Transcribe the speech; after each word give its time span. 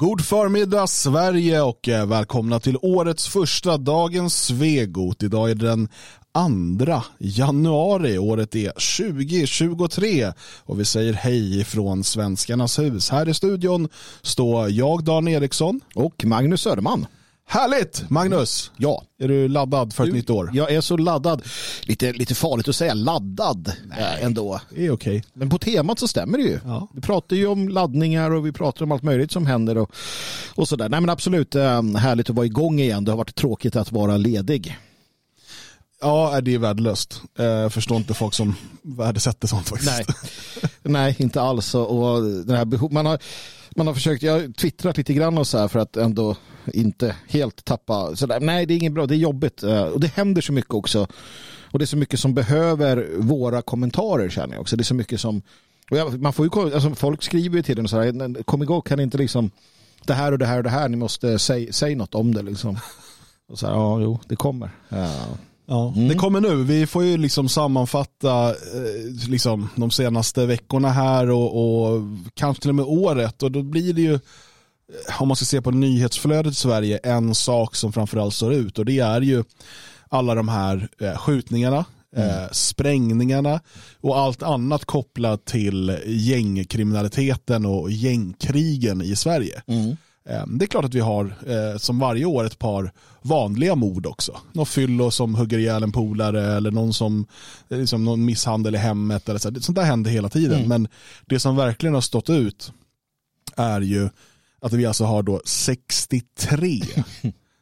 God 0.00 0.24
förmiddag 0.24 0.86
Sverige 0.86 1.60
och 1.60 1.88
eh, 1.88 2.06
välkomna 2.06 2.60
till 2.60 2.76
årets 2.82 3.28
första 3.28 3.76
dagens 3.76 4.44
Svegot. 4.44 5.22
Idag 5.22 5.50
är 5.50 5.54
det 5.54 5.66
den 5.66 5.88
2 6.78 7.02
januari. 7.18 8.18
Året 8.18 8.54
är 8.54 8.70
2023 8.70 10.32
och 10.64 10.80
vi 10.80 10.84
säger 10.84 11.12
hej 11.12 11.64
från 11.64 12.04
Svenskarnas 12.04 12.78
hus. 12.78 13.10
Här 13.10 13.28
i 13.28 13.34
studion 13.34 13.88
står 14.22 14.70
jag 14.70 15.04
Dan 15.04 15.28
Eriksson 15.28 15.80
och 15.94 16.24
Magnus 16.24 16.60
Söderman. 16.60 17.06
Härligt 17.50 18.10
Magnus! 18.10 18.70
Ja. 18.76 19.04
Är 19.18 19.28
du 19.28 19.48
laddad 19.48 19.92
för 19.92 20.04
ett 20.04 20.10
du, 20.10 20.16
nytt 20.16 20.30
år? 20.30 20.50
Jag 20.54 20.72
är 20.72 20.80
så 20.80 20.96
laddad. 20.96 21.42
Lite, 21.82 22.12
lite 22.12 22.34
farligt 22.34 22.68
att 22.68 22.76
säga 22.76 22.94
laddad 22.94 23.72
Nej, 23.86 24.22
ändå. 24.22 24.60
Det 24.70 24.86
är 24.86 24.90
okej. 24.90 25.16
Okay. 25.16 25.30
Men 25.32 25.50
på 25.50 25.58
temat 25.58 25.98
så 25.98 26.08
stämmer 26.08 26.38
det 26.38 26.44
ju. 26.44 26.60
Ja. 26.64 26.88
Vi 26.94 27.00
pratar 27.00 27.36
ju 27.36 27.46
om 27.46 27.68
laddningar 27.68 28.30
och 28.30 28.46
vi 28.46 28.52
pratar 28.52 28.84
om 28.84 28.92
allt 28.92 29.02
möjligt 29.02 29.32
som 29.32 29.46
händer 29.46 29.78
och, 29.78 29.92
och 30.54 30.68
sådär. 30.68 30.88
Nej 30.88 31.00
men 31.00 31.10
absolut 31.10 31.54
eh, 31.54 31.82
härligt 31.82 32.30
att 32.30 32.36
vara 32.36 32.46
igång 32.46 32.80
igen. 32.80 33.04
Det 33.04 33.12
har 33.12 33.16
varit 33.16 33.34
tråkigt 33.34 33.76
att 33.76 33.92
vara 33.92 34.16
ledig. 34.16 34.78
Ja, 36.00 36.40
det 36.40 36.54
är 36.54 36.58
värdelöst. 36.58 37.22
Jag 37.36 37.62
eh, 37.62 37.68
förstår 37.68 37.96
inte 37.96 38.14
folk 38.14 38.34
som 38.34 38.56
värdesätter 38.82 39.48
sånt 39.48 39.68
faktiskt. 39.68 39.92
Nej, 39.92 40.04
Nej 40.82 41.16
inte 41.18 41.40
alls. 41.40 41.74
Och 41.74 42.22
den 42.22 42.56
här 42.56 42.64
behov, 42.64 42.92
man, 42.92 43.06
har, 43.06 43.18
man 43.76 43.86
har 43.86 43.94
försökt, 43.94 44.22
jag 44.22 44.32
har 44.32 44.52
twittrat 44.52 44.96
lite 44.96 45.14
grann 45.14 45.38
och 45.38 45.46
så 45.46 45.58
här 45.58 45.68
för 45.68 45.78
att 45.78 45.96
ändå 45.96 46.36
inte 46.72 47.16
helt 47.28 47.64
tappa. 47.64 48.16
Så 48.16 48.26
där. 48.26 48.40
Nej, 48.40 48.66
det 48.66 48.74
är 48.74 48.76
inget 48.76 48.92
bra, 48.92 49.06
det 49.06 49.14
är 49.14 49.18
jobbigt. 49.18 49.62
Eh, 49.62 49.82
och 49.82 50.00
det 50.00 50.06
händer 50.06 50.42
så 50.42 50.52
mycket 50.52 50.74
också. 50.74 51.06
Och 51.72 51.78
det 51.78 51.84
är 51.84 51.86
så 51.86 51.96
mycket 51.96 52.20
som 52.20 52.34
behöver 52.34 53.08
våra 53.18 53.62
kommentarer 53.62 54.28
känner 54.28 54.54
jag 54.54 54.60
också. 54.60 54.76
Det 54.76 54.82
är 54.82 54.84
så 54.84 54.94
mycket 54.94 55.20
som, 55.20 55.42
jag, 55.90 56.20
man 56.20 56.32
får 56.32 56.46
ju, 56.46 56.74
alltså, 56.74 56.94
folk 56.94 57.22
skriver 57.22 57.56
ju 57.56 57.62
till 57.62 57.78
en 57.78 57.88
så 57.88 58.00
här, 58.00 58.42
kom 58.42 58.62
igång, 58.62 58.82
kan 58.82 59.00
inte 59.00 59.18
liksom 59.18 59.50
det 60.06 60.14
här 60.14 60.32
och 60.32 60.38
det 60.38 60.46
här 60.46 60.56
och 60.56 60.62
det 60.62 60.70
här, 60.70 60.88
ni 60.88 60.96
måste 60.96 61.38
säga 61.38 61.72
säg 61.72 61.94
något 61.94 62.14
om 62.14 62.34
det 62.34 62.42
liksom. 62.42 62.78
Och 63.48 63.58
så 63.58 63.66
här, 63.66 63.74
ja, 63.74 64.00
jo, 64.00 64.20
det 64.26 64.36
kommer. 64.36 64.70
Ja. 64.88 65.14
Ja, 65.70 65.92
mm. 65.96 66.08
Det 66.08 66.14
kommer 66.14 66.40
nu. 66.40 66.64
Vi 66.64 66.86
får 66.86 67.04
ju 67.04 67.16
liksom 67.16 67.48
sammanfatta 67.48 68.48
eh, 68.50 69.28
liksom, 69.28 69.68
de 69.76 69.90
senaste 69.90 70.46
veckorna 70.46 70.90
här 70.90 71.30
och, 71.30 71.92
och, 71.92 72.02
kanske 72.34 72.60
till 72.60 72.70
och 72.70 72.74
med 72.74 72.84
året. 72.84 73.42
Och 73.42 73.52
då 73.52 73.62
blir 73.62 73.92
det 73.92 74.02
ju, 74.02 74.18
om 75.20 75.28
man 75.28 75.36
ska 75.36 75.46
se 75.46 75.62
på 75.62 75.70
nyhetsflödet 75.70 76.52
i 76.52 76.56
Sverige, 76.56 76.98
en 76.98 77.34
sak 77.34 77.74
som 77.76 77.92
framförallt 77.92 78.34
står 78.34 78.52
ut. 78.54 78.78
Och 78.78 78.84
det 78.84 78.98
är 78.98 79.20
ju 79.20 79.44
alla 80.08 80.34
de 80.34 80.48
här 80.48 80.88
eh, 81.00 81.16
skjutningarna, 81.16 81.84
mm. 82.16 82.28
eh, 82.28 82.48
sprängningarna 82.52 83.60
och 84.00 84.18
allt 84.18 84.42
annat 84.42 84.84
kopplat 84.84 85.44
till 85.44 85.98
gängkriminaliteten 86.06 87.66
och 87.66 87.90
gängkrigen 87.90 89.02
i 89.02 89.16
Sverige. 89.16 89.62
Mm. 89.66 89.96
Ehm, 90.28 90.58
det 90.58 90.64
är 90.64 90.66
klart 90.66 90.84
att 90.84 90.94
vi 90.94 91.00
har 91.00 91.34
eh, 91.46 91.78
som 91.78 91.98
varje 91.98 92.24
år 92.24 92.44
ett 92.44 92.58
par 92.58 92.92
vanliga 93.22 93.74
mord 93.74 94.06
också. 94.06 94.38
Någon 94.52 94.66
fyllo 94.66 95.10
som 95.10 95.34
hugger 95.34 95.58
ihjäl 95.58 95.82
en 95.82 95.92
polare 95.92 96.56
eller 96.56 96.70
någon 96.70 96.94
som 96.94 97.26
eh, 97.68 97.78
liksom 97.78 98.04
någon 98.04 98.24
misshandel 98.24 98.74
i 98.74 98.78
hemmet. 98.78 99.28
Eller 99.28 99.38
så. 99.38 99.60
Sånt 99.60 99.76
där 99.76 99.84
händer 99.84 100.10
hela 100.10 100.28
tiden. 100.28 100.56
Mm. 100.56 100.68
Men 100.68 100.88
det 101.26 101.40
som 101.40 101.56
verkligen 101.56 101.94
har 101.94 102.00
stått 102.00 102.30
ut 102.30 102.72
är 103.56 103.80
ju 103.80 104.08
att 104.60 104.72
vi 104.72 104.86
alltså 104.86 105.04
har 105.04 105.22
då 105.22 105.42
63 105.44 106.80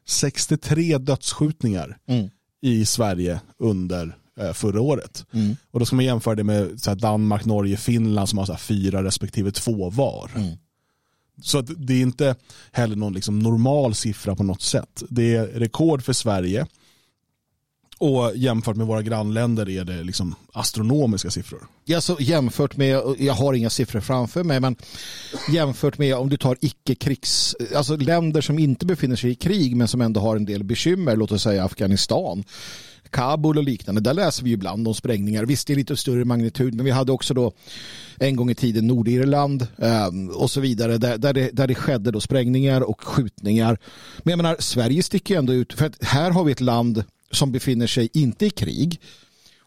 63 0.08 0.98
dödsskjutningar 0.98 1.98
mm. 2.08 2.28
i 2.62 2.86
Sverige 2.86 3.40
under 3.58 4.16
eh, 4.40 4.52
förra 4.52 4.80
året. 4.80 5.26
Mm. 5.32 5.56
Och 5.70 5.80
då 5.80 5.86
ska 5.86 5.96
man 5.96 6.04
jämföra 6.04 6.34
det 6.34 6.44
med 6.44 6.78
Danmark, 6.96 7.44
Norge, 7.44 7.76
Finland 7.76 8.28
som 8.28 8.38
har 8.38 8.56
fyra 8.56 9.04
respektive 9.04 9.50
två 9.50 9.90
var. 9.90 10.30
Så 11.42 11.58
Så 11.58 11.62
det 11.62 11.94
är 11.94 12.00
inte 12.00 12.36
heller 12.72 12.96
någon 12.96 13.12
liksom 13.12 13.38
normal 13.38 13.94
siffra 13.94 14.36
på 14.36 14.42
något 14.42 14.62
sätt. 14.62 15.02
Det 15.08 15.36
är 15.36 15.46
rekord 15.46 16.02
för 16.02 16.12
Sverige. 16.12 16.66
Och 18.00 18.32
jämfört 18.36 18.76
med 18.76 18.86
våra 18.86 19.02
grannländer 19.02 19.68
är 19.68 19.84
det 19.84 20.02
liksom 20.02 20.34
astronomiska 20.52 21.30
siffror. 21.30 21.66
Ja, 21.84 22.00
så 22.00 22.16
jämfört 22.20 22.76
med, 22.76 23.02
jag 23.18 23.34
har 23.34 23.54
inga 23.54 23.70
siffror 23.70 24.00
framför 24.00 24.44
mig, 24.44 24.60
men 24.60 24.76
jämfört 25.52 25.98
med 25.98 26.14
om 26.14 26.28
du 26.28 26.36
tar 26.36 26.56
icke-krigs, 26.60 27.56
alltså 27.74 27.96
länder 27.96 28.40
som 28.40 28.58
inte 28.58 28.86
befinner 28.86 29.16
sig 29.16 29.30
i 29.30 29.34
krig 29.34 29.76
men 29.76 29.88
som 29.88 30.00
ändå 30.00 30.20
har 30.20 30.36
en 30.36 30.44
del 30.44 30.64
bekymmer, 30.64 31.16
låt 31.16 31.32
oss 31.32 31.42
säga 31.42 31.64
Afghanistan, 31.64 32.44
Kabul 33.10 33.58
och 33.58 33.64
liknande, 33.64 34.00
där 34.00 34.14
läser 34.14 34.44
vi 34.44 34.50
ibland 34.50 34.88
om 34.88 34.94
sprängningar. 34.94 35.44
Visst, 35.44 35.66
det 35.66 35.72
är 35.72 35.76
lite 35.76 35.96
större 35.96 36.24
magnitud, 36.24 36.74
men 36.74 36.84
vi 36.84 36.90
hade 36.90 37.12
också 37.12 37.34
då 37.34 37.52
en 38.18 38.36
gång 38.36 38.50
i 38.50 38.54
tiden 38.54 38.86
Nordirland 38.86 39.66
eh, 39.78 40.08
och 40.34 40.50
så 40.50 40.60
vidare, 40.60 40.98
där, 40.98 41.18
där, 41.18 41.32
det, 41.32 41.50
där 41.52 41.66
det 41.66 41.74
skedde 41.74 42.10
då 42.10 42.20
sprängningar 42.20 42.80
och 42.80 43.04
skjutningar. 43.04 43.78
Men 44.22 44.30
jag 44.30 44.36
menar, 44.36 44.56
Sverige 44.58 45.02
sticker 45.02 45.38
ändå 45.38 45.52
ut, 45.52 45.72
för 45.72 45.86
att 45.86 46.04
här 46.04 46.30
har 46.30 46.44
vi 46.44 46.52
ett 46.52 46.60
land 46.60 47.04
som 47.30 47.52
befinner 47.52 47.86
sig 47.86 48.08
inte 48.12 48.46
i 48.46 48.50
krig, 48.50 49.00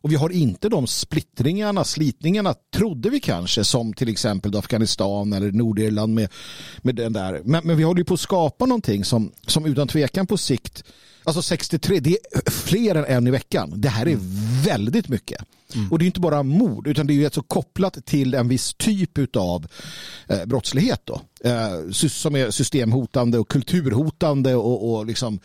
och 0.02 0.12
vi 0.12 0.16
har 0.16 0.30
inte 0.30 0.70
de 0.70 0.88
splittringarna, 0.88 1.84
slitningarna, 1.84 2.56
trodde 2.76 3.10
vi 3.10 3.20
kanske, 3.20 3.64
som 3.64 3.94
till 3.94 4.10
exempel 4.10 4.58
Afghanistan 4.58 5.34
eller 5.34 5.52
Nordirland 5.52 6.14
med, 6.14 6.30
med 6.82 6.96
den 6.96 7.14
där. 7.14 7.42
Men, 7.46 7.62
men 7.64 7.78
vi 7.78 7.84
håller 7.84 8.00
ju 8.00 8.06
på 8.06 8.14
att 8.14 8.20
skapa 8.20 8.66
någonting 8.66 9.06
som, 9.06 9.32
som 9.48 9.66
utan 9.66 9.88
tvekan 9.88 10.28
på 10.28 10.38
sikt 10.38 10.84
Alltså 11.24 11.42
63, 11.42 12.00
det 12.00 12.18
är 12.32 12.52
fler 12.52 12.96
än 12.96 13.06
en 13.06 13.28
i 13.28 13.32
veckan. 13.32 13.74
Det 13.76 13.90
här 13.90 14.06
är 14.06 14.12
mm. 14.12 14.26
väldigt 14.64 15.08
mycket. 15.08 15.46
Mm. 15.76 15.92
Och 15.92 16.00
det 16.00 16.04
är 16.04 16.08
inte 16.08 16.20
bara 16.20 16.44
mord, 16.44 16.88
utan 16.88 17.08
det 17.08 17.14
är 17.14 17.16
ju 17.16 17.26
alltså 17.26 17.44
kopplat 17.44 18.06
till 18.06 18.34
en 18.34 18.48
viss 18.48 18.74
typ 18.74 19.36
av 19.36 19.68
eh, 20.28 20.46
brottslighet 20.46 21.02
då. 21.04 21.22
Eh, 21.44 21.92
som 21.92 22.36
är 22.36 22.52
systemhotande 22.52 23.40
och 23.40 23.48
kulturhotande 23.48 24.56
och, 24.56 24.92
och 24.92 25.06
liksom 25.06 25.40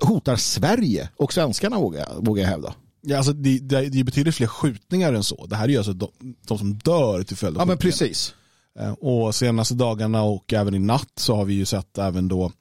hotar 0.00 0.36
Sverige 0.36 1.08
och 1.16 1.32
svenskarna 1.32 1.78
vågar 1.78 2.08
vågar 2.18 2.42
jag 2.42 2.50
hävda. 2.50 2.74
Ja, 3.00 3.16
alltså 3.16 3.32
det, 3.32 3.58
det, 3.58 3.88
det 3.88 4.00
är 4.00 4.04
betydligt 4.04 4.34
fler 4.34 4.46
skjutningar 4.46 5.12
än 5.12 5.24
så. 5.24 5.46
Det 5.46 5.56
här 5.56 5.64
är 5.64 5.68
ju 5.68 5.76
alltså 5.76 5.92
de, 5.92 6.08
de 6.46 6.58
som 6.58 6.74
dör 6.74 7.22
till 7.22 7.36
följd 7.36 7.56
av 7.56 7.60
Ja, 7.60 7.64
men 7.64 7.78
precis. 7.78 8.34
Eh, 8.78 8.92
och 8.92 9.34
senaste 9.34 9.74
dagarna 9.74 10.22
och 10.22 10.52
även 10.52 10.74
i 10.74 10.78
natt 10.78 11.12
så 11.16 11.36
har 11.36 11.44
vi 11.44 11.54
ju 11.54 11.64
sett 11.64 11.98
även 11.98 12.28
då 12.28 12.52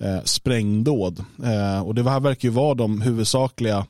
eh, 0.00 0.24
sprängdåd. 0.24 1.24
Eh, 1.44 1.80
och 1.80 1.94
det 1.94 2.10
här 2.10 2.20
verkar 2.20 2.48
ju 2.48 2.54
vara 2.54 2.74
de 2.74 3.00
huvudsakliga 3.00 3.86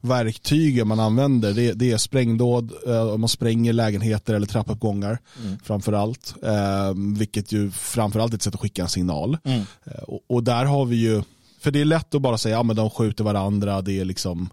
verktygen 0.00 0.88
man 0.88 1.00
använder. 1.00 1.52
Det, 1.52 1.72
det 1.72 1.92
är 1.92 1.96
sprängdåd, 1.96 2.72
eh, 2.86 3.16
man 3.16 3.28
spränger 3.28 3.72
lägenheter 3.72 4.34
eller 4.34 4.46
trappuppgångar 4.46 5.18
mm. 5.44 5.58
framför 5.64 5.92
allt. 5.92 6.34
Eh, 6.42 6.94
vilket 7.18 7.52
ju 7.52 7.70
framförallt 7.70 8.32
är 8.32 8.36
ett 8.36 8.42
sätt 8.42 8.54
att 8.54 8.60
skicka 8.60 8.82
en 8.82 8.88
signal. 8.88 9.38
Mm. 9.44 9.60
Eh, 9.84 10.02
och, 10.02 10.20
och, 10.26 10.44
där 10.44 10.64
har 10.64 10.84
vi 10.84 10.96
ju, 10.96 11.22
för 11.60 11.70
det 11.70 11.80
är 11.80 11.84
lätt 11.84 12.14
att 12.14 12.22
bara 12.22 12.38
säga 12.38 12.60
att 12.60 12.66
ja, 12.66 12.74
de 12.74 12.90
skjuter 12.90 13.24
varandra, 13.24 13.82
det 13.82 14.00
är 14.00 14.04
liksom 14.04 14.48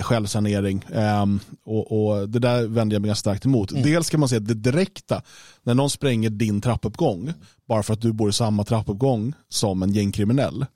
självsanering. 0.00 0.84
Um, 0.92 1.40
och, 1.64 1.92
och, 1.92 2.28
det 2.28 2.38
där 2.38 2.66
vänder 2.66 2.94
jag 2.94 3.02
mig 3.02 3.08
ganska 3.08 3.20
starkt 3.20 3.44
emot. 3.44 3.70
Mm. 3.70 3.82
Dels 3.82 4.10
kan 4.10 4.20
man 4.20 4.28
säga 4.28 4.40
att 4.40 4.48
det 4.48 4.54
direkta, 4.54 5.22
när 5.62 5.74
någon 5.74 5.90
spränger 5.90 6.30
din 6.30 6.60
trappuppgång, 6.60 7.32
bara 7.68 7.82
för 7.82 7.92
att 7.92 8.00
du 8.00 8.12
bor 8.12 8.30
i 8.30 8.32
samma 8.32 8.64
trappuppgång 8.64 9.32
som 9.48 9.82
en 9.82 9.92
gängkriminell, 9.92 10.66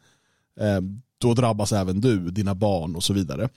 eh, 0.61 0.81
då 1.19 1.35
drabbas 1.35 1.73
även 1.73 2.01
du, 2.01 2.31
dina 2.31 2.55
barn 2.55 2.97
och 2.97 3.05
så 3.05 3.13
vidare. 3.13 3.49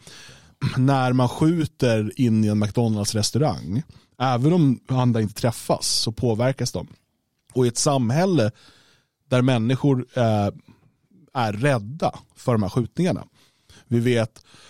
När 0.77 1.13
man 1.13 1.29
skjuter 1.29 2.11
in 2.15 2.43
i 2.43 2.47
en 2.47 2.59
McDonalds 2.59 3.15
restaurang, 3.15 3.83
även 4.21 4.53
om 4.53 4.79
andra 4.87 5.21
inte 5.21 5.41
träffas 5.41 5.87
så 5.87 6.11
påverkas 6.11 6.71
de. 6.71 6.87
Och 7.53 7.65
i 7.65 7.69
ett 7.69 7.77
samhälle 7.77 8.51
där 9.29 9.41
människor 9.41 10.05
eh, 10.13 10.49
är 11.33 11.53
rädda 11.53 12.19
för 12.35 12.51
de 12.51 12.63
här 12.63 12.69
skjutningarna. 12.69 13.23
Vi 13.87 13.99
vet 13.99 14.43
Eh, 14.43 14.68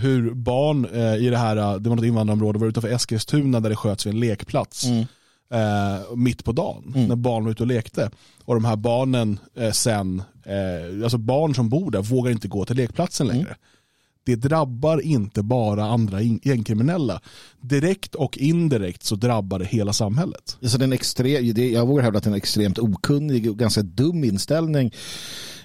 hur 0.00 0.34
barn 0.34 0.84
eh, 0.84 1.26
i 1.26 1.30
det 1.30 1.38
här, 1.38 1.56
eh, 1.56 1.74
det 1.74 1.88
var 1.88 1.96
något 1.96 2.04
invandrarområde, 2.04 2.58
var 2.58 2.66
utanför 2.66 2.88
Eskilstuna 2.88 3.60
där 3.60 3.70
det 3.70 3.76
sköts 3.76 4.06
vid 4.06 4.14
en 4.14 4.20
lekplats. 4.20 4.84
Mm. 4.84 5.04
Eh, 5.52 6.16
mitt 6.16 6.44
på 6.44 6.52
dagen 6.52 6.92
mm. 6.94 7.08
när 7.08 7.16
barn 7.16 7.44
var 7.44 7.50
ute 7.50 7.62
och 7.62 7.66
lekte. 7.66 8.10
Och 8.44 8.54
de 8.54 8.64
här 8.64 8.76
barnen 8.76 9.38
eh, 9.56 9.70
sen, 9.70 10.22
eh, 10.44 11.02
alltså 11.02 11.18
barn 11.18 11.54
som 11.54 11.68
bor 11.68 11.90
där 11.90 12.02
vågar 12.02 12.32
inte 12.32 12.48
gå 12.48 12.64
till 12.64 12.76
lekplatsen 12.76 13.26
längre. 13.26 13.46
Mm. 13.46 13.58
Det 14.24 14.36
drabbar 14.36 15.00
inte 15.00 15.42
bara 15.42 15.84
andra 15.84 16.20
gängkriminella. 16.20 17.20
Direkt 17.60 18.14
och 18.14 18.38
indirekt 18.38 19.04
så 19.04 19.16
drabbar 19.16 19.58
det 19.58 19.64
hela 19.64 19.92
samhället. 19.92 20.56
Så 20.62 20.78
den 20.78 20.92
extre- 20.92 21.62
jag 21.72 21.86
vågar 21.86 22.02
hävda 22.02 22.18
att 22.18 22.24
det 22.24 22.28
är 22.28 22.32
en 22.32 22.36
extremt 22.36 22.78
okunnig 22.78 23.50
och 23.50 23.58
ganska 23.58 23.82
dum 23.82 24.24
inställning 24.24 24.86
Eh, 24.86 24.92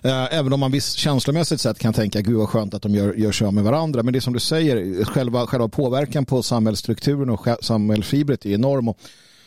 Eh, 0.01 0.37
även 0.37 0.53
om 0.53 0.59
man 0.59 0.71
visst 0.71 0.97
känslomässigt 0.97 1.61
sett 1.61 1.79
kan 1.79 1.93
tänka 1.93 2.21
gud 2.21 2.37
vad 2.37 2.49
skönt 2.49 2.73
att 2.73 2.81
de 2.81 2.95
gör, 2.95 3.13
gör 3.13 3.31
sig 3.31 3.47
av 3.47 3.53
med 3.53 3.63
varandra. 3.63 4.03
Men 4.03 4.13
det 4.13 4.19
är 4.19 4.21
som 4.21 4.33
du 4.33 4.39
säger, 4.39 5.05
själva, 5.05 5.47
själva 5.47 5.67
påverkan 5.67 6.25
på 6.25 6.43
samhällsstrukturen 6.43 7.29
och 7.29 7.47
samhällsfibret 7.61 8.45
är 8.45 8.49
enorm. 8.49 8.87
Och 8.87 8.99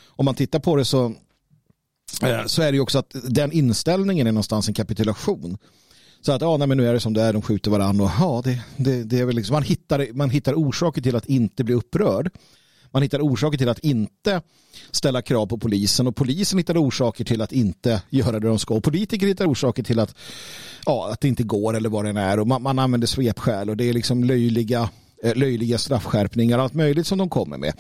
om 0.06 0.24
man 0.24 0.34
tittar 0.34 0.58
på 0.58 0.76
det 0.76 0.84
så, 0.84 1.04
eh, 2.22 2.46
så 2.46 2.62
är 2.62 2.72
det 2.72 2.76
ju 2.76 2.80
också 2.80 2.98
att 2.98 3.14
den 3.24 3.52
inställningen 3.52 4.26
är 4.26 4.32
någonstans 4.32 4.68
en 4.68 4.74
kapitulation. 4.74 5.58
Så 6.20 6.32
att 6.32 6.40
ja, 6.42 6.56
nej, 6.56 6.68
men 6.68 6.78
nu 6.78 6.88
är 6.88 6.94
det 6.94 7.00
som 7.00 7.14
det 7.14 7.22
är, 7.22 7.32
de 7.32 7.42
skjuter 7.42 7.70
varandra 7.70 8.04
och 8.04 8.10
ja, 8.20 8.42
det, 8.44 8.60
det, 8.76 9.04
det 9.04 9.18
är 9.18 9.24
väl 9.24 9.36
liksom, 9.36 9.54
man 9.54 9.62
hittar, 9.62 10.06
man 10.12 10.30
hittar 10.30 10.54
orsaker 10.54 11.02
till 11.02 11.16
att 11.16 11.26
inte 11.26 11.64
bli 11.64 11.74
upprörd. 11.74 12.30
Man 12.92 13.02
hittar 13.02 13.20
orsaker 13.20 13.58
till 13.58 13.68
att 13.68 13.78
inte 13.78 14.42
ställa 14.90 15.22
krav 15.22 15.46
på 15.46 15.58
polisen 15.58 16.06
och 16.06 16.16
polisen 16.16 16.58
hittar 16.58 16.84
orsaker 16.84 17.24
till 17.24 17.42
att 17.42 17.52
inte 17.52 18.02
göra 18.10 18.40
det 18.40 18.48
de 18.48 18.58
ska. 18.58 18.74
Och 18.74 18.84
politiker 18.84 19.26
hittar 19.26 19.46
orsaker 19.46 19.82
till 19.82 19.98
att, 19.98 20.14
ja, 20.86 21.10
att 21.12 21.20
det 21.20 21.28
inte 21.28 21.42
går 21.42 21.76
eller 21.76 21.88
vad 21.88 22.04
det 22.04 22.20
är. 22.20 22.38
Och 22.38 22.46
man, 22.46 22.62
man 22.62 22.78
använder 22.78 23.06
svepskäl 23.06 23.70
och 23.70 23.76
det 23.76 23.88
är 23.88 23.92
liksom 23.92 24.24
löjliga, 24.24 24.90
eh, 25.22 25.34
löjliga 25.34 25.78
straffskärpningar 25.78 26.58
och 26.58 26.64
allt 26.64 26.74
möjligt 26.74 27.06
som 27.06 27.18
de 27.18 27.28
kommer 27.28 27.58
med. 27.58 27.74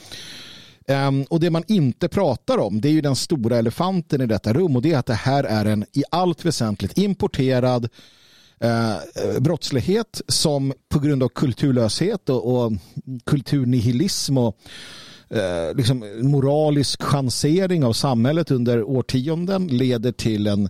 Um, 0.88 1.22
och 1.22 1.40
det 1.40 1.50
man 1.50 1.64
inte 1.68 2.08
pratar 2.08 2.58
om 2.58 2.80
det 2.80 2.88
är 2.88 2.92
ju 2.92 3.00
den 3.00 3.16
stora 3.16 3.58
elefanten 3.58 4.20
i 4.20 4.26
detta 4.26 4.52
rum 4.52 4.76
och 4.76 4.82
det 4.82 4.92
är 4.92 4.98
att 4.98 5.06
det 5.06 5.14
här 5.14 5.44
är 5.44 5.64
en 5.64 5.84
i 5.92 6.02
allt 6.10 6.44
väsentligt 6.44 6.98
importerad 6.98 7.88
eh, 8.64 9.40
brottslighet 9.40 10.22
som 10.28 10.72
på 10.88 10.98
grund 10.98 11.22
av 11.22 11.28
kulturlöshet 11.28 12.28
och, 12.28 12.64
och 12.64 12.72
kulturnihilism 13.26 14.38
och 14.38 14.56
eh, 15.28 15.74
liksom 15.74 16.20
moralisk 16.22 17.02
chansering 17.02 17.84
av 17.84 17.92
samhället 17.92 18.50
under 18.50 18.82
årtionden 18.82 19.66
leder 19.66 20.12
till 20.12 20.46
en 20.46 20.68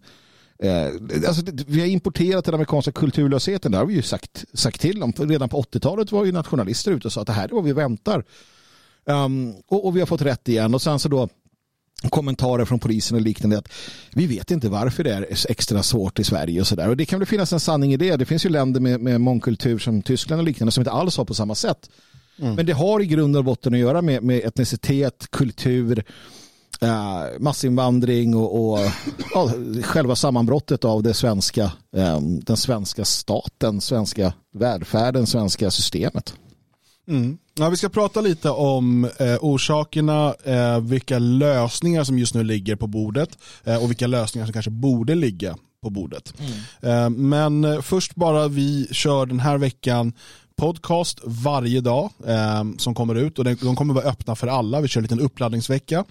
eh, 0.63 0.87
alltså, 1.27 1.43
vi 1.67 1.81
har 1.81 1.87
importerat 1.87 2.45
den 2.45 2.55
amerikanska 2.55 2.93
kulturlösheten, 2.93 3.73
det 3.73 3.79
har 3.79 3.87
vi 3.87 3.95
ju 3.95 4.03
sagt, 4.03 4.45
sagt 4.53 4.81
till 4.81 5.03
om. 5.03 5.13
Redan 5.13 5.49
på 5.49 5.63
80-talet 5.63 6.13
var 6.13 6.25
ju 6.25 6.33
nationalister 6.33 6.93
ute 6.93 7.09
och 7.09 7.13
sa 7.13 7.21
att 7.21 7.27
det 7.27 7.33
här 7.33 7.49
är 7.49 7.53
vad 7.53 7.65
vi 7.65 7.73
väntar. 7.73 8.25
Um, 9.05 9.55
och, 9.69 9.87
och, 9.87 9.97
vi 9.97 10.01
har 10.01 10.07
fått 10.07 10.23
rätt 10.23 10.49
igen. 10.49 10.75
Och 10.75 10.83
sen 10.83 10.99
så 10.99 11.09
då 11.09 11.29
kommentarer 12.09 12.65
från 12.65 12.79
polisen 12.79 13.17
och 13.17 13.23
liknande 13.23 13.59
att 13.59 13.69
vi 14.15 14.27
vet 14.27 14.51
inte 14.51 14.69
varför 14.69 15.05
det 15.05 15.15
är 15.15 15.27
extra 15.49 15.83
svårt 15.83 16.19
i 16.19 16.25
Sverige 16.25 16.61
och 16.61 16.67
sådär. 16.67 16.89
Och 16.89 16.97
det 16.97 17.07
kan 17.07 17.19
väl 17.19 17.27
finnas 17.27 17.53
en 17.53 17.61
sanning 17.61 17.93
i 17.93 17.97
det. 17.97 18.17
Det 18.17 18.25
finns 18.25 18.47
ju 18.47 18.49
länder 18.49 18.81
med, 18.81 19.01
med 19.01 19.21
mångkultur 19.21 19.79
som 19.79 20.03
Tyskland 20.03 20.41
och 20.41 20.47
liknande 20.47 20.73
som 20.73 20.81
inte 20.81 20.91
alls 20.91 21.17
har 21.17 21.25
på 21.25 21.35
samma 21.35 21.55
sätt. 21.55 21.91
Mm. 22.39 22.55
Men 22.55 22.67
det 22.67 22.73
har 22.73 23.01
i 23.01 23.07
grund 23.07 23.37
och 23.37 23.45
botten 23.45 23.75
att 23.75 23.81
göra 23.81 24.03
med, 24.03 24.23
med 24.23 24.45
etnicitet, 24.45 25.27
kultur, 25.31 26.05
uh, 26.83 27.41
massinvandring 27.41 28.37
och, 28.37 28.73
och 28.73 28.79
uh, 29.37 29.83
själva 29.83 30.17
sammanbrottet 30.17 30.85
av 30.85 31.03
det 31.03 31.15
svenska, 31.15 31.73
um, 31.93 32.41
den 32.41 32.57
svenska 32.57 33.05
staten, 33.05 33.81
svenska 33.81 34.33
välfärden, 34.55 35.27
svenska 35.27 35.71
systemet. 35.71 36.35
Mm. 37.11 37.39
Ja, 37.55 37.69
vi 37.69 37.77
ska 37.77 37.89
prata 37.89 38.21
lite 38.21 38.51
om 38.51 39.05
eh, 39.05 39.37
orsakerna, 39.41 40.35
eh, 40.45 40.81
vilka 40.81 41.19
lösningar 41.19 42.05
som 42.05 42.19
just 42.19 42.35
nu 42.35 42.45
ligger 42.45 42.77
på 42.77 42.87
bordet 42.87 43.39
eh, 43.65 43.83
och 43.83 43.91
vilka 43.91 44.07
lösningar 44.07 44.47
som 44.47 44.53
kanske 44.53 44.71
borde 44.71 45.15
ligga 45.15 45.57
på 45.83 45.91
bordet. 45.91 46.35
Mm. 46.39 47.05
Eh, 47.05 47.11
men 47.11 47.65
eh, 47.65 47.81
först 47.81 48.15
bara 48.15 48.49
vi 48.49 48.89
kör 48.91 49.27
den 49.27 49.41
här 49.41 49.59
veckan 49.59 50.13
podcast 50.57 51.21
varje 51.25 51.81
dag 51.81 52.11
eh, 52.27 52.65
som 52.79 52.95
kommer 52.95 53.15
ut 53.15 53.39
och 53.39 53.45
de 53.45 53.77
kommer 53.77 53.95
vara 53.95 54.05
öppna 54.05 54.37
för 54.37 54.47
alla. 54.47 54.81
Vi 54.81 54.89
kör 54.89 55.01
en 55.01 55.03
liten 55.03 55.21
uppladdningsvecka. 55.21 56.05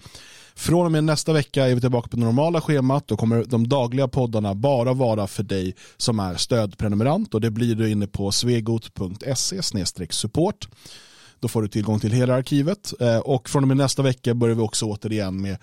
Från 0.54 0.86
och 0.86 0.92
med 0.92 1.04
nästa 1.04 1.32
vecka 1.32 1.68
är 1.68 1.74
vi 1.74 1.80
tillbaka 1.80 2.08
på 2.08 2.16
det 2.16 2.22
normala 2.22 2.60
schemat. 2.60 3.08
Då 3.08 3.16
kommer 3.16 3.44
de 3.44 3.68
dagliga 3.68 4.08
poddarna 4.08 4.54
bara 4.54 4.92
vara 4.92 5.26
för 5.26 5.42
dig 5.42 5.74
som 5.96 6.20
är 6.20 6.34
stödprenumerant 6.34 7.34
och 7.34 7.40
det 7.40 7.50
blir 7.50 7.74
du 7.74 7.90
inne 7.90 8.06
på 8.06 8.32
svegot.se 8.32 9.62
support. 10.10 10.68
Då 11.40 11.48
får 11.48 11.62
du 11.62 11.68
tillgång 11.68 12.00
till 12.00 12.12
hela 12.12 12.34
arkivet 12.34 12.92
eh, 13.00 13.18
och 13.18 13.48
från 13.48 13.64
och 13.64 13.68
med 13.68 13.76
nästa 13.76 14.02
vecka 14.02 14.34
börjar 14.34 14.56
vi 14.56 14.62
också 14.62 14.86
återigen 14.86 15.42
med 15.42 15.56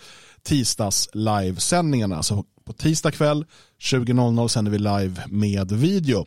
tisdags 0.43 1.09
livesändningarna. 1.13 2.23
Så 2.23 2.45
på 2.65 2.73
tisdag 2.73 3.11
kväll 3.11 3.45
20.00 3.81 4.47
sänder 4.47 4.71
vi 4.71 4.77
live 4.77 5.23
med 5.27 5.71
video. 5.71 6.25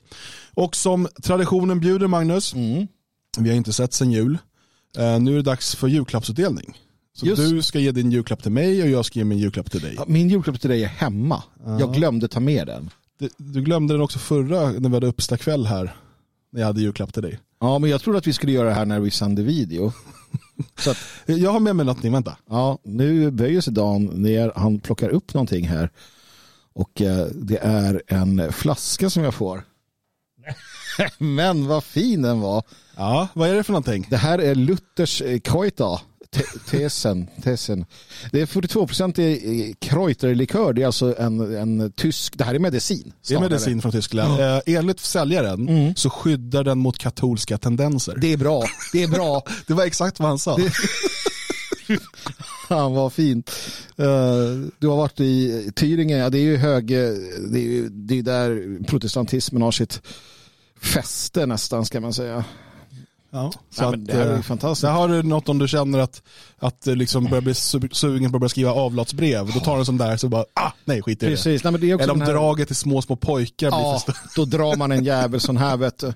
Och 0.55 0.77
som 0.77 1.09
traditionen 1.23 1.81
bjuder 1.81 2.07
Magnus, 2.07 2.55
mm. 2.55 2.87
vi 3.39 3.49
har 3.49 3.57
inte 3.57 3.73
sett 3.73 3.93
sen 3.93 4.13
jul, 4.13 4.39
eh, 4.99 5.21
nu 5.21 5.33
är 5.33 5.37
det 5.37 5.43
dags 5.43 5.77
för 5.77 5.89
julklappsutdelning. 5.89 6.77
Så 7.17 7.27
Just. 7.27 7.43
du 7.43 7.63
ska 7.63 7.79
ge 7.79 7.93
din 7.93 8.11
julklapp 8.11 8.43
till 8.43 8.53
mig 8.53 8.83
och 8.83 8.89
jag 8.89 9.05
ska 9.05 9.19
ge 9.19 9.25
min 9.25 9.39
julklapp 9.39 9.71
till 9.71 9.81
dig. 9.81 9.99
min 10.07 10.29
julklapp 10.29 10.61
till 10.61 10.71
dig 10.71 10.85
är 10.85 10.89
hemma. 10.89 11.43
Ja. 11.65 11.81
Jag 11.81 11.95
glömde 11.95 12.29
ta 12.29 12.41
med 12.41 12.67
den. 12.67 12.91
Du, 13.19 13.29
du, 13.37 13.63
glömde 13.63 13.95
den 13.95 14.01
också 14.01 14.19
förra 14.19 14.71
när 14.71 14.89
vi 14.89 14.95
hade 14.95 15.07
uppsta 15.07 15.37
kväll 15.37 15.67
här. 15.67 15.97
När 16.53 16.61
jag 16.61 16.67
hade 16.67 16.81
julklapp 16.81 17.13
till 17.13 17.23
dig. 17.23 17.39
Ja, 17.61 17.79
men 17.79 17.91
jag 17.91 18.01
trodde 18.01 18.19
att 18.19 18.27
vi 18.27 18.33
skulle 18.33 18.53
göra 18.53 18.69
det 18.69 18.75
här 18.75 18.85
när 18.85 19.01
vi 19.01 19.11
sände 19.11 19.43
video. 19.43 19.93
Så 20.79 20.91
att, 20.91 20.99
jag 21.27 21.51
har 21.51 21.61
med 21.61 21.77
mig 21.77 21.87
någonting, 21.87 22.13
vänta. 22.13 22.37
Ja, 22.49 22.79
nu 22.85 23.31
böjer 23.31 23.61
sig 23.61 23.73
Dan 23.73 24.05
ner. 24.05 24.53
Han 24.57 24.81
plockar 24.81 25.09
upp 25.09 25.35
någonting 25.35 25.69
här. 25.69 25.91
Och 26.73 27.03
eh, 27.03 27.27
det 27.27 27.59
är 27.59 28.03
en 28.07 28.53
flaska 28.53 29.11
som 29.11 29.25
jag 29.25 29.35
får. 29.35 29.63
men 31.19 31.67
vad 31.67 31.85
fin 31.85 32.23
den 32.23 32.41
var. 32.41 32.63
Ja, 32.97 33.29
vad 33.35 33.49
är 33.49 33.55
det 33.55 33.63
för 33.63 33.73
någonting? 33.73 34.07
Det 34.11 34.17
här 34.17 34.39
är 34.39 34.55
Luthers 34.55 35.23
eh, 35.23 35.39
Koita. 35.39 36.01
Tesen, 36.71 37.29
tesen. 37.43 37.87
Det 38.33 38.41
är 38.41 38.47
42% 38.47 39.21
i 39.21 39.75
Kreuterlikör. 39.79 40.73
Det 40.73 40.83
är 40.83 40.87
alltså 40.87 41.19
en, 41.19 41.57
en 41.57 41.93
tysk, 41.93 42.39
det 42.39 42.45
här 42.45 42.55
är 42.55 42.59
medicin. 42.59 43.13
Det 43.29 43.35
är 43.35 43.41
medicin 43.41 43.83
från 43.83 43.93
Tyskland. 43.93 44.41
Eh, 44.41 44.61
enligt 44.67 45.01
säljaren 45.01 45.69
mm. 45.69 45.95
så 45.95 46.11
skyddar 46.11 46.65
den 46.65 46.79
mot 46.79 46.99
katolska 46.99 47.59
tendenser. 47.59 48.17
Det 48.21 48.33
är 48.33 48.37
bra, 48.37 48.65
det 48.93 49.03
är 49.03 49.09
bra. 49.09 49.43
det 49.67 49.75
var 49.75 49.85
exakt 49.85 50.21
vad 50.21 50.29
han 50.29 50.39
sa. 50.39 50.57
Det... 50.57 50.73
Han 52.69 52.95
var 52.95 53.11
fint. 53.11 53.51
Uh, 54.01 54.07
du 54.79 54.89
har 54.89 54.97
varit 54.97 55.21
i 55.21 55.73
Tyringe, 55.77 56.17
ja, 56.17 56.31
det 56.31 56.39
är 56.39 56.43
ju 56.43 56.57
hög, 56.57 56.87
det 56.89 57.59
är 57.59 57.63
ju 57.63 57.89
det 57.89 58.19
är 58.19 58.23
där 58.23 58.79
protestantismen 58.85 59.63
har 59.63 59.73
sitt 59.73 60.03
fäste 60.83 61.47
nästan 61.47 61.85
ska 61.85 62.01
man 62.01 62.13
säga. 62.13 62.45
Ja, 63.31 63.53
så 63.71 63.83
ja, 63.83 63.95
att, 63.95 64.07
det 64.07 64.13
är 64.13 64.35
eh, 64.35 64.41
fantastiskt. 64.41 64.83
Där 64.83 64.93
har 64.93 65.09
du 65.09 65.23
något 65.23 65.49
om 65.49 65.59
du 65.59 65.69
känner 65.69 65.99
att, 65.99 66.23
att 66.59 66.87
liksom 66.87 67.25
börjar 67.25 67.43
bli 67.43 67.55
sugen 67.95 68.31
på 68.31 68.37
att 68.37 68.41
börja 68.41 68.49
skriva 68.49 68.73
avlatsbrev. 68.73 69.51
Då 69.55 69.61
tar 69.61 69.73
du 69.73 69.79
en 69.79 69.87
sån 69.87 69.99
där 69.99 70.17
så 70.17 70.29
bara, 70.29 70.45
ah, 70.55 70.71
nej 70.85 71.03
skit 71.03 71.23
i 71.23 71.27
Precis. 71.27 71.63
det. 71.63 71.71
Nej, 71.71 71.81
det 71.81 71.91
Eller 71.91 72.13
om 72.13 72.21
här... 72.21 72.33
draget 72.33 72.67
till 72.67 72.77
små, 72.77 73.03
små 73.03 73.17
pojkar 73.17 73.67
ja, 73.67 74.03
blir 74.07 74.17
då 74.37 74.45
drar 74.45 74.77
man 74.77 74.93
en 74.93 75.05
jävel 75.05 75.41
sån 75.41 75.57
här 75.57 75.77
vet 75.77 75.99
du. 75.99 76.15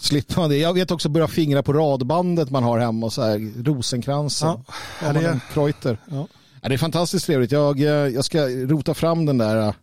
Slipper 0.00 0.40
man 0.40 0.50
det. 0.50 0.56
Jag 0.56 0.74
vet 0.74 0.90
också 0.90 1.08
börja 1.08 1.28
fingra 1.28 1.62
på 1.62 1.72
radbandet 1.72 2.50
man 2.50 2.62
har 2.62 2.78
hemma 2.78 3.06
och 3.06 3.12
så 3.12 3.22
här 3.22 3.64
rosenkransen. 3.64 4.48
Ja, 4.48 4.64
ja, 5.02 5.12
det 5.12 5.20
är... 5.20 5.40
Kreuter. 5.52 5.98
Ja. 6.10 6.26
Ja, 6.62 6.68
det 6.68 6.74
är 6.74 6.78
fantastiskt 6.78 7.26
trevligt. 7.26 7.52
Jag, 7.52 7.80
eh, 7.80 7.86
jag 7.86 8.24
ska 8.24 8.46
rota 8.46 8.94
fram 8.94 9.26
den 9.26 9.38
där 9.38 9.74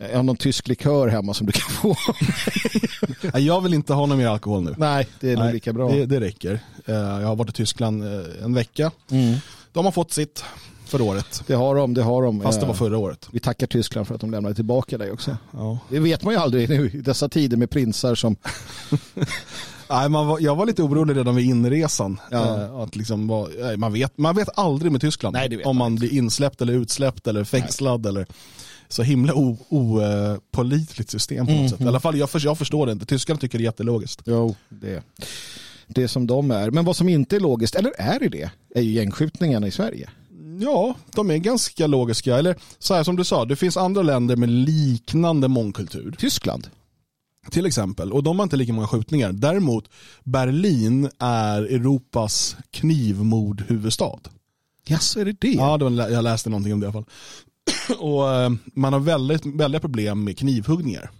jag 0.00 0.16
har 0.16 0.22
någon 0.22 0.36
tysk 0.36 0.68
likör 0.68 1.08
hemma 1.08 1.34
som 1.34 1.46
du 1.46 1.52
kan 1.52 1.70
få. 1.70 1.96
jag 3.38 3.60
vill 3.60 3.74
inte 3.74 3.94
ha 3.94 4.06
någon 4.06 4.18
mer 4.18 4.26
alkohol 4.26 4.62
nu. 4.62 4.74
Nej, 4.78 5.08
det 5.20 5.30
är 5.32 5.36
nog 5.36 5.52
lika 5.52 5.72
bra. 5.72 5.90
Det, 5.90 6.06
det, 6.06 6.20
räcker. 6.20 6.60
Eh, 6.86 6.94
jag 6.94 7.26
har 7.26 7.36
varit 7.36 7.50
i 7.50 7.52
Tyskland 7.52 8.04
eh, 8.04 8.44
en 8.44 8.54
vecka. 8.54 8.90
Mm. 9.10 9.34
De 9.72 9.84
har 9.84 9.92
fått 9.92 10.12
sitt 10.12 10.44
för 10.84 11.00
året. 11.00 11.42
Det 11.46 11.54
har 11.54 11.74
de, 11.74 11.94
det 11.94 12.02
har 12.02 12.22
de. 12.22 12.40
Fast 12.40 12.60
det 12.60 12.66
var 12.66 12.74
förra 12.74 12.98
året. 12.98 13.28
Vi 13.30 13.40
tackar 13.40 13.66
Tyskland 13.66 14.06
för 14.06 14.14
att 14.14 14.20
de 14.20 14.30
lämnade 14.30 14.54
tillbaka 14.54 14.98
dig 14.98 15.10
också. 15.12 15.36
Ja. 15.50 15.78
Det 15.88 16.00
vet 16.00 16.22
man 16.22 16.34
ju 16.34 16.40
aldrig 16.40 16.68
nu 16.68 16.90
i 16.94 17.00
dessa 17.00 17.28
tider 17.28 17.56
med 17.56 17.70
prinsar 17.70 18.14
som... 18.14 18.36
Nej, 19.90 20.08
man 20.08 20.26
var, 20.26 20.40
jag 20.40 20.56
var 20.56 20.66
lite 20.66 20.82
orolig 20.82 21.16
redan 21.16 21.36
vid 21.36 21.46
inresan. 21.46 22.20
Ja. 22.30 22.62
Eh, 22.62 22.74
att 22.74 22.96
liksom 22.96 23.28
var, 23.28 23.76
man, 23.76 23.92
vet, 23.92 24.18
man 24.18 24.36
vet 24.36 24.48
aldrig 24.54 24.92
med 24.92 25.00
Tyskland 25.00 25.32
Nej, 25.32 25.64
om 25.64 25.76
man 25.76 25.96
blir 25.96 26.12
insläppt 26.12 26.62
eller 26.62 26.72
utsläppt 26.72 27.26
eller 27.26 27.44
fängslad. 27.44 28.06
Eller, 28.06 28.26
så 28.88 29.02
himla 29.02 29.34
opålitligt 29.68 31.10
system 31.10 31.46
på 31.46 31.52
något 31.52 31.58
mm, 31.58 31.68
sätt. 31.68 31.80
I 31.80 31.84
alla 31.84 32.00
fall 32.00 32.18
jag, 32.18 32.28
jag 32.34 32.58
förstår 32.58 32.86
det 32.86 32.92
inte. 32.92 33.06
Tyskarna 33.06 33.40
tycker 33.40 33.58
det 33.58 33.62
är 33.62 33.64
jättelogiskt. 33.64 34.22
Jo, 34.24 34.56
det, 34.68 35.02
det 35.86 36.08
som 36.08 36.26
de 36.26 36.50
är. 36.50 36.70
Men 36.70 36.84
vad 36.84 36.96
som 36.96 37.08
inte 37.08 37.36
är 37.36 37.40
logiskt, 37.40 37.74
eller 37.74 37.92
är 37.98 38.18
det 38.20 38.28
det, 38.28 38.50
är 38.74 38.82
ju 38.82 38.90
gängskjutningarna 38.90 39.66
i 39.66 39.70
Sverige. 39.70 40.10
Ja, 40.60 40.94
de 41.14 41.30
är 41.30 41.36
ganska 41.36 41.86
logiska. 41.86 42.36
Eller 42.36 42.56
så 42.78 42.94
här 42.94 43.04
som 43.04 43.16
du 43.16 43.24
sa, 43.24 43.44
det 43.44 43.56
finns 43.56 43.76
andra 43.76 44.02
länder 44.02 44.36
med 44.36 44.48
liknande 44.48 45.48
mångkultur. 45.48 46.14
Tyskland. 46.18 46.68
Till 47.50 47.66
exempel, 47.66 48.12
och 48.12 48.22
de 48.22 48.38
har 48.38 48.44
inte 48.44 48.56
lika 48.56 48.72
många 48.72 48.86
skjutningar. 48.86 49.32
Däremot, 49.32 49.88
Berlin 50.24 51.10
är 51.18 51.62
Europas 51.62 52.56
knivmordhuvudstad. 52.70 54.18
Ja, 54.88 54.98
så 54.98 55.20
är 55.20 55.24
det 55.24 55.40
det? 55.40 55.52
Ja, 55.52 55.78
jag 56.10 56.24
läste 56.24 56.50
någonting 56.50 56.72
om 56.72 56.80
det 56.80 56.84
i 56.84 56.86
alla 56.86 56.92
fall. 56.92 57.04
Och 57.98 58.34
eh, 58.34 58.50
man 58.74 58.92
har 58.92 59.00
väldigt, 59.00 59.46
väldigt 59.46 59.82
problem 59.82 60.24
med 60.24 60.38
knivhuggningar. 60.38 61.10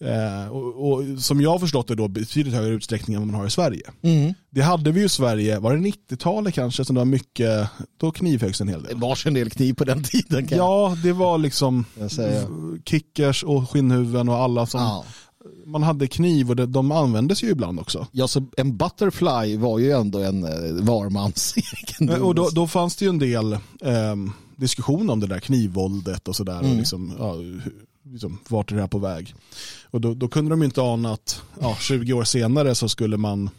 Eh, 0.00 0.48
och, 0.48 0.92
och, 0.92 1.04
som 1.18 1.40
jag 1.40 1.50
har 1.50 1.58
förstått 1.58 1.88
det 1.88 1.94
då 1.94 2.08
betydligt 2.08 2.54
högre 2.54 2.74
utsträckning 2.74 3.14
än 3.14 3.22
vad 3.22 3.26
man 3.26 3.40
har 3.40 3.46
i 3.46 3.50
Sverige. 3.50 3.90
Mm. 4.02 4.34
Det 4.50 4.62
hade 4.62 4.92
vi 4.92 5.00
ju 5.00 5.06
i 5.06 5.08
Sverige, 5.08 5.58
var 5.58 5.76
det 5.76 5.78
90-talet 5.78 6.54
kanske 6.54 6.84
som 6.84 6.94
det 6.94 7.00
var 7.00 7.04
mycket, 7.04 7.68
då 7.96 8.10
knivhöggs 8.10 8.60
en 8.60 8.68
hel 8.68 8.82
del. 8.82 8.94
Det 8.94 9.00
var 9.00 9.26
en 9.26 9.34
del 9.34 9.50
kniv 9.50 9.74
på 9.74 9.84
den 9.84 10.02
tiden. 10.02 10.46
Kan 10.46 10.58
ja, 10.58 10.96
det 11.02 11.12
var 11.12 11.38
liksom 11.38 11.84
kickers 12.84 13.44
och 13.44 13.70
skinnhuvuden 13.70 14.28
och 14.28 14.36
alla 14.36 14.66
som 14.66 14.80
ja. 14.80 15.04
Man 15.66 15.82
hade 15.82 16.06
kniv 16.06 16.50
och 16.50 16.56
det, 16.56 16.66
de 16.66 16.92
användes 16.92 17.42
ju 17.42 17.50
ibland 17.50 17.80
också. 17.80 18.06
Ja, 18.12 18.28
så 18.28 18.46
en 18.56 18.76
butterfly 18.76 19.56
var 19.56 19.78
ju 19.78 19.90
ändå 19.90 20.18
en 20.18 20.44
eh, 20.44 20.84
varmans 20.84 21.54
egen 22.00 22.22
Och 22.22 22.34
då, 22.34 22.48
då 22.50 22.66
fanns 22.66 22.96
det 22.96 23.04
ju 23.04 23.08
en 23.08 23.18
del 23.18 23.52
eh, 23.52 24.16
diskussion 24.56 25.10
om 25.10 25.20
det 25.20 25.26
där 25.26 25.40
knivvåldet 25.40 26.28
och 26.28 26.36
sådär. 26.36 26.60
Mm. 26.60 26.78
liksom, 26.78 27.12
ja, 27.18 27.34
liksom, 28.12 28.38
vart 28.48 28.70
är 28.70 28.74
det 28.74 28.80
här 28.80 28.88
på 28.88 28.98
väg? 28.98 29.34
Och 29.90 30.00
då, 30.00 30.14
då 30.14 30.28
kunde 30.28 30.50
de 30.50 30.62
inte 30.62 30.82
ana 30.82 31.12
att 31.12 31.42
ja, 31.60 31.76
20 31.80 32.12
år 32.12 32.24
senare 32.24 32.74
så 32.74 32.88
skulle 32.88 33.16
man 33.16 33.50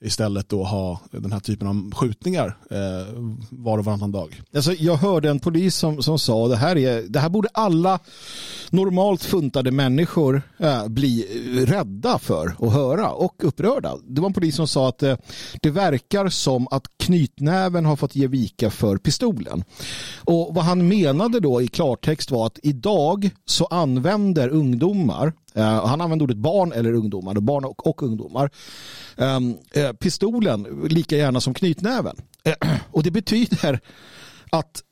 istället 0.00 0.48
då 0.48 0.64
ha 0.64 1.00
den 1.10 1.32
här 1.32 1.40
typen 1.40 1.68
av 1.68 1.94
skjutningar 1.94 2.56
eh, 2.70 3.14
var 3.50 3.78
och 3.78 3.84
varannan 3.84 4.12
dag. 4.12 4.42
Alltså, 4.54 4.72
jag 4.72 4.96
hörde 4.96 5.30
en 5.30 5.40
polis 5.40 5.76
som, 5.76 6.02
som 6.02 6.18
sa 6.18 6.48
det 6.48 6.56
här, 6.56 6.76
är, 6.76 7.02
det 7.02 7.20
här 7.20 7.28
borde 7.28 7.48
alla 7.54 7.98
normalt 8.72 9.24
funtade 9.24 9.70
människor 9.70 10.42
eh, 10.58 10.88
bli 10.88 11.20
eh, 11.20 11.66
rädda 11.66 12.18
för 12.18 12.56
att 12.58 12.72
höra 12.72 13.10
och 13.10 13.34
upprörda. 13.44 13.96
Det 14.08 14.20
var 14.20 14.28
en 14.28 14.32
polis 14.32 14.56
som 14.56 14.68
sa 14.68 14.88
att 14.88 15.02
eh, 15.02 15.16
det 15.62 15.70
verkar 15.70 16.28
som 16.28 16.68
att 16.70 16.86
knytnäven 16.96 17.84
har 17.84 17.96
fått 17.96 18.16
ge 18.16 18.26
vika 18.26 18.70
för 18.70 18.96
pistolen. 18.96 19.64
Och 20.24 20.54
vad 20.54 20.64
han 20.64 20.88
menade 20.88 21.40
då 21.40 21.62
i 21.62 21.68
klartext 21.68 22.30
var 22.30 22.46
att 22.46 22.58
idag 22.62 23.30
så 23.44 23.64
använder 23.64 24.48
ungdomar 24.48 25.32
eh, 25.54 25.86
han 25.86 26.00
använder 26.00 26.24
ordet 26.24 26.36
barn 26.36 26.72
eller 26.72 26.92
ungdomar, 26.92 27.34
barn 27.34 27.64
och, 27.64 27.86
och 27.86 28.02
ungdomar. 28.02 28.50
Ehm, 29.16 29.54
eh, 29.74 29.92
pistolen 29.92 30.62
lika 30.90 31.16
gärna 31.16 31.40
som 31.40 31.54
knytnäven. 31.54 32.16
Och 32.90 33.02
det 33.02 33.10
betyder 33.10 33.80
att 34.50 34.82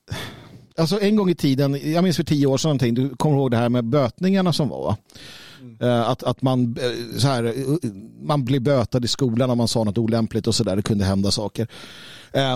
alltså 0.78 1.00
en 1.00 1.16
gång 1.16 1.31
i 1.31 1.35
tiden, 1.35 1.93
jag 1.93 2.04
minns 2.04 2.16
för 2.16 2.25
tio 2.25 2.47
år 2.47 2.59
sedan 2.59 2.69
någonting, 2.69 2.95
du 2.95 3.16
kommer 3.16 3.37
ihåg 3.37 3.50
det 3.50 3.57
här 3.57 3.69
med 3.69 3.85
bötningarna 3.85 4.52
som 4.52 4.69
var 4.69 4.97
mm. 5.61 6.02
Att, 6.02 6.23
att 6.23 6.43
man, 6.43 6.76
så 7.19 7.28
här, 7.28 7.54
man 8.26 8.45
blev 8.45 8.62
bötad 8.62 9.04
i 9.04 9.09
skolan 9.09 9.50
om 9.50 9.59
man 9.59 9.69
sa 9.69 9.85
något 9.85 9.99
olämpligt 9.99 10.47
och 10.47 10.54
sådär. 10.54 10.76
Det 10.76 10.83
kunde 10.83 11.04
hända 11.04 11.31
saker. 11.31 11.69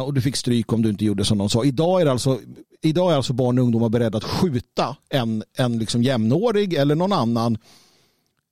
Och 0.04 0.14
du 0.14 0.20
fick 0.20 0.36
stryk 0.36 0.72
om 0.72 0.82
du 0.82 0.88
inte 0.88 1.04
gjorde 1.04 1.24
som 1.24 1.38
de 1.38 1.48
sa. 1.48 1.64
Idag 1.64 2.02
är, 2.02 2.06
alltså, 2.06 2.38
idag 2.82 3.12
är 3.12 3.16
alltså 3.16 3.32
barn 3.32 3.58
och 3.58 3.64
ungdomar 3.64 3.88
beredda 3.88 4.18
att 4.18 4.24
skjuta 4.24 4.96
en, 5.08 5.44
en 5.56 5.78
liksom 5.78 6.02
jämnårig 6.02 6.74
eller 6.74 6.94
någon 6.94 7.12
annan 7.12 7.58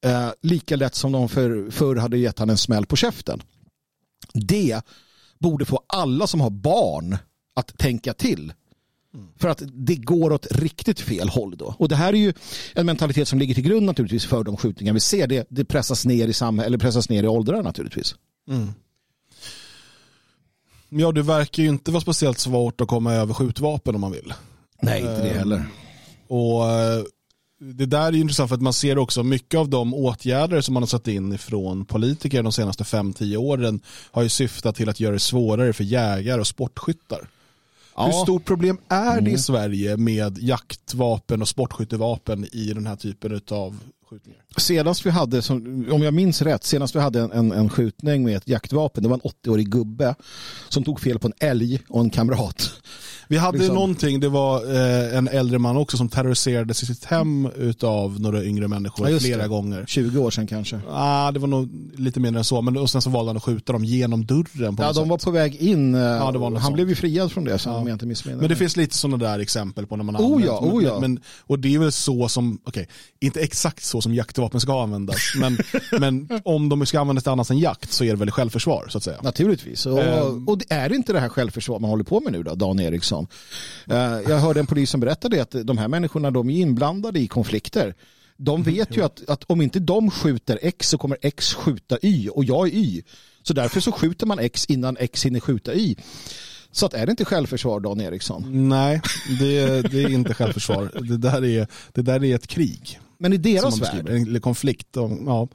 eh, 0.04 0.28
lika 0.42 0.76
lätt 0.76 0.94
som 0.94 1.12
de 1.12 1.28
för, 1.28 1.70
förr 1.70 1.96
hade 1.96 2.18
gett 2.18 2.38
han 2.38 2.50
en 2.50 2.58
smäll 2.58 2.86
på 2.86 2.96
käften. 2.96 3.42
Det 4.32 4.80
borde 5.38 5.64
få 5.64 5.80
alla 5.86 6.26
som 6.26 6.40
har 6.40 6.50
barn 6.50 7.18
att 7.54 7.78
tänka 7.78 8.14
till. 8.14 8.52
För 9.38 9.48
att 9.48 9.62
det 9.72 9.94
går 9.94 10.32
åt 10.32 10.46
riktigt 10.50 11.00
fel 11.00 11.28
håll 11.28 11.56
då. 11.56 11.74
Och 11.78 11.88
det 11.88 11.96
här 11.96 12.12
är 12.12 12.16
ju 12.16 12.32
en 12.74 12.86
mentalitet 12.86 13.28
som 13.28 13.38
ligger 13.38 13.54
till 13.54 13.64
grund 13.64 13.86
naturligtvis 13.86 14.24
för 14.24 14.44
de 14.44 14.56
skjutningar 14.56 14.92
vi 14.92 15.00
ser. 15.00 15.26
Det, 15.26 15.46
det 15.50 15.64
pressas 15.64 16.06
ner 16.06 16.28
i 16.28 16.32
samhället, 16.32 16.66
eller 16.66 16.78
pressas 16.78 17.08
ner 17.08 17.22
i 17.22 17.26
åldrar 17.26 17.62
naturligtvis. 17.62 18.14
Mm. 18.48 18.68
Ja, 20.88 21.12
det 21.12 21.22
verkar 21.22 21.62
ju 21.62 21.68
inte 21.68 21.90
vara 21.90 22.00
speciellt 22.00 22.38
svårt 22.38 22.80
att 22.80 22.88
komma 22.88 23.14
över 23.14 23.34
skjutvapen 23.34 23.94
om 23.94 24.00
man 24.00 24.12
vill. 24.12 24.34
Nej, 24.82 25.00
inte 25.00 25.22
det 25.22 25.38
heller. 25.38 25.66
Och 26.28 26.70
eh, 26.70 27.02
det 27.58 27.86
där 27.86 28.06
är 28.06 28.12
intressant 28.12 28.48
för 28.48 28.54
att 28.54 28.62
man 28.62 28.72
ser 28.72 28.98
också 28.98 29.22
mycket 29.22 29.60
av 29.60 29.68
de 29.68 29.94
åtgärder 29.94 30.60
som 30.60 30.74
man 30.74 30.82
har 30.82 30.88
satt 30.88 31.08
in 31.08 31.38
från 31.38 31.84
politiker 31.84 32.42
de 32.42 32.52
senaste 32.52 32.84
5-10 32.84 33.36
åren 33.36 33.80
har 33.86 34.22
ju 34.22 34.28
syftat 34.28 34.76
till 34.76 34.88
att 34.88 35.00
göra 35.00 35.12
det 35.12 35.18
svårare 35.18 35.72
för 35.72 35.84
jägare 35.84 36.40
och 36.40 36.46
sportskyttar. 36.46 37.28
Ja. 37.96 38.06
Hur 38.06 38.12
stort 38.12 38.44
problem 38.44 38.78
är 38.88 39.20
det 39.20 39.30
i 39.30 39.32
mm. 39.32 39.38
Sverige 39.38 39.96
med 39.96 40.38
jaktvapen 40.38 41.42
och 41.42 41.48
sportskyttevapen 41.48 42.44
i 42.52 42.72
den 42.72 42.86
här 42.86 42.96
typen 42.96 43.40
av 43.50 43.80
skjutningar? 44.10 44.40
Senast 44.56 45.06
vi 45.06 45.10
hade, 45.10 45.42
om 45.90 46.02
jag 46.02 46.14
minns 46.14 46.42
rätt, 46.42 46.64
senast 46.64 46.96
vi 46.96 47.00
hade 47.00 47.20
en, 47.20 47.52
en 47.52 47.68
skjutning 47.68 48.24
med 48.24 48.36
ett 48.36 48.48
jaktvapen, 48.48 49.02
det 49.02 49.08
var 49.08 49.14
en 49.24 49.30
80-årig 49.30 49.68
gubbe 49.68 50.14
som 50.68 50.84
tog 50.84 51.00
fel 51.00 51.18
på 51.18 51.26
en 51.26 51.48
älg 51.48 51.80
och 51.88 52.00
en 52.00 52.10
kamrat. 52.10 52.72
Vi 53.28 53.36
hade 53.36 53.58
liksom. 53.58 53.74
någonting, 53.74 54.20
det 54.20 54.28
var 54.28 54.74
eh, 54.74 55.18
en 55.18 55.28
äldre 55.28 55.58
man 55.58 55.76
också 55.76 55.96
som 55.96 56.08
terroriserades 56.08 56.82
i 56.82 56.86
sitt 56.86 57.04
hem 57.04 57.48
av 57.82 58.20
några 58.20 58.44
yngre 58.44 58.68
människor 58.68 59.10
ja, 59.10 59.18
flera 59.18 59.42
det. 59.42 59.48
gånger. 59.48 59.84
20 59.86 60.18
år 60.18 60.30
sedan 60.30 60.46
kanske? 60.46 60.80
ah, 60.88 61.32
det 61.32 61.38
var 61.38 61.48
nog 61.48 61.68
lite 61.96 62.20
mer 62.20 62.36
än 62.36 62.44
så. 62.44 62.62
Men, 62.62 62.76
och 62.76 62.90
sen 62.90 63.02
så 63.02 63.10
valde 63.10 63.28
han 63.28 63.36
att 63.36 63.42
skjuta 63.42 63.72
dem 63.72 63.84
genom 63.84 64.26
dörren. 64.26 64.76
På 64.76 64.82
ja, 64.82 64.86
de 64.86 64.94
sätt. 64.94 65.08
var 65.08 65.18
på 65.18 65.30
väg 65.30 65.56
in. 65.56 65.94
Ja, 65.94 66.32
det 66.32 66.38
var 66.38 66.50
han 66.50 66.62
sånt. 66.62 66.74
blev 66.74 66.88
ju 66.88 66.94
friad 66.94 67.32
från 67.32 67.44
det, 67.44 67.58
så 67.58 67.68
ja. 67.68 67.76
om 67.76 67.86
jag 67.86 67.94
inte 67.94 68.06
missminner 68.06 68.40
Men 68.40 68.48
det 68.48 68.56
finns 68.56 68.76
lite 68.76 68.96
sådana 68.96 69.16
där 69.16 69.38
exempel 69.38 69.86
på 69.86 69.96
när 69.96 70.04
man 70.04 70.14
har 70.14 70.22
oh, 70.22 70.44
ja, 70.44 70.58
oh, 70.58 70.84
ja. 70.84 71.00
Men, 71.00 71.20
och 71.40 71.58
det 71.58 71.74
är 71.74 71.78
väl 71.78 71.92
så 71.92 72.28
som, 72.28 72.58
okej, 72.64 72.82
okay, 72.82 72.94
inte 73.20 73.40
exakt 73.40 73.84
så 73.84 74.00
som 74.00 74.14
jaktvapen 74.14 74.60
ska 74.60 74.82
användas, 74.82 75.16
men, 75.36 75.58
men 76.00 76.28
om 76.44 76.68
de 76.68 76.86
ska 76.86 77.00
användas 77.00 77.24
till 77.24 77.32
annat 77.32 77.50
än 77.50 77.58
jakt 77.58 77.92
så 77.92 78.04
är 78.04 78.08
det 78.08 78.16
väl 78.16 78.30
självförsvar 78.30 78.86
så 78.88 78.98
att 78.98 79.04
säga. 79.04 79.18
Naturligtvis. 79.22 79.86
Och, 79.86 79.98
um, 79.98 80.48
och 80.48 80.62
är 80.68 80.88
det 80.88 80.96
inte 80.96 81.12
det 81.12 81.20
här 81.20 81.28
självförsvar 81.28 81.78
man 81.78 81.90
håller 81.90 82.04
på 82.04 82.20
med 82.20 82.32
nu 82.32 82.42
då, 82.42 82.54
Dan 82.54 82.80
Eriksson? 82.80 83.15
Johansson. 83.16 83.26
Eh, 83.86 84.30
jag 84.30 84.38
hörde 84.38 84.60
en 84.60 84.66
polis 84.66 84.90
som 84.90 85.00
berättade 85.00 85.42
att 85.42 85.54
de 85.64 85.78
här 85.78 85.88
människorna 85.88 86.30
de 86.30 86.50
är 86.50 86.60
inblandade 86.60 87.20
i 87.20 87.26
konflikter. 87.26 87.94
De 88.36 88.62
vet 88.62 88.96
ju 88.96 89.04
att, 89.04 89.28
att 89.28 89.44
om 89.46 89.60
inte 89.60 89.78
de 89.78 90.10
skjuter 90.10 90.58
X 90.62 90.88
så 90.88 90.98
kommer 90.98 91.18
X 91.22 91.54
skjuta 91.54 91.98
Y 92.02 92.28
och 92.28 92.44
jag 92.44 92.68
är 92.68 92.74
Y. 92.74 93.02
Så 93.42 93.52
därför 93.54 93.80
så 93.80 93.92
skjuter 93.92 94.26
man 94.26 94.38
X 94.38 94.66
innan 94.66 94.96
X 94.96 95.24
hinner 95.24 95.40
skjuta 95.40 95.74
Y. 95.74 95.96
Så 96.72 96.86
att 96.86 96.94
är 96.94 97.06
det 97.06 97.10
inte 97.10 97.24
självförsvar 97.24 97.80
Dan 97.80 98.00
Eriksson? 98.00 98.68
Nej, 98.68 99.00
det, 99.38 99.82
det 99.82 100.02
är 100.02 100.08
inte 100.08 100.34
självförsvar. 100.34 100.90
Det 101.08 101.16
där 101.16 101.44
är, 101.44 101.66
det 101.92 102.02
där 102.02 102.24
är 102.24 102.34
ett 102.34 102.46
krig. 102.46 103.00
Men 103.18 103.32
i 103.32 103.36
deras 103.36 103.80
värld? 103.80 104.08
En 104.08 104.40
konflikt. 104.40 104.96
Och, 104.96 105.10
ja. 105.26 105.48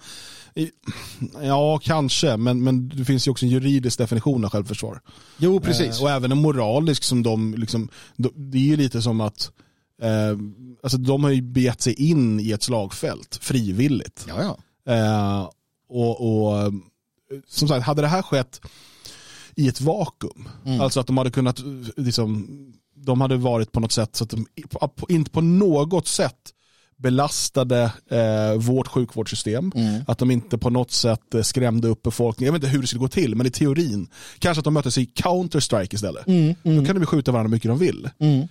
Ja, 1.41 1.79
kanske, 1.83 2.37
men, 2.37 2.63
men 2.63 2.89
det 2.89 3.05
finns 3.05 3.27
ju 3.27 3.31
också 3.31 3.45
en 3.45 3.51
juridisk 3.51 3.97
definition 3.97 4.45
av 4.45 4.51
självförsvar. 4.51 5.01
Jo, 5.37 5.59
precis. 5.59 5.97
Eh, 5.99 6.03
och 6.03 6.09
även 6.09 6.31
en 6.31 6.37
moralisk 6.37 7.03
som 7.03 7.23
de, 7.23 7.53
liksom, 7.53 7.89
det 8.35 8.57
är 8.57 8.61
ju 8.61 8.77
lite 8.77 9.01
som 9.01 9.21
att 9.21 9.51
eh, 10.01 10.37
alltså 10.83 10.97
de 10.97 11.23
har 11.23 11.31
ju 11.31 11.41
begett 11.41 11.81
sig 11.81 11.93
in 11.93 12.39
i 12.39 12.51
ett 12.51 12.63
slagfält 12.63 13.39
frivilligt. 13.41 14.25
Ja, 14.27 14.43
ja. 14.43 14.57
Eh, 14.93 15.49
och, 15.89 16.45
och 16.45 16.73
som 17.47 17.67
sagt, 17.67 17.85
hade 17.85 18.01
det 18.01 18.07
här 18.07 18.21
skett 18.21 18.61
i 19.55 19.67
ett 19.67 19.81
vakuum, 19.81 20.49
mm. 20.65 20.81
alltså 20.81 20.99
att 20.99 21.07
de 21.07 21.17
hade 21.17 21.31
kunnat, 21.31 21.59
liksom, 21.97 22.47
de 22.95 23.21
hade 23.21 23.37
varit 23.37 23.71
på 23.71 23.79
något 23.79 23.91
sätt 23.91 24.15
så 24.15 24.23
att 24.23 24.29
de 24.29 24.45
inte 25.09 25.31
på 25.31 25.41
något 25.41 26.07
sätt 26.07 26.53
belastade 27.01 27.91
eh, 28.09 28.59
vårt 28.59 28.87
sjukvårdssystem. 28.87 29.71
Mm. 29.75 30.01
Att 30.07 30.17
de 30.17 30.31
inte 30.31 30.57
på 30.57 30.69
något 30.69 30.91
sätt 30.91 31.33
eh, 31.33 31.41
skrämde 31.41 31.87
upp 31.87 32.03
befolkningen. 32.03 32.53
Jag 32.53 32.59
vet 32.59 32.63
inte 32.63 32.75
hur 32.75 32.81
det 32.81 32.87
skulle 32.87 32.99
gå 32.99 33.07
till, 33.07 33.35
men 33.35 33.45
i 33.45 33.51
teorin. 33.51 34.07
Kanske 34.39 34.59
att 34.59 34.65
de 34.65 34.73
möttes 34.73 34.97
i 34.97 35.05
Counter-Strike 35.05 35.95
istället. 35.95 36.27
Mm. 36.27 36.55
Mm. 36.63 36.77
Då 36.77 36.85
kan 36.85 36.99
de 36.99 37.05
skjuta 37.05 37.31
varandra 37.31 37.49
mycket 37.49 37.69
de 37.69 37.77
vill. 37.79 38.09
Mm. 38.19 38.47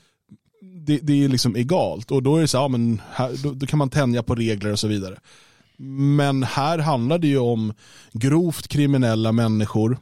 Det, 0.87 0.99
det, 1.03 1.25
är 1.25 1.29
liksom 1.29 1.57
egalt 1.57 2.11
och 2.11 2.23
då 2.23 2.37
är 2.37 2.41
det 2.41 2.49
så 2.49 2.57
ja, 2.57 2.69
men 2.69 3.01
här, 3.13 3.33
då, 3.43 3.53
då, 3.53 3.67
kan 3.67 3.79
man 3.79 3.91
tänja 3.91 4.23
på 4.23 4.35
regler 4.35 4.73
och 4.73 4.79
så 4.79 4.89
vidare. 4.89 5.19
Men 5.77 6.43
här 6.43 6.79
handlar 6.79 7.19
det 7.19 7.27
ju 7.27 7.39
om 7.39 7.73
grovt 8.13 8.69
kriminella 8.69 9.33
människor 9.33 9.99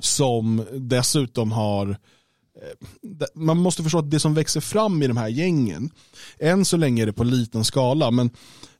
som 0.00 0.64
dessutom 0.72 1.52
har 1.52 1.96
Eh, 2.62 3.26
man 3.34 3.58
måste 3.58 3.82
förstå 3.82 3.98
att 3.98 4.10
det 4.10 4.20
som 4.20 4.34
växer 4.34 4.60
fram 4.60 5.02
i 5.02 5.06
de 5.06 5.16
här 5.16 5.28
gängen, 5.28 5.90
än 6.38 6.64
så 6.64 6.76
länge 6.76 7.02
är 7.02 7.06
det 7.06 7.12
på 7.12 7.24
liten 7.24 7.64
skala, 7.64 8.10
men 8.10 8.30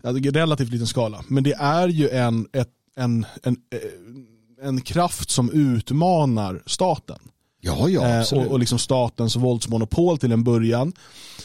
relativt 0.02 0.70
liten 0.70 0.86
skala, 0.86 1.24
men 1.28 1.44
det 1.44 1.52
är 1.52 1.88
ju 1.88 2.08
en, 2.08 2.46
ett, 2.52 2.70
en, 2.96 3.26
en, 3.42 3.56
eh, 3.70 4.66
en 4.68 4.80
kraft 4.80 5.30
som 5.30 5.50
utmanar 5.50 6.62
staten. 6.66 7.18
Ja, 7.64 7.88
ja, 7.88 8.20
eh, 8.20 8.38
och, 8.38 8.46
och 8.46 8.58
liksom 8.58 8.78
statens 8.78 9.36
våldsmonopol 9.36 10.18
till 10.18 10.32
en 10.32 10.44
början. 10.44 10.92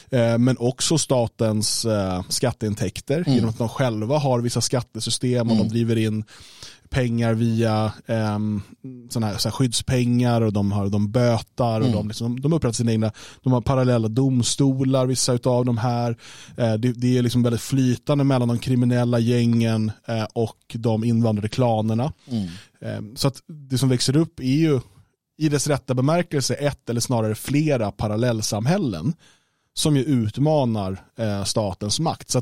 Eh, 0.10 0.38
men 0.38 0.58
också 0.60 0.98
statens 0.98 1.86
eh, 1.86 2.24
skatteintäkter 2.30 3.18
mm. 3.18 3.34
genom 3.34 3.50
att 3.50 3.58
de 3.58 3.70
själva 3.70 4.18
har 4.18 4.42
vissa 4.42 4.62
skattesystem 4.62 5.48
och 5.48 5.56
mm. 5.56 5.68
de 5.68 5.74
driver 5.74 5.96
in 5.96 6.24
pengar 6.90 7.34
via 7.34 7.92
eh, 8.06 8.40
såna 9.10 9.28
här, 9.28 9.38
så 9.38 9.50
här 9.50 9.54
skyddspengar 9.54 10.42
och 10.42 10.54
de, 10.54 10.72
har, 10.72 10.90
de 10.90 11.12
bötar 11.12 11.82
och 11.82 11.88
mm. 11.88 11.98
de, 11.98 12.08
liksom, 12.08 12.42
de 12.42 12.54
upprättar 12.54 12.74
sina 12.74 12.92
egna, 12.92 13.12
de 13.44 13.54
har 13.54 13.62
parallella 13.62 14.08
domstolar, 14.08 15.06
vissa 15.06 15.40
av 15.44 15.66
de 15.66 15.78
här. 15.78 16.18
Eh, 16.58 16.74
det, 16.74 16.92
det, 16.92 17.18
är 17.18 17.22
liksom 17.22 17.44
väldigt 17.44 17.62
flytande 17.62 18.24
mellan 18.24 18.48
de 18.48 18.60
kriminella 18.60 19.20
gängen 19.20 19.92
eh, 20.08 20.26
och 20.34 20.58
de 20.74 21.04
invandrade 21.04 21.50
klanerna. 21.50 22.14
Mm. 22.28 22.48
Eh, 22.82 23.16
så 23.16 23.28
att 23.28 23.42
det 23.70 23.78
som 23.78 23.90
växer 23.90 24.18
upp 24.18 24.40
är 24.40 24.44
ju 24.44 24.80
i 25.38 25.50
dess 25.50 25.68
rätta 25.68 25.94
bemärkelse 25.94 26.54
ett 26.54 26.90
eller 26.90 27.02
snarare 27.02 27.36
flera 27.36 27.92
parallellsamhällen 27.92 29.14
som 29.74 29.98
ju 29.98 30.04
utmanar 30.04 31.04
eh, 31.16 31.44
statens 31.44 32.00
makt. 32.00 32.30
Så 32.30 32.42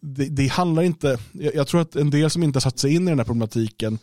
det, 0.00 0.24
det 0.24 0.46
handlar 0.46 0.82
inte, 0.82 1.18
jag, 1.32 1.54
jag, 1.54 1.68
tror 1.68 1.80
att 1.80 1.96
en 1.96 2.10
del 2.10 2.30
som 2.30 2.42
inte 2.42 2.56
har 2.56 2.60
satt 2.60 2.78
sig 2.78 2.94
in 2.94 3.02
i 3.02 3.10
den 3.10 3.18
här 3.18 3.26
problematiken 3.26 3.98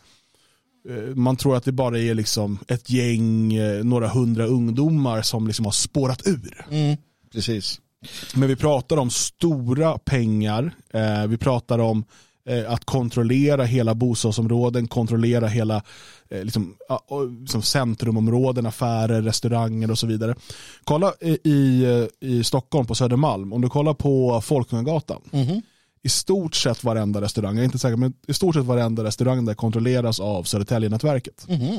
eh, 0.88 1.14
man 1.14 1.36
tror 1.36 1.56
att 1.56 1.64
det 1.64 1.72
bara 1.72 1.98
är 1.98 2.14
liksom 2.14 2.58
ett 2.68 2.90
gäng, 2.90 3.54
eh, 3.54 3.84
några 3.84 4.08
hundra 4.08 4.46
ungdomar 4.46 5.22
som 5.22 5.46
liksom 5.46 5.64
har 5.64 5.72
spårat 5.72 6.26
ur. 6.26 6.66
Mm, 6.70 6.96
precis. 7.32 7.80
Men 8.34 8.48
vi 8.48 8.56
pratar 8.56 8.96
om 8.96 9.10
stora 9.10 9.98
pengar, 9.98 10.74
eh, 10.90 11.26
vi 11.26 11.36
pratar 11.36 11.78
om 11.78 12.04
att 12.68 12.84
kontrollera 12.84 13.64
hela 13.64 13.94
bostadsområden, 13.94 14.88
kontrollera 14.88 15.46
hela 15.46 15.82
eh, 16.28 16.44
liksom, 16.44 16.76
liksom 17.40 17.62
centrumområden, 17.62 18.66
affärer, 18.66 19.22
restauranger 19.22 19.90
och 19.90 19.98
så 19.98 20.06
vidare. 20.06 20.34
Kolla 20.84 21.12
i, 21.20 21.86
i 22.20 22.44
Stockholm 22.44 22.86
på 22.86 22.94
Södermalm, 22.94 23.52
om 23.52 23.60
du 23.60 23.68
kollar 23.68 23.94
på 23.94 24.40
Folkungagatan. 24.40 25.22
Mm 25.32 25.60
i 26.02 26.08
stort 26.08 26.54
sett 26.54 26.84
varenda 26.84 27.20
restaurang, 27.20 27.54
jag 27.54 27.60
är 27.60 27.64
inte 27.64 27.78
säker, 27.78 27.96
men 27.96 28.12
i 28.26 28.34
stort 28.34 28.54
sett 28.54 28.64
varenda 28.64 29.04
restaurang 29.04 29.44
där 29.44 29.54
kontrolleras 29.54 30.20
av 30.20 30.42
Södertäljenätverket. 30.42 31.46
Mhm. 31.48 31.78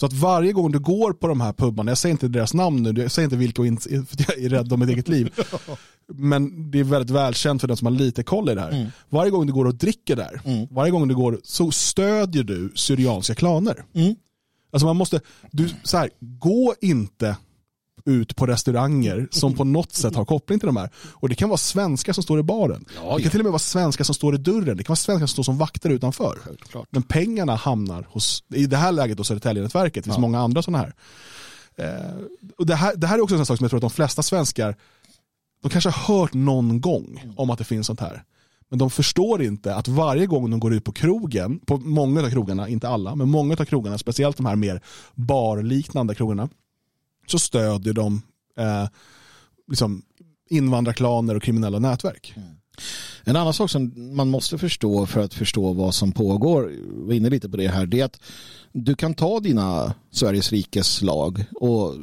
Så 0.00 0.06
att 0.06 0.12
varje 0.12 0.52
gång 0.52 0.72
du 0.72 0.78
går 0.78 1.12
på 1.12 1.28
de 1.28 1.40
här 1.40 1.52
pubarna, 1.52 1.90
jag 1.90 1.98
säger 1.98 2.12
inte 2.12 2.28
deras 2.28 2.54
namn 2.54 2.82
nu, 2.82 3.02
jag 3.02 3.10
säger 3.10 3.24
inte 3.26 3.36
vilka, 3.36 3.62
för 4.06 4.24
jag 4.28 4.38
är 4.38 4.48
rädd 4.48 4.72
om 4.72 4.80
mitt 4.80 4.88
eget 4.88 5.08
liv. 5.08 5.34
Men 6.14 6.70
det 6.70 6.80
är 6.80 6.84
väldigt 6.84 7.10
välkänt 7.10 7.60
för 7.60 7.68
den 7.68 7.76
som 7.76 7.86
har 7.86 7.92
lite 7.92 8.22
koll 8.22 8.50
i 8.50 8.54
det 8.54 8.60
här. 8.60 8.70
Mm. 8.70 8.88
Varje 9.08 9.30
gång 9.30 9.46
du 9.46 9.52
går 9.52 9.64
och 9.64 9.74
dricker 9.74 10.16
där, 10.16 10.40
varje 10.70 10.90
gång 10.90 11.08
du 11.08 11.14
går 11.14 11.40
så 11.44 11.70
stödjer 11.70 12.42
du 12.42 12.72
syrianska 12.74 13.34
klaner. 13.34 13.84
Mm. 13.94 14.14
Alltså 14.72 14.86
man 14.86 14.96
måste, 14.96 15.20
du, 15.50 15.68
så 15.82 15.96
här, 15.96 16.10
gå 16.20 16.74
inte 16.80 17.36
ut 18.08 18.36
på 18.36 18.46
restauranger 18.46 19.28
som 19.30 19.54
på 19.54 19.64
något 19.64 19.92
sätt 19.92 20.14
har 20.14 20.24
koppling 20.24 20.58
till 20.60 20.66
de 20.66 20.76
här. 20.76 20.90
Och 21.10 21.28
det 21.28 21.34
kan 21.34 21.48
vara 21.48 21.56
svenskar 21.58 22.12
som 22.12 22.22
står 22.22 22.38
i 22.40 22.42
baren. 22.42 22.84
Ja, 22.96 23.16
det 23.16 23.22
kan 23.22 23.30
till 23.30 23.40
och 23.40 23.44
med 23.44 23.52
vara 23.52 23.58
svenskar 23.58 24.04
som 24.04 24.14
står 24.14 24.34
i 24.34 24.38
dörren. 24.38 24.76
Det 24.76 24.84
kan 24.84 24.90
vara 24.92 24.96
svenskar 24.96 25.26
som 25.26 25.32
står 25.32 25.42
som 25.42 25.58
vakter 25.58 25.90
utanför. 25.90 26.38
Självklart. 26.44 26.88
Men 26.90 27.02
pengarna 27.02 27.54
hamnar 27.54 28.06
hos, 28.10 28.44
i 28.54 28.66
det 28.66 28.76
här 28.76 28.92
läget 28.92 29.18
hos 29.18 29.28
Södertäljenätverket. 29.28 29.94
Det 29.94 30.02
finns 30.08 30.16
Ja. 30.16 30.20
många 30.20 30.40
andra 30.40 30.62
sådana 30.62 30.78
här. 30.78 30.94
Eh, 31.76 32.14
och 32.58 32.66
det, 32.66 32.74
här. 32.74 32.96
Det 32.96 33.06
här 33.06 33.18
är 33.18 33.22
också 33.22 33.36
en 33.36 33.46
sak 33.46 33.58
som 33.58 33.64
jag 33.64 33.70
tror 33.70 33.78
att 33.78 33.82
de 33.82 33.90
flesta 33.90 34.22
svenskar, 34.22 34.76
de 35.62 35.68
kanske 35.70 35.90
har 35.90 36.14
hört 36.18 36.34
någon 36.34 36.80
gång 36.80 37.22
om 37.36 37.50
att 37.50 37.58
det 37.58 37.64
finns 37.64 37.86
sånt 37.86 38.00
här. 38.00 38.22
Men 38.70 38.78
de 38.78 38.90
förstår 38.90 39.42
inte 39.42 39.74
att 39.74 39.88
varje 39.88 40.26
gång 40.26 40.50
de 40.50 40.60
går 40.60 40.74
ut 40.74 40.84
på 40.84 40.92
krogen, 40.92 41.58
på 41.66 41.76
många 41.76 42.20
av 42.22 42.30
krogarna, 42.30 42.68
inte 42.68 42.88
alla, 42.88 43.14
men 43.14 43.28
många 43.30 43.54
av 43.54 43.64
krogarna, 43.64 43.98
speciellt 43.98 44.36
de 44.36 44.46
här 44.46 44.56
mer 44.56 44.80
barliknande 45.14 46.14
krogarna, 46.14 46.48
så 47.30 47.38
stödjer 47.38 47.92
de 47.92 48.22
eh, 48.58 48.88
liksom 49.70 50.02
invandrarklaner 50.50 51.34
och 51.34 51.42
kriminella 51.42 51.78
nätverk. 51.78 52.32
Mm. 52.36 52.48
En 53.24 53.36
annan 53.36 53.54
sak 53.54 53.70
som 53.70 53.92
man 54.16 54.30
måste 54.30 54.58
förstå 54.58 55.06
för 55.06 55.20
att 55.20 55.34
förstå 55.34 55.72
vad 55.72 55.94
som 55.94 56.12
pågår, 56.12 56.62
vi 56.62 57.06
var 57.06 57.14
inne 57.14 57.30
lite 57.30 57.48
på 57.48 57.56
det 57.56 57.68
här, 57.68 57.86
det 57.86 58.00
är 58.00 58.04
att 58.04 58.20
du 58.72 58.94
kan 58.94 59.14
ta 59.14 59.40
dina 59.40 59.94
Sveriges 60.10 60.52
rikes 60.52 61.02
lag 61.02 61.44
och 61.54 61.94
eh, 61.94 62.00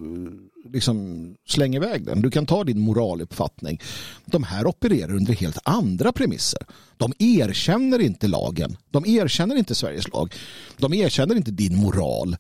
liksom 0.74 1.36
slänga 1.48 1.78
iväg 1.78 2.06
den. 2.06 2.22
Du 2.22 2.32
kan 2.32 2.46
ta 2.46 2.64
din 2.64 2.80
moraluppfattning. 2.80 3.82
De 4.26 4.44
här 4.44 4.68
opererar 4.68 5.16
under 5.16 5.34
helt 5.34 5.58
andra 5.64 6.12
premisser. 6.12 6.62
De 6.98 7.14
erkänner 7.20 8.00
inte 8.00 8.28
lagen. 8.28 8.78
De 8.92 9.06
erkänner 9.06 9.56
inte 9.56 9.76
Sveriges 9.76 10.08
lag. 10.08 10.34
De 10.78 10.94
erkänner 10.94 11.36
inte 11.36 11.52
din 11.52 11.76
moral. 11.76 12.38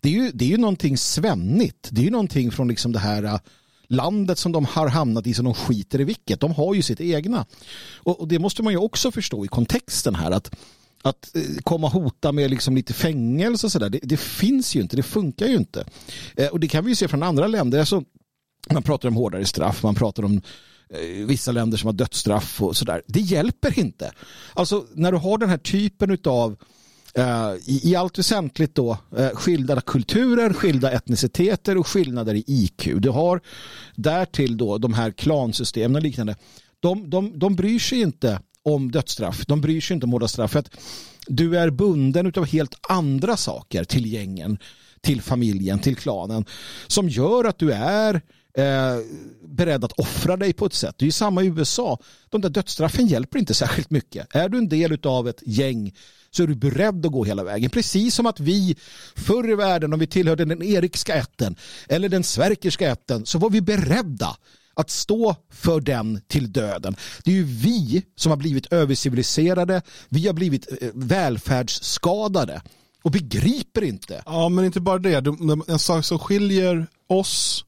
Det 0.00 0.08
är 0.08 0.12
ju, 0.12 0.30
det 0.34 0.44
är 0.44 0.48
ju 0.48 0.56
någonting 0.56 0.98
svennigt. 0.98 1.88
Det 1.90 2.00
är 2.00 2.04
ju 2.04 2.10
någonting 2.10 2.50
från 2.50 2.68
liksom 2.68 2.92
det 2.92 2.98
här 2.98 3.22
äh, 3.22 3.38
landet 3.88 4.38
som 4.38 4.52
de 4.52 4.64
har 4.64 4.88
hamnat 4.88 5.26
i 5.26 5.34
som 5.34 5.44
de 5.44 5.54
skiter 5.54 6.00
i 6.00 6.04
vilket. 6.04 6.40
De 6.40 6.52
har 6.52 6.74
ju 6.74 6.82
sitt 6.82 7.00
egna. 7.00 7.46
Och, 7.96 8.20
och 8.20 8.28
det 8.28 8.38
måste 8.38 8.62
man 8.62 8.72
ju 8.72 8.78
också 8.78 9.12
förstå 9.12 9.44
i 9.44 9.48
kontexten 9.48 10.14
här 10.14 10.30
att 10.30 10.56
att 11.02 11.36
äh, 11.36 11.42
komma 11.62 11.86
och 11.86 11.92
hota 11.92 12.32
med 12.32 12.50
liksom 12.50 12.76
lite 12.76 12.92
fängelse 12.92 13.66
och 13.66 13.72
sådär, 13.72 13.90
det, 13.90 14.00
det 14.02 14.16
finns 14.16 14.76
ju 14.76 14.80
inte, 14.80 14.96
det 14.96 15.02
funkar 15.02 15.46
ju 15.46 15.56
inte. 15.56 15.84
Eh, 16.36 16.48
och 16.48 16.60
det 16.60 16.68
kan 16.68 16.84
vi 16.84 16.90
ju 16.90 16.94
se 16.94 17.08
från 17.08 17.22
andra 17.22 17.46
länder. 17.46 17.78
Alltså, 17.78 18.02
man 18.70 18.82
pratar 18.82 19.08
om 19.08 19.16
hårdare 19.16 19.44
straff, 19.44 19.82
man 19.82 19.94
pratar 19.94 20.22
om 20.22 20.42
eh, 20.90 21.26
vissa 21.26 21.52
länder 21.52 21.78
som 21.78 21.86
har 21.86 21.92
dödsstraff 21.92 22.62
och 22.62 22.76
sådär. 22.76 23.02
Det 23.06 23.20
hjälper 23.20 23.78
inte. 23.78 24.12
Alltså 24.54 24.86
när 24.94 25.12
du 25.12 25.18
har 25.18 25.38
den 25.38 25.48
här 25.48 25.58
typen 25.58 26.18
av 26.24 26.56
Eh, 27.16 27.54
i, 27.66 27.80
i 27.90 27.96
allt 27.96 28.18
väsentligt 28.18 28.74
då 28.74 28.98
eh, 29.16 29.28
skilda 29.28 29.80
kulturer, 29.80 30.52
skilda 30.52 30.90
etniciteter 30.90 31.78
och 31.78 31.86
skillnader 31.86 32.34
i 32.34 32.44
IQ. 32.46 32.88
Du 32.96 33.10
har 33.10 33.40
därtill 33.94 34.56
då 34.56 34.78
de 34.78 34.94
här 34.94 35.10
klansystemen 35.10 35.96
och 35.96 36.02
liknande. 36.02 36.36
De, 36.80 37.10
de, 37.10 37.38
de 37.38 37.56
bryr 37.56 37.78
sig 37.78 38.00
inte 38.00 38.40
om 38.62 38.90
dödsstraff. 38.90 39.46
De 39.46 39.60
bryr 39.60 39.80
sig 39.80 39.94
inte 39.94 40.06
om 40.06 40.12
hårda 40.12 40.28
straff. 40.28 40.56
Du 41.26 41.58
är 41.58 41.70
bunden 41.70 42.32
av 42.36 42.46
helt 42.46 42.74
andra 42.88 43.36
saker 43.36 43.84
till 43.84 44.12
gängen, 44.12 44.58
till 45.00 45.22
familjen, 45.22 45.78
till 45.78 45.96
klanen 45.96 46.44
som 46.86 47.08
gör 47.08 47.44
att 47.44 47.58
du 47.58 47.72
är 47.72 48.14
eh, 48.58 48.98
beredd 49.48 49.84
att 49.84 49.92
offra 49.92 50.36
dig 50.36 50.52
på 50.52 50.66
ett 50.66 50.74
sätt. 50.74 50.94
Det 50.98 51.02
är 51.02 51.06
ju 51.06 51.12
samma 51.12 51.42
i 51.42 51.46
USA. 51.46 51.98
De 52.30 52.40
där 52.40 52.48
dödsstraffen 52.48 53.06
hjälper 53.06 53.38
inte 53.38 53.54
särskilt 53.54 53.90
mycket. 53.90 54.36
Är 54.36 54.48
du 54.48 54.58
en 54.58 54.68
del 54.68 54.98
av 55.02 55.28
ett 55.28 55.42
gäng 55.46 55.92
så 56.36 56.42
är 56.42 56.46
du 56.46 56.54
beredd 56.54 57.06
att 57.06 57.12
gå 57.12 57.24
hela 57.24 57.44
vägen. 57.44 57.70
Precis 57.70 58.14
som 58.14 58.26
att 58.26 58.40
vi 58.40 58.76
förr 59.14 59.50
i 59.50 59.54
världen 59.54 59.92
om 59.92 59.98
vi 59.98 60.06
tillhörde 60.06 60.44
den 60.44 60.62
erikska 60.62 61.14
ätten 61.14 61.56
eller 61.88 62.08
den 62.08 62.24
sverkerska 62.24 62.90
ätten 62.90 63.26
så 63.26 63.38
var 63.38 63.50
vi 63.50 63.60
beredda 63.60 64.36
att 64.74 64.90
stå 64.90 65.36
för 65.50 65.80
den 65.80 66.20
till 66.26 66.52
döden. 66.52 66.96
Det 67.24 67.30
är 67.30 67.34
ju 67.34 67.44
vi 67.44 68.02
som 68.16 68.30
har 68.30 68.36
blivit 68.36 68.72
överciviliserade. 68.72 69.82
Vi 70.08 70.26
har 70.26 70.34
blivit 70.34 70.82
eh, 70.82 70.88
välfärdsskadade 70.94 72.62
och 73.02 73.10
begriper 73.10 73.84
inte. 73.84 74.22
Ja, 74.26 74.48
men 74.48 74.64
inte 74.64 74.80
bara 74.80 74.98
det. 74.98 75.26
En 75.68 75.78
sak 75.78 76.04
som 76.04 76.18
skiljer 76.18 76.86
oss 77.06 77.64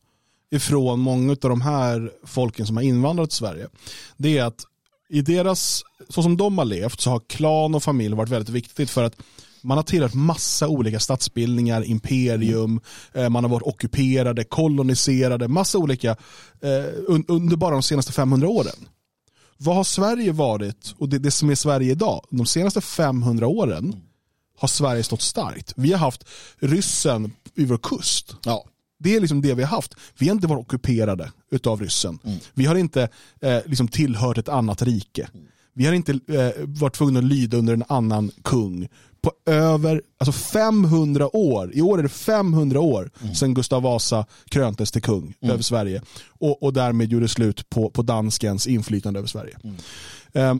ifrån 0.50 1.00
många 1.00 1.32
av 1.32 1.36
de 1.36 1.60
här 1.60 2.12
folken 2.24 2.66
som 2.66 2.76
har 2.76 2.84
invandrat 2.84 3.30
till 3.30 3.36
Sverige, 3.36 3.68
det 4.16 4.38
är 4.38 4.44
att 4.44 4.64
i 5.08 5.22
deras, 5.22 5.82
så 6.08 6.22
som 6.22 6.36
de 6.36 6.58
har 6.58 6.64
levt 6.64 7.00
så 7.00 7.10
har 7.10 7.20
klan 7.28 7.74
och 7.74 7.82
familj 7.82 8.14
varit 8.14 8.30
väldigt 8.30 8.48
viktigt 8.54 8.90
för 8.90 9.04
att 9.04 9.16
man 9.62 9.76
har 9.78 9.82
tillhört 9.84 10.14
massa 10.14 10.68
olika 10.68 11.00
statsbildningar, 11.00 11.84
imperium, 11.84 12.80
eh, 13.12 13.28
man 13.28 13.44
har 13.44 13.50
varit 13.50 13.66
ockuperade, 13.66 14.44
koloniserade, 14.44 15.48
massa 15.48 15.78
olika 15.78 16.10
eh, 16.60 16.68
un- 17.08 17.24
under 17.28 17.56
bara 17.56 17.70
de 17.74 17.82
senaste 17.82 18.12
500 18.12 18.48
åren. 18.48 18.88
Vad 19.56 19.76
har 19.76 19.84
Sverige 19.84 20.32
varit, 20.32 20.94
och 20.98 21.08
det, 21.08 21.18
det 21.18 21.30
som 21.30 21.50
är 21.50 21.54
Sverige 21.54 21.92
idag, 21.92 22.24
de 22.30 22.46
senaste 22.46 22.80
500 22.80 23.46
åren 23.46 23.96
har 24.58 24.68
Sverige 24.68 25.02
stått 25.02 25.22
starkt. 25.22 25.72
Vi 25.76 25.92
har 25.92 25.98
haft 25.98 26.24
ryssen 26.58 27.32
i 27.54 27.64
vår 27.64 27.78
kust. 27.78 28.36
Ja. 28.44 28.64
Det 28.98 29.16
är 29.16 29.20
liksom 29.20 29.40
det 29.42 29.54
vi 29.54 29.62
har 29.62 29.70
haft. 29.70 29.94
Vi 30.18 30.28
har 30.28 30.34
inte 30.34 30.46
varit 30.46 30.60
ockuperade 30.60 31.32
utav 31.50 31.80
ryssen. 31.80 32.18
Vi 32.54 32.66
har 32.66 32.74
inte 32.74 33.08
eh, 33.40 33.58
liksom 33.66 33.88
tillhört 33.88 34.38
ett 34.38 34.48
annat 34.48 34.82
rike. 34.82 35.28
Vi 35.74 35.86
har 35.86 35.92
inte 35.92 36.12
eh, 36.12 36.50
varit 36.66 36.94
tvungna 36.94 37.18
att 37.18 37.24
lyda 37.24 37.56
under 37.56 37.74
en 37.74 37.84
annan 37.88 38.30
kung. 38.44 38.88
På 39.20 39.32
över 39.46 40.02
alltså 40.18 40.32
500 40.32 41.36
år, 41.36 41.70
i 41.74 41.82
år 41.82 41.98
är 41.98 42.02
det 42.02 42.08
500 42.08 42.80
år 42.80 43.10
sedan 43.34 43.54
Gustav 43.54 43.82
Vasa 43.82 44.26
kröntes 44.48 44.92
till 44.92 45.02
kung 45.02 45.34
över 45.40 45.62
Sverige. 45.62 46.02
Och, 46.28 46.62
och 46.62 46.72
därmed 46.72 47.12
gjorde 47.12 47.28
slut 47.28 47.70
på, 47.70 47.90
på 47.90 48.02
danskens 48.02 48.66
inflytande 48.66 49.18
över 49.18 49.28
Sverige. 49.28 49.58
Eh, 50.32 50.54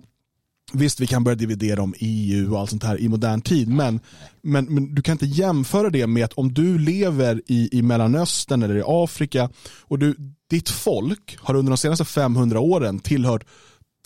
Visst, 0.73 1.01
vi 1.01 1.07
kan 1.07 1.25
börja 1.25 1.35
dividera 1.37 1.83
om 1.83 1.95
EU 1.99 2.53
och 2.53 2.61
allt 2.61 2.71
sånt 2.71 2.85
här 2.85 3.01
i 3.01 3.09
modern 3.09 3.41
tid, 3.41 3.69
men, 3.69 4.01
men, 4.43 4.65
men 4.65 4.95
du 4.95 5.03
kan 5.03 5.13
inte 5.13 5.27
jämföra 5.27 5.91
det 5.91 6.07
med 6.07 6.25
att 6.25 6.33
om 6.33 6.53
du 6.55 6.79
lever 6.79 7.43
i, 7.47 7.79
i 7.79 7.83
Mellanöstern 7.83 8.63
eller 8.63 8.77
i 8.77 8.83
Afrika 8.87 9.51
och 9.81 9.99
du, 9.99 10.17
ditt 10.51 10.69
folk 10.69 11.39
har 11.41 11.55
under 11.55 11.71
de 11.71 11.77
senaste 11.77 12.05
500 12.05 12.61
åren 12.61 12.99
tillhört 12.99 13.45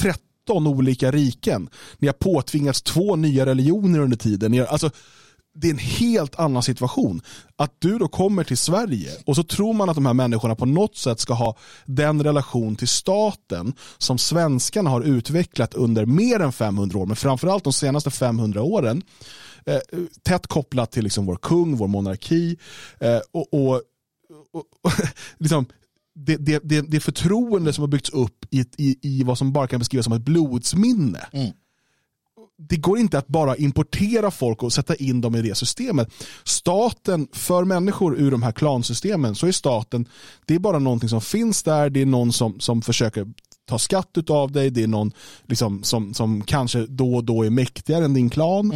13 0.02 0.66
olika 0.66 1.10
riken. 1.10 1.68
Ni 1.98 2.08
har 2.08 2.12
påtvingats 2.12 2.82
två 2.82 3.16
nya 3.16 3.46
religioner 3.46 4.00
under 4.00 4.16
tiden. 4.16 4.50
Ni 4.50 4.58
har, 4.58 4.66
alltså, 4.66 4.90
det 5.54 5.66
är 5.66 5.70
en 5.70 5.78
helt 5.78 6.34
annan 6.38 6.62
situation. 6.62 7.20
Att 7.56 7.74
du 7.78 7.98
då 7.98 8.08
kommer 8.08 8.44
till 8.44 8.56
Sverige 8.58 9.10
och 9.26 9.36
så 9.36 9.42
tror 9.42 9.72
man 9.72 9.88
att 9.88 9.94
de 9.94 10.06
här 10.06 10.14
människorna 10.14 10.54
på 10.54 10.66
något 10.66 10.96
sätt 10.96 11.20
ska 11.20 11.34
ha 11.34 11.56
den 11.86 12.22
relation 12.24 12.76
till 12.76 12.88
staten 12.88 13.74
som 13.98 14.18
svenskarna 14.18 14.90
har 14.90 15.00
utvecklat 15.00 15.74
under 15.74 16.06
mer 16.06 16.40
än 16.40 16.52
500 16.52 16.98
år, 16.98 17.06
men 17.06 17.16
framförallt 17.16 17.64
de 17.64 17.72
senaste 17.72 18.10
500 18.10 18.62
åren. 18.62 19.02
Eh, 19.66 19.78
tätt 20.22 20.46
kopplat 20.46 20.92
till 20.92 21.04
liksom 21.04 21.26
vår 21.26 21.36
kung, 21.36 21.76
vår 21.76 21.88
monarki 21.88 22.56
eh, 23.00 23.20
och, 23.32 23.54
och, 23.54 23.74
och, 23.74 24.64
och 24.84 24.92
liksom, 25.38 25.66
det, 26.14 26.36
det, 26.36 26.60
det, 26.64 26.80
det 26.80 27.00
förtroende 27.00 27.72
som 27.72 27.82
har 27.82 27.88
byggts 27.88 28.10
upp 28.10 28.44
i, 28.50 28.60
ett- 28.60 28.74
i, 28.78 28.98
i 29.02 29.22
vad 29.24 29.38
som 29.38 29.52
bara 29.52 29.66
kan 29.66 29.78
beskrivas 29.78 30.04
som 30.04 30.12
ett 30.12 30.22
blodsminne 30.22 31.26
mm 31.32 31.52
det 32.68 32.76
går 32.76 32.98
inte 32.98 33.18
att 33.18 33.26
bara 33.28 33.56
importera 33.56 34.30
folk 34.30 34.62
och 34.62 34.72
sätta 34.72 34.94
in 34.94 35.20
dem 35.20 35.34
i 35.34 35.42
det 35.42 35.54
systemet. 35.54 36.08
Staten, 36.44 37.28
för 37.32 37.64
människor 37.64 38.16
ur 38.18 38.30
de 38.30 38.42
här 38.42 38.52
klansystemen, 38.52 39.34
så 39.34 39.46
är 39.46 39.52
staten, 39.52 40.08
det 40.46 40.54
är 40.54 40.58
bara 40.58 40.78
någonting 40.78 41.08
som 41.08 41.20
finns 41.20 41.62
där, 41.62 41.90
det 41.90 42.02
är 42.02 42.06
någon 42.06 42.32
som, 42.32 42.60
som 42.60 42.82
försöker 42.82 43.26
ta 43.68 43.78
skatt 43.78 44.30
av 44.30 44.52
dig, 44.52 44.70
det 44.70 44.82
är 44.82 44.86
någon 44.86 45.12
liksom, 45.48 45.82
som, 45.82 46.14
som 46.14 46.42
kanske 46.44 46.86
då 46.86 47.14
och 47.14 47.24
då 47.24 47.42
är 47.42 47.50
mäktigare 47.50 48.04
än 48.04 48.14
din 48.14 48.30
klan. 48.30 48.72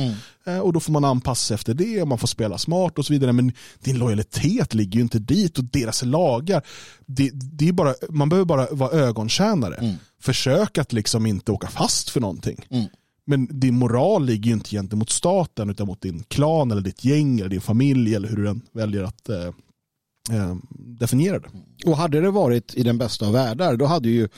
Eh, 0.47 0.59
Och 0.59 0.73
då 0.73 0.81
får 0.81 0.93
man 0.93 1.05
anpassa 1.05 1.47
sig 1.49 1.55
efter 1.55 1.75
det, 1.75 2.03
och 2.03 2.09
man 2.09 2.19
får 2.19 2.29
spela 2.29 2.59
smart 2.59 2.99
och 2.99 3.07
så 3.07 3.13
vidare. 3.13 3.33
Men 3.33 3.53
din 3.81 3.99
lojalitet 3.99 4.75
ligger 4.75 4.97
ju 4.97 5.03
inte 5.03 5.19
dit 5.19 5.59
och 5.59 5.65
deras 5.65 6.03
lagar. 6.05 6.63
Det, 7.07 7.31
det 7.35 7.69
är 7.69 7.73
bara, 7.73 7.95
man 8.11 8.29
behöver 8.29 8.45
bara 8.47 8.67
vara 8.71 8.91
ögontjänare. 8.91 9.97
Försök 10.21 10.79
att 10.79 10.93
liksom 10.93 11.27
inte 11.27 11.53
åka 11.53 11.67
fast 11.69 12.11
för 12.11 12.21
någonting. 12.21 12.65
Men 13.27 13.61
din 13.61 13.79
moral 13.79 14.25
ligger 14.25 14.47
ju 14.47 14.53
inte 14.53 14.71
gentemot 14.71 15.11
staten 15.11 15.71
utan 15.71 15.87
mot 15.87 16.01
din 16.01 16.25
klan 16.29 16.71
eller 16.71 16.83
ditt 16.83 17.05
gäng 17.05 17.41
eller 17.41 17.51
din 17.51 17.61
familj 17.61 18.15
eller 18.15 18.29
hur 18.29 18.37
du 18.37 18.49
än 18.49 18.61
väljer 18.73 19.03
att, 19.03 19.29
eh, 19.29 19.47
eh, 20.31 20.57
definierade. 20.79 21.49
Och 21.87 21.97
hade 21.97 22.21
det 22.21 22.31
varit 22.31 22.75
i 22.75 22.83
den 22.83 22.99
bästa 22.99 23.27
av 23.27 23.33
världar 23.33 23.77
då 23.77 23.87
hade 23.87 24.09
ju 24.09 24.29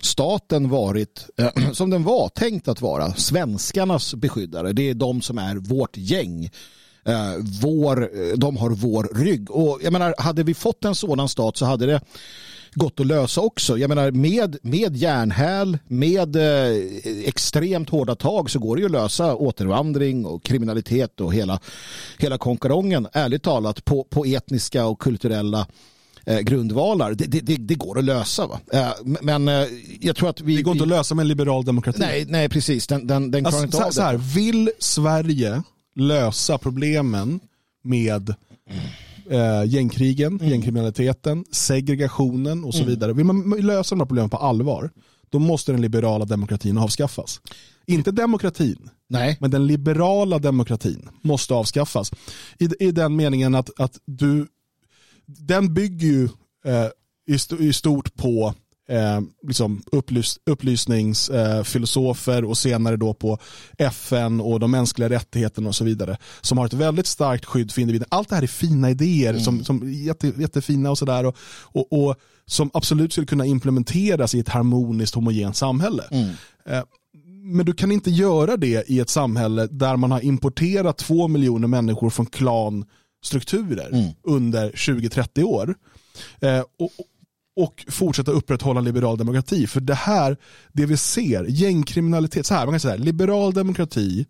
staten 0.00 0.68
varit 0.68 1.26
eh, 1.36 1.70
som 1.72 1.90
den 1.90 2.02
var 2.02 2.28
tänkt 2.28 2.68
att 2.68 2.80
vara. 2.80 3.14
Svenskarnas 3.14 4.14
beskyddare. 4.14 4.72
Det 4.72 4.90
är 4.90 4.94
de 4.94 5.22
som 5.22 5.38
är 5.38 5.56
vårt 5.56 5.96
gäng. 5.96 6.44
Eh, 7.04 7.34
vår, 7.62 8.02
eh, 8.02 8.36
de 8.36 8.56
har 8.56 8.70
vår 8.70 9.08
rygg. 9.14 9.50
Och 9.50 9.80
jag 9.82 9.92
menar, 9.92 10.14
hade 10.18 10.42
vi 10.42 10.54
fått 10.54 10.84
en 10.84 10.94
sådan 10.94 11.28
stat 11.28 11.56
så 11.56 11.64
hade 11.64 11.86
det 11.86 12.00
gått 12.74 13.00
att 13.00 13.06
lösa 13.06 13.40
också. 13.40 13.78
Jag 13.78 13.88
menar 13.88 14.10
med, 14.10 14.56
med 14.62 14.96
järnhäl, 14.96 15.78
med 15.86 16.36
eh, 16.36 16.76
extremt 17.24 17.90
hårda 17.90 18.14
tag 18.14 18.50
så 18.50 18.58
går 18.58 18.76
det 18.76 18.80
ju 18.80 18.86
att 18.86 18.92
lösa 18.92 19.34
återvandring 19.34 20.26
och 20.26 20.42
kriminalitet 20.42 21.20
och 21.20 21.34
hela, 21.34 21.60
hela 22.18 22.38
konkarongen, 22.38 23.08
ärligt 23.12 23.42
talat, 23.42 23.84
på, 23.84 24.04
på 24.04 24.24
etniska 24.24 24.86
och 24.86 24.98
kulturella 24.98 25.66
eh, 26.26 26.38
grundvalar. 26.38 27.14
Det, 27.14 27.24
det, 27.24 27.56
det, 27.56 27.74
går 27.74 27.98
att 27.98 28.04
lösa. 28.04 28.46
Va? 28.46 28.60
Eh, 28.72 28.92
men 29.02 29.48
eh, 29.48 29.66
jag 30.00 30.16
tror 30.16 30.28
att 30.28 30.40
vi... 30.40 30.56
Det 30.56 30.62
går 30.62 30.72
inte 30.72 30.84
att 30.84 30.88
lösa 30.88 31.14
med 31.14 31.22
en 31.22 31.28
liberal 31.28 31.64
demokrati. 31.64 31.98
Nej, 32.00 32.24
nej 32.28 32.48
precis. 32.48 32.86
Den, 32.86 33.06
den, 33.06 33.30
den 33.30 33.46
alltså, 33.46 33.64
inte 33.64 33.76
så, 33.76 33.84
av 33.84 33.90
så 33.90 34.02
här, 34.02 34.16
Vill 34.16 34.70
Sverige 34.78 35.62
lösa 35.94 36.58
problemen 36.58 37.40
med 37.82 38.34
eh, 39.30 39.64
gängkrigen, 39.64 40.32
mm. 40.32 40.48
gängkriminaliteten, 40.48 41.44
segregationen 41.50 42.64
och 42.64 42.74
så 42.74 42.80
mm. 42.80 42.90
vidare. 42.90 43.12
Vill 43.12 43.24
man 43.24 43.50
lösa 43.60 43.94
de 43.94 44.00
här 44.00 44.06
problemen 44.06 44.30
på 44.30 44.36
allvar, 44.36 44.90
då 45.28 45.38
måste 45.38 45.72
den 45.72 45.80
liberala 45.80 46.24
demokratin 46.24 46.78
avskaffas. 46.78 47.40
Inte 47.86 48.10
demokratin, 48.10 48.90
Nej. 49.08 49.36
men 49.40 49.50
den 49.50 49.66
liberala 49.66 50.38
demokratin 50.38 51.08
måste 51.22 51.54
avskaffas. 51.54 52.10
I, 52.58 52.68
i 52.80 52.90
den 52.92 53.16
meningen 53.16 53.54
att, 53.54 53.80
att 53.80 53.98
du, 54.04 54.46
den 55.26 55.74
bygger 55.74 56.06
ju 56.06 56.24
eh, 56.64 56.88
i, 57.26 57.34
st 57.34 57.56
i 57.56 57.72
stort 57.72 58.14
på 58.14 58.54
eh, 58.90 59.20
liksom 59.46 59.82
upplys 59.92 60.38
upplysningsfilosofer 60.46 62.42
eh, 62.42 62.48
och 62.48 62.58
senare 62.58 62.96
då 62.96 63.14
på 63.14 63.38
FN 63.78 64.40
och 64.40 64.60
de 64.60 64.70
mänskliga 64.70 65.08
rättigheterna 65.08 65.68
och 65.68 65.74
så 65.74 65.84
vidare 65.84 66.16
som 66.40 66.58
har 66.58 66.66
ett 66.66 66.72
väldigt 66.72 67.06
starkt 67.06 67.44
skydd 67.44 67.72
för 67.72 67.80
individen. 67.80 68.08
Allt 68.10 68.28
det 68.28 68.34
här 68.34 68.42
är 68.42 68.46
fina 68.46 68.90
idéer 68.90 69.30
mm. 69.30 69.42
som, 69.42 69.64
som 69.64 69.92
jätte, 69.92 70.32
jättefina 70.36 70.90
och 70.90 70.98
sådär 70.98 71.26
och, 71.26 71.36
och, 71.62 71.92
och, 71.92 72.16
som 72.46 72.70
absolut 72.74 73.12
skulle 73.12 73.26
kunna 73.26 73.46
implementeras 73.46 74.34
i 74.34 74.40
ett 74.40 74.48
harmoniskt 74.48 75.14
homogent 75.14 75.56
samhälle. 75.56 76.04
Mm. 76.10 76.30
Eh, 76.66 76.82
men 77.42 77.66
du 77.66 77.72
kan 77.72 77.92
inte 77.92 78.10
göra 78.10 78.56
det 78.56 78.90
i 78.90 79.00
ett 79.00 79.08
samhälle 79.08 79.66
där 79.66 79.96
man 79.96 80.10
har 80.10 80.20
importerat 80.20 80.98
två 80.98 81.28
miljoner 81.28 81.68
människor 81.68 82.10
från 82.10 82.26
klanstrukturer 82.26 83.88
mm. 83.92 84.10
under 84.22 84.70
20-30 84.70 85.42
år. 85.42 85.74
Eh, 86.40 86.60
och, 86.60 86.90
och 87.62 87.84
fortsätta 87.88 88.30
upprätthålla 88.30 88.80
liberal 88.80 89.18
demokrati. 89.18 89.66
För 89.66 89.80
det 89.80 89.94
här, 89.94 90.36
det 90.72 90.86
vi 90.86 90.96
ser, 90.96 91.44
gängkriminalitet, 91.44 92.46
så 92.46 92.54
här, 92.54 92.66
man 92.66 92.72
kan 92.72 92.80
säga 92.80 92.96
liberal 92.96 93.52
demokrati 93.52 94.26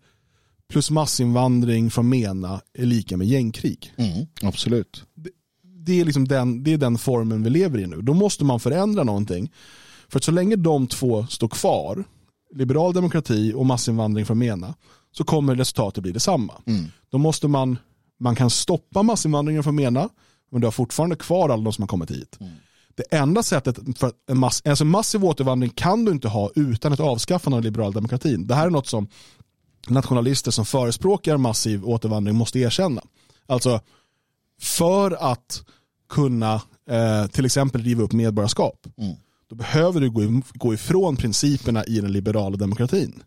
plus 0.69 0.91
massinvandring 0.91 1.91
från 1.91 2.09
MENA 2.09 2.61
är 2.73 2.85
lika 2.85 3.17
med 3.17 3.27
gängkrig. 3.27 3.93
Mm, 3.97 4.27
absolut. 4.41 5.03
Det, 5.15 5.29
det, 5.63 6.01
är 6.01 6.05
liksom 6.05 6.27
den, 6.27 6.63
det 6.63 6.73
är 6.73 6.77
den 6.77 6.97
formen 6.97 7.43
vi 7.43 7.49
lever 7.49 7.79
i 7.79 7.87
nu. 7.87 8.01
Då 8.01 8.13
måste 8.13 8.43
man 8.43 8.59
förändra 8.59 9.03
någonting. 9.03 9.51
För 10.09 10.19
att 10.19 10.23
så 10.23 10.31
länge 10.31 10.55
de 10.55 10.87
två 10.87 11.27
står 11.27 11.47
kvar, 11.47 12.03
liberal 12.55 12.93
demokrati 12.93 13.53
och 13.55 13.65
massinvandring 13.65 14.25
från 14.25 14.37
MENA, 14.37 14.73
så 15.11 15.23
kommer 15.23 15.55
resultatet 15.55 16.03
bli 16.03 16.11
detsamma. 16.11 16.53
Mm. 16.65 16.85
Då 17.09 17.17
måste 17.17 17.47
man, 17.47 17.77
man 18.19 18.35
kan 18.35 18.49
stoppa 18.49 19.03
massinvandringen 19.03 19.63
från 19.63 19.75
MENA, 19.75 20.09
men 20.51 20.61
du 20.61 20.67
har 20.67 20.71
fortfarande 20.71 21.15
kvar 21.15 21.49
alla 21.49 21.63
de 21.63 21.73
som 21.73 21.81
har 21.81 21.87
kommit 21.87 22.11
hit. 22.11 22.37
Mm. 22.39 22.53
Det 22.95 23.03
enda 23.15 23.43
sättet 23.43 23.79
för 23.97 24.11
en 24.27 24.37
mass, 24.37 24.61
alltså 24.65 24.85
massiv 24.85 25.25
återvandring 25.25 25.69
kan 25.69 26.05
du 26.05 26.11
inte 26.11 26.27
ha 26.27 26.49
utan 26.55 26.93
ett 26.93 26.99
avskaffande 26.99 27.57
av 27.57 27.63
liberal 27.63 27.93
demokratin. 27.93 28.47
Det 28.47 28.55
här 28.55 28.65
är 28.65 28.69
något 28.69 28.87
som 28.87 29.07
nationalister 29.87 30.51
som 30.51 30.65
förespråkar 30.65 31.37
massiv 31.37 31.85
återvandring 31.85 32.35
måste 32.35 32.59
erkänna. 32.59 33.01
Alltså 33.47 33.79
för 34.61 35.31
att 35.31 35.63
kunna 36.09 36.61
eh, 36.89 37.27
till 37.27 37.45
exempel 37.45 37.83
riva 37.83 38.03
upp 38.03 38.11
medborgarskap 38.11 38.87
mm. 38.97 39.15
då 39.49 39.55
behöver 39.55 40.01
du 40.01 40.09
gå, 40.09 40.41
gå 40.53 40.73
ifrån 40.73 41.15
principerna 41.15 41.85
i 41.85 42.01
den 42.01 42.11
liberala 42.11 42.57
demokratin. 42.57 43.23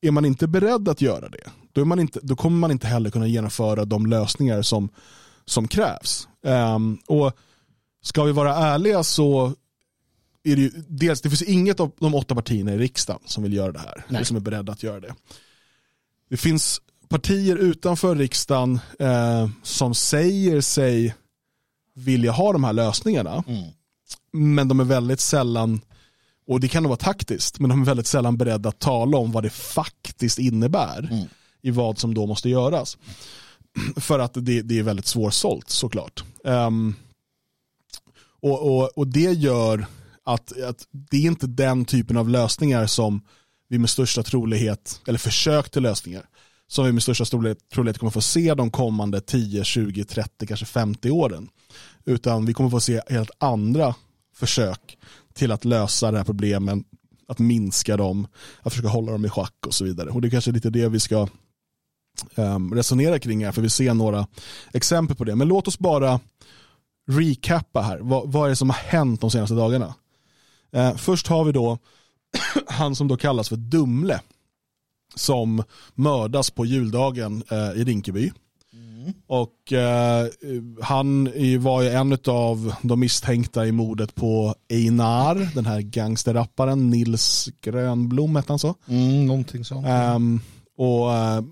Är 0.00 0.10
man 0.10 0.24
inte 0.24 0.46
beredd 0.46 0.88
att 0.88 1.00
göra 1.00 1.28
det 1.28 1.50
då, 1.72 1.80
är 1.80 1.84
man 1.84 2.00
inte, 2.00 2.20
då 2.22 2.36
kommer 2.36 2.58
man 2.58 2.70
inte 2.70 2.86
heller 2.86 3.10
kunna 3.10 3.26
genomföra 3.26 3.84
de 3.84 4.06
lösningar 4.06 4.62
som, 4.62 4.88
som 5.44 5.68
krävs. 5.68 6.28
Um, 6.42 6.98
och 7.06 7.36
ska 8.02 8.24
vi 8.24 8.32
vara 8.32 8.54
ärliga 8.54 9.02
så 9.02 9.54
är 10.44 10.56
det 10.56 10.62
ju, 10.62 10.70
dels, 10.88 11.20
det 11.20 11.30
finns 11.30 11.42
inget 11.42 11.80
av 11.80 11.92
de 11.98 12.14
åtta 12.14 12.34
partierna 12.34 12.74
i 12.74 12.78
riksdagen 12.78 13.20
som 13.24 13.42
vill 13.42 13.52
göra 13.52 13.72
det 13.72 13.78
här. 13.78 14.04
Eller 14.08 14.24
som 14.24 14.36
är 14.36 14.40
beredda 14.40 14.72
att 14.72 14.82
göra 14.82 15.00
det. 15.00 15.14
Det 16.30 16.36
finns 16.36 16.80
partier 17.08 17.56
utanför 17.56 18.16
riksdagen 18.16 18.80
eh, 18.98 19.48
som 19.62 19.94
säger 19.94 20.60
sig 20.60 21.14
vilja 21.94 22.32
ha 22.32 22.52
de 22.52 22.64
här 22.64 22.72
lösningarna. 22.72 23.44
Mm. 23.46 23.70
Men 24.32 24.68
de 24.68 24.80
är 24.80 24.84
väldigt 24.84 25.20
sällan, 25.20 25.80
och 26.46 26.60
det 26.60 26.68
kan 26.68 26.82
nog 26.82 26.90
vara 26.90 26.96
taktiskt, 26.96 27.60
men 27.60 27.70
de 27.70 27.82
är 27.82 27.86
väldigt 27.86 28.06
sällan 28.06 28.36
beredda 28.36 28.68
att 28.68 28.78
tala 28.78 29.18
om 29.18 29.32
vad 29.32 29.42
det 29.42 29.50
faktiskt 29.50 30.38
innebär 30.38 31.08
mm. 31.12 31.26
i 31.62 31.70
vad 31.70 31.98
som 31.98 32.14
då 32.14 32.26
måste 32.26 32.48
göras. 32.48 32.98
För 33.96 34.18
att 34.18 34.34
det, 34.34 34.62
det 34.62 34.78
är 34.78 34.82
väldigt 34.82 35.06
svårsålt 35.06 35.70
såklart. 35.70 36.24
Um, 36.44 36.94
och, 38.42 38.76
och, 38.76 38.98
och 38.98 39.06
det 39.06 39.32
gör 39.32 39.86
att, 40.24 40.60
att 40.62 40.86
det 41.10 41.16
är 41.16 41.26
inte 41.26 41.46
den 41.46 41.84
typen 41.84 42.16
av 42.16 42.28
lösningar 42.28 42.86
som 42.86 43.22
vi 43.68 43.78
med 43.78 43.90
största 43.90 44.22
trolighet, 44.22 45.00
eller 45.06 45.18
försök 45.18 45.70
till 45.70 45.82
lösningar, 45.82 46.26
som 46.66 46.84
vi 46.84 46.92
med 46.92 47.02
största 47.02 47.24
trolighet 47.24 47.98
kommer 47.98 48.10
få 48.10 48.20
se 48.20 48.54
de 48.54 48.70
kommande 48.70 49.20
10, 49.20 49.64
20, 49.64 50.04
30, 50.04 50.46
kanske 50.46 50.66
50 50.66 51.10
åren. 51.10 51.48
Utan 52.04 52.46
vi 52.46 52.54
kommer 52.54 52.70
få 52.70 52.80
se 52.80 53.00
helt 53.08 53.30
andra 53.38 53.94
försök 54.34 54.98
till 55.34 55.52
att 55.52 55.64
lösa 55.64 56.10
de 56.10 56.16
här 56.16 56.24
problemen, 56.24 56.84
att 57.28 57.38
minska 57.38 57.96
dem, 57.96 58.26
att 58.62 58.72
försöka 58.72 58.88
hålla 58.88 59.12
dem 59.12 59.24
i 59.24 59.28
schack 59.28 59.66
och 59.66 59.74
så 59.74 59.84
vidare. 59.84 60.10
Och 60.10 60.20
det 60.20 60.28
är 60.28 60.30
kanske 60.30 60.52
lite 60.52 60.70
det 60.70 60.88
vi 60.88 61.00
ska 61.00 61.28
um, 62.34 62.74
resonera 62.74 63.18
kring 63.18 63.44
här, 63.44 63.52
för 63.52 63.62
vi 63.62 63.70
ser 63.70 63.94
några 63.94 64.26
exempel 64.72 65.16
på 65.16 65.24
det. 65.24 65.36
Men 65.36 65.48
låt 65.48 65.68
oss 65.68 65.78
bara 65.78 66.20
recappa 67.08 67.80
här. 67.80 67.98
Vad, 67.98 68.32
vad 68.32 68.44
är 68.44 68.48
det 68.48 68.56
som 68.56 68.70
har 68.70 68.76
hänt 68.76 69.20
de 69.20 69.30
senaste 69.30 69.54
dagarna? 69.54 69.94
Eh, 70.72 70.96
först 70.96 71.26
har 71.26 71.44
vi 71.44 71.52
då 71.52 71.78
han 72.66 72.96
som 72.96 73.08
då 73.08 73.16
kallas 73.16 73.48
för 73.48 73.56
Dumle 73.56 74.20
som 75.14 75.62
mördas 75.94 76.50
på 76.50 76.64
juldagen 76.64 77.42
eh, 77.50 77.80
i 77.80 77.84
Rinkeby. 77.84 78.32
Mm. 78.72 79.12
Och 79.26 79.72
eh, 79.72 80.26
han 80.82 81.32
var 81.58 81.82
ju 81.82 81.88
en 81.88 82.18
av 82.26 82.74
de 82.82 83.00
misstänkta 83.00 83.66
i 83.66 83.72
mordet 83.72 84.14
på 84.14 84.54
Einar, 84.70 85.54
den 85.54 85.66
här 85.66 85.80
gangsterrapparen 85.80 86.90
Nils 86.90 87.48
Grönblom 87.60 88.36
hette 88.36 88.52
han 88.52 88.58
så? 88.58 88.74
Mm, 88.86 89.26
någonting 89.26 89.64
sånt. 89.64 89.86
Um, 89.86 90.40
och 90.76 91.12
eh, 91.12 91.42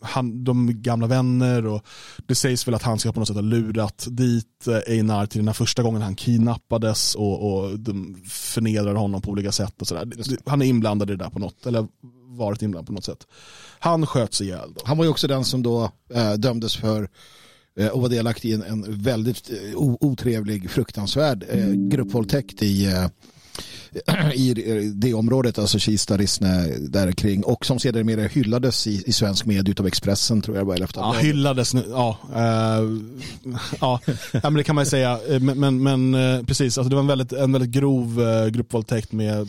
han, 0.00 0.44
de 0.44 0.82
gamla 0.82 1.06
vänner 1.06 1.66
och 1.66 1.82
det 2.26 2.34
sägs 2.34 2.66
väl 2.68 2.74
att 2.74 2.82
han 2.82 2.98
ska 2.98 3.12
på 3.12 3.20
något 3.20 3.28
sätt 3.28 3.36
ha 3.36 3.42
lurat 3.42 4.06
dit 4.10 4.66
eh, 4.66 4.94
Einar 4.94 5.26
till 5.26 5.38
den 5.38 5.48
här 5.48 5.54
första 5.54 5.82
gången 5.82 6.02
han 6.02 6.14
kidnappades 6.14 7.14
och, 7.14 7.52
och 7.52 7.78
de 7.78 8.22
förnedrade 8.28 8.98
honom 8.98 9.22
på 9.22 9.30
olika 9.30 9.52
sätt 9.52 9.80
och 9.80 9.88
sådär. 9.88 10.08
Han 10.46 10.62
är 10.62 10.66
inblandad 10.66 11.10
i 11.10 11.16
det 11.16 11.24
där 11.24 11.30
på 11.30 11.38
något, 11.38 11.66
eller 11.66 11.86
varit 12.36 12.62
inblandad 12.62 12.86
på 12.86 12.92
något 12.92 13.04
sätt. 13.04 13.26
Han 13.78 14.06
sköts 14.06 14.40
ihjäl. 14.40 14.72
Då. 14.74 14.80
Han 14.84 14.98
var 14.98 15.04
ju 15.04 15.10
också 15.10 15.26
den 15.28 15.44
som 15.44 15.62
då 15.62 15.90
eh, 16.14 16.32
dömdes 16.32 16.76
för 16.76 17.08
eh, 17.78 17.88
och 17.88 18.02
var 18.02 18.08
delaktig 18.08 18.50
i 18.50 18.54
en, 18.54 18.62
en 18.62 19.02
väldigt 19.02 19.50
eh, 19.50 19.76
otrevlig, 19.76 20.70
fruktansvärd 20.70 21.44
eh, 21.48 21.72
gruppvåldtäkt 21.72 22.62
i 22.62 22.86
eh, 22.86 23.06
i 24.34 24.54
det 24.94 25.14
området, 25.14 25.58
alltså 25.58 25.78
Kista, 25.78 26.16
Rissne, 26.16 26.66
där 26.78 27.12
kring 27.12 27.44
och 27.44 27.66
som 27.66 27.78
sedermera 27.78 28.22
hyllades 28.22 28.86
i, 28.86 29.02
i 29.06 29.12
svensk 29.12 29.46
media 29.46 29.70
utav 29.70 29.86
Expressen 29.86 30.42
tror 30.42 30.56
jag 30.56 30.64
var 30.64 30.82
efter. 30.82 31.00
Ja, 31.00 31.12
hyllades 31.12 31.74
nu, 31.74 31.84
ja. 31.90 32.18
Uh, 32.36 33.00
ja, 33.80 34.00
men 34.42 34.54
det 34.54 34.64
kan 34.64 34.74
man 34.74 34.84
ju 34.84 34.90
säga. 34.90 35.20
Eh, 35.28 35.40
men, 35.40 35.82
men, 35.82 36.14
uh, 36.14 36.44
precis, 36.44 36.78
alltså 36.78 36.88
det 36.88 36.96
var 36.96 37.02
en 37.02 37.06
väldigt, 37.06 37.32
en 37.32 37.52
väldigt 37.52 37.70
grov 37.70 38.20
uh, 38.20 38.46
gruppvåldtäkt 38.46 39.12
med 39.12 39.48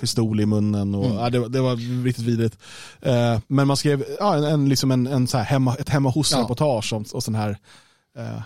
pistol 0.00 0.40
i 0.40 0.46
munnen 0.46 0.94
och 0.94 1.06
mm. 1.06 1.18
ja, 1.18 1.30
det, 1.30 1.48
det, 1.48 1.60
var 1.60 2.04
riktigt 2.04 2.24
vidrigt. 2.24 2.58
men 3.46 3.66
man 3.66 3.76
skrev 3.76 4.04
ja, 4.18 4.36
en, 4.36 4.44
en, 4.44 4.68
liksom 4.68 4.90
en, 4.90 5.06
en 5.06 5.26
så 5.26 5.38
här 5.38 5.44
hemma, 5.44 5.74
ett 5.74 5.88
hemma 5.88 6.10
hos-reportage 6.10 6.88
ja. 6.92 6.96
om, 6.96 7.04
om 7.12 7.20
sån 7.20 7.34
här 7.34 7.58
eh, 8.16 8.40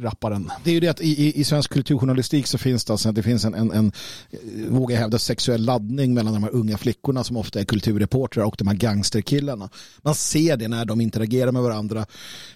rapparen. 0.00 0.50
Det 0.64 0.70
är 0.70 0.74
ju 0.74 0.80
det 0.80 0.88
att 0.88 1.00
i, 1.00 1.40
i, 1.40 1.44
svensk 1.44 1.72
kulturjournalistik 1.72 2.46
så 2.46 2.58
finns 2.58 2.84
det, 2.84 2.92
alltså, 2.92 3.12
det 3.12 3.22
finns 3.22 3.44
en, 3.44 3.54
en, 3.54 3.70
en 3.70 3.92
vågar 4.68 4.96
jag 4.96 5.00
hävda, 5.00 5.18
sexuell 5.18 5.64
laddning 5.64 6.14
mellan 6.14 6.32
de 6.34 6.42
här 6.42 6.54
unga 6.54 6.78
flickorna 6.78 7.24
som 7.24 7.36
ofta 7.36 7.60
är 7.60 7.64
kulturreportrar 7.64 8.44
och 8.44 8.54
de 8.58 8.68
här 8.68 8.74
gangsterkillarna. 8.74 9.68
Man 10.02 10.14
ser 10.14 10.56
det 10.56 10.68
när 10.68 10.84
de 10.84 11.00
interagerar 11.00 11.52
med 11.52 11.62
varandra. 11.62 12.06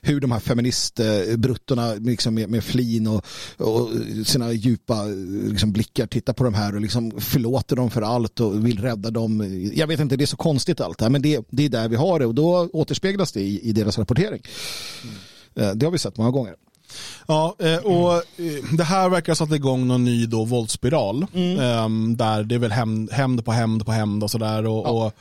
Hur 0.03 0.20
de 0.20 0.33
här 0.33 0.40
feministbruttorna 0.40 1.94
liksom 1.94 2.35
med, 2.35 2.51
med 2.51 2.64
flin 2.64 3.07
och, 3.07 3.27
och 3.57 3.90
sina 4.25 4.53
djupa 4.53 5.05
liksom, 5.49 5.73
blickar 5.73 6.07
tittar 6.07 6.33
på 6.33 6.44
de 6.44 6.55
här 6.55 6.75
och 6.75 6.81
liksom 6.81 7.20
förlåter 7.20 7.77
dem 7.77 7.90
för 7.90 8.03
allt 8.03 8.40
och 8.40 8.66
vill 8.66 8.79
rädda 8.79 9.11
dem. 9.11 9.61
Jag 9.75 9.87
vet 9.87 10.01
inte, 10.01 10.16
det 10.16 10.25
är 10.25 10.27
så 10.27 10.37
konstigt 10.37 10.81
allt 10.81 10.99
det 10.99 11.05
här 11.05 11.11
men 11.11 11.23
det, 11.23 11.40
det 11.51 11.64
är 11.64 11.68
där 11.68 11.88
vi 11.88 11.97
har 11.97 12.18
det 12.18 12.27
och 12.27 12.35
då 12.35 12.68
återspeglas 12.73 13.33
det 13.33 13.40
i, 13.40 13.68
i 13.68 13.73
deras 13.73 13.99
rapportering. 13.99 14.42
Mm. 15.03 15.14
Det 15.55 15.87
har 15.87 15.90
vi 15.90 15.99
sett 15.99 16.17
många 16.17 16.31
gånger. 16.31 16.55
Ja, 17.27 17.57
eh, 17.59 17.77
och 17.77 18.14
eh, 18.14 18.77
det 18.77 18.85
här 18.85 19.09
verkar 19.09 19.33
ha 19.33 19.37
satt 19.37 19.53
igång 19.53 19.87
någon 19.87 20.05
ny 20.05 20.27
då 20.27 20.45
våldsspiral. 20.45 21.27
Mm. 21.35 21.59
Ehm, 21.61 22.17
där 22.17 22.43
det 22.43 22.55
är 22.55 22.59
väl 22.59 22.73
hämnd 23.11 23.45
på 23.45 23.53
hämnd 23.53 23.87
på 23.87 23.93
hämnd 23.93 24.23
och 24.23 24.31
sådär. 24.31 24.67
Och, 24.67 24.87
ja. 24.87 24.90
och, 24.90 25.12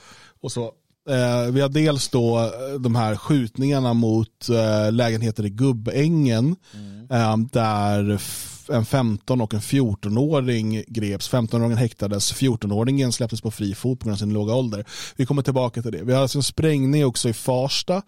och, 0.42 0.52
så. 0.52 0.72
Eh, 1.10 1.52
vi 1.52 1.62
har 1.62 1.70
dels 1.70 2.10
då 2.10 2.52
de 2.80 2.96
här 2.96 3.16
skjutningarna 3.16 3.94
mot 3.94 4.48
lägenheter 4.92 5.46
i 5.46 5.50
Gubbängen. 5.50 6.56
Mm. 6.74 7.08
Ehm, 7.10 7.48
där 7.48 8.22
en 8.70 8.86
15 8.86 9.42
och 9.42 9.54
en 9.54 9.60
14-åring 9.60 10.84
greps. 10.88 11.32
15-åringen 11.32 11.78
häktades, 11.78 12.34
14-åringen 12.34 13.12
släpptes 13.12 13.42
på 13.42 13.52
fri 13.52 13.76
fot 13.76 14.00
på 14.00 14.06
grund 14.06 14.14
av 14.14 14.18
sin 14.18 14.34
låga 14.34 14.54
ålder. 14.54 14.86
Vi 15.16 15.26
kommer 15.26 15.42
tillbaka 15.42 15.82
till 15.82 15.92
det. 15.92 16.04
Vi 16.04 16.14
har 16.14 16.22
alltså 16.22 16.38
en 16.38 16.44
sprängning 16.44 17.06
också 17.06 17.30
i 17.30 17.34
Farsta, 17.34 18.02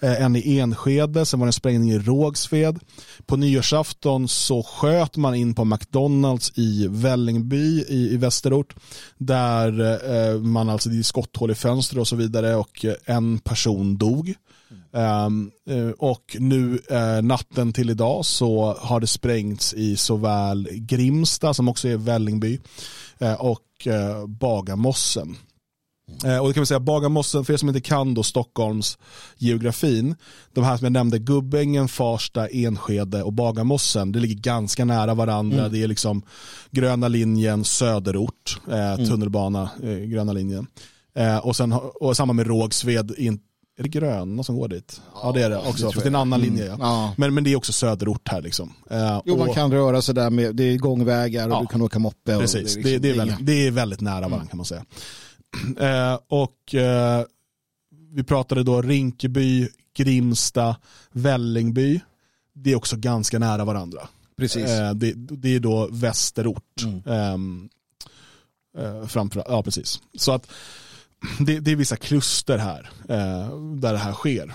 eh, 0.00 0.22
en 0.22 0.36
i 0.36 0.58
Enskede, 0.58 1.26
sen 1.26 1.40
var 1.40 1.46
det 1.46 1.48
en 1.48 1.52
sprängning 1.52 1.90
i 1.92 1.98
Rågsved. 1.98 2.78
På 3.26 3.36
nyårsafton 3.36 4.28
så 4.28 4.62
sköt 4.62 5.16
man 5.16 5.34
in 5.34 5.54
på 5.54 5.64
McDonalds 5.64 6.52
i 6.54 6.86
Vällingby 6.90 7.84
i, 7.88 8.08
i 8.12 8.16
Västerort 8.16 8.74
där 9.18 9.80
eh, 9.80 10.40
man 10.40 10.68
alltså 10.68 10.88
det 10.88 10.98
är 10.98 11.02
skotthål 11.02 11.50
i 11.50 11.54
fönster 11.54 11.98
och 11.98 12.08
så 12.08 12.16
vidare 12.16 12.56
och 12.56 12.84
eh, 12.84 12.94
en 13.04 13.38
person 13.38 13.96
dog. 13.96 14.34
Um, 14.94 15.50
och 15.98 16.36
nu 16.38 16.78
uh, 16.92 17.22
natten 17.22 17.72
till 17.72 17.90
idag 17.90 18.24
så 18.24 18.76
har 18.80 19.00
det 19.00 19.06
sprängts 19.06 19.74
i 19.74 19.96
såväl 19.96 20.68
Grimsta 20.72 21.54
som 21.54 21.68
också 21.68 21.88
är 21.88 21.96
Vällingby 21.96 22.58
uh, 23.22 23.32
och 23.32 23.86
uh, 23.86 24.26
Bagarmossen. 24.26 25.36
och 26.40 26.48
det 26.48 26.54
kan 26.54 26.62
vi 26.62 26.66
säga, 26.66 26.80
Bagarmossen, 26.80 27.44
för 27.44 27.52
er 27.52 27.56
som 27.56 27.68
inte 27.68 27.80
kan 27.80 28.14
då 28.14 28.22
Stockholms 28.22 28.98
geografin, 29.36 30.14
de 30.52 30.64
här 30.64 30.76
som 30.76 30.84
jag 30.84 30.92
nämnde, 30.92 31.18
Gubbängen, 31.18 31.88
Farsta, 31.88 32.46
Enskede 32.46 33.22
och 33.22 33.32
Bagarmossen, 33.32 34.12
det 34.12 34.18
ligger 34.18 34.36
ganska 34.36 34.84
nära 34.84 35.14
varandra. 35.14 35.58
Mm. 35.58 35.72
Det 35.72 35.82
är 35.82 35.88
liksom 35.88 36.22
gröna 36.70 37.08
linjen, 37.08 37.64
söderort, 37.64 38.60
mm. 38.70 39.08
tunnelbana, 39.08 39.70
gröna 40.06 40.32
linjen. 40.32 40.66
och, 41.42 41.56
sen, 41.56 41.72
och 42.00 42.16
samma 42.16 42.32
med 42.32 42.46
Rågsved, 42.46 43.14
är 43.78 43.82
det 43.82 43.88
gröna 43.88 44.42
som 44.42 44.56
går 44.56 44.68
dit? 44.68 45.00
Ja, 45.14 45.20
ja 45.22 45.32
det 45.32 45.42
är 45.42 45.50
det 45.50 45.56
också, 45.56 45.86
det 45.86 45.92
fast 45.92 46.04
det 46.04 46.04
är 46.04 46.10
en 46.10 46.16
annan 46.16 46.40
linje. 46.40 46.66
Ja. 46.66 46.76
ja. 46.80 47.14
Men, 47.16 47.34
men 47.34 47.44
det 47.44 47.52
är 47.52 47.56
också 47.56 47.72
söderort 47.72 48.28
här. 48.28 48.42
Liksom. 48.42 48.72
Uh, 48.92 49.22
jo, 49.24 49.32
och, 49.32 49.38
man 49.38 49.54
kan 49.54 49.72
röra 49.72 50.02
sig 50.02 50.14
där 50.14 50.30
med, 50.30 50.56
det 50.56 50.64
är 50.64 50.78
gångvägar 50.78 51.48
och 51.48 51.54
ja, 51.54 51.60
du 51.60 51.66
kan 51.66 51.82
åka 51.82 51.98
moppe. 51.98 52.38
Precis, 52.38 52.74
det, 52.74 52.80
är, 52.80 52.84
liksom, 52.84 52.92
det, 52.92 52.98
det, 52.98 53.10
är 53.10 53.14
väldigt, 53.14 53.46
det 53.46 53.66
är 53.66 53.70
väldigt 53.70 54.00
nära 54.00 54.14
varandra 54.14 54.36
mm. 54.36 54.48
kan 54.48 54.56
man 54.56 54.66
säga. 54.66 54.84
Uh, 56.12 56.20
och 56.28 56.74
uh, 56.74 57.26
vi 58.12 58.24
pratade 58.24 58.62
då 58.62 58.82
Rinkeby, 58.82 59.68
Grimsta, 59.96 60.76
Vällingby. 61.12 62.00
Det 62.54 62.72
är 62.72 62.76
också 62.76 62.96
ganska 62.96 63.38
nära 63.38 63.64
varandra. 63.64 64.08
Precis. 64.36 64.66
det, 64.94 65.12
det 65.16 65.54
är 65.54 65.60
då 65.60 65.88
västerort. 65.90 66.82
Mm. 67.06 67.30
Um, 67.34 67.68
framför, 69.08 69.44
ja, 69.48 69.62
precis. 69.62 70.00
Så 70.18 70.32
att 70.32 70.48
det, 71.38 71.60
det, 71.60 71.72
är 71.72 71.76
vissa 71.76 71.96
kluster 71.96 72.58
här 72.58 72.90
eh, 73.08 73.58
där 73.58 73.92
det 73.92 73.98
här 73.98 74.12
sker. 74.12 74.54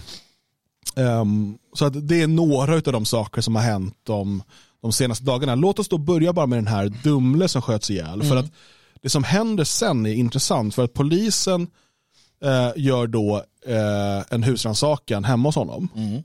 Um, 0.95 1.58
så 1.73 1.86
att 1.86 2.08
det 2.08 2.21
är 2.21 2.27
några 2.27 2.73
av 2.73 2.82
de 2.82 3.06
saker 3.06 3.41
som 3.41 3.56
har 3.56 3.63
hänt 3.63 3.97
de, 4.03 4.43
de 4.82 4.91
senaste 4.91 5.25
dagarna. 5.25 5.56
Låt 5.56 5.80
oss 5.80 5.89
då 5.89 5.97
börja 5.97 6.34
bara 6.34 6.45
med 6.45 6.58
den 6.58 6.67
här 6.67 6.89
Dumle 7.03 7.47
som 7.47 7.62
sköts 7.62 7.89
ihjäl. 7.89 8.13
Mm. 8.13 8.27
För 8.27 8.36
att 8.36 8.51
det 9.01 9.10
som 9.10 9.23
händer 9.23 9.63
sen 9.63 10.06
är 10.06 10.13
intressant 10.13 10.75
för 10.75 10.84
att 10.84 10.93
polisen 10.93 11.67
eh, 12.43 12.71
gör 12.75 13.08
då 13.08 13.43
eh, 13.65 14.23
en 14.30 14.43
husrannsakan 14.43 15.23
hemma 15.23 15.47
hos 15.49 15.56
honom. 15.56 15.89
Mm. 15.95 16.23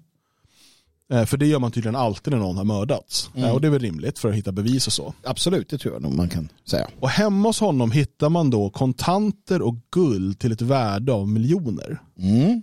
Eh, 1.13 1.25
för 1.25 1.37
det 1.37 1.47
gör 1.47 1.59
man 1.59 1.73
tydligen 1.73 1.97
alltid 1.97 2.33
när 2.33 2.41
någon 2.41 2.57
har 2.57 2.65
mördats. 2.65 3.31
Eh, 3.35 3.43
mm. 3.43 3.55
Och 3.55 3.61
det 3.61 3.67
är 3.67 3.71
väl 3.71 3.81
rimligt 3.81 4.19
för 4.19 4.29
att 4.29 4.35
hitta 4.35 4.53
bevis 4.53 4.87
och 4.87 4.93
så. 4.93 5.15
Absolut, 5.25 5.69
det 5.69 5.79
tror 5.79 5.95
jag 5.95 6.03
nog 6.03 6.15
man 6.15 6.29
kan 6.29 6.49
säga. 6.65 6.89
Och 7.01 7.09
hemma 7.09 7.49
hos 7.49 7.61
honom 7.61 7.91
hittar 7.91 8.29
man 8.29 8.51
då 8.51 8.71
kontanter 8.71 9.63
och 9.63 9.77
guld 9.91 10.39
till 10.39 10.53
ett 10.53 10.63
värde 10.63 11.13
av 11.13 11.29
miljoner. 11.29 12.01
Mm. 12.19 12.63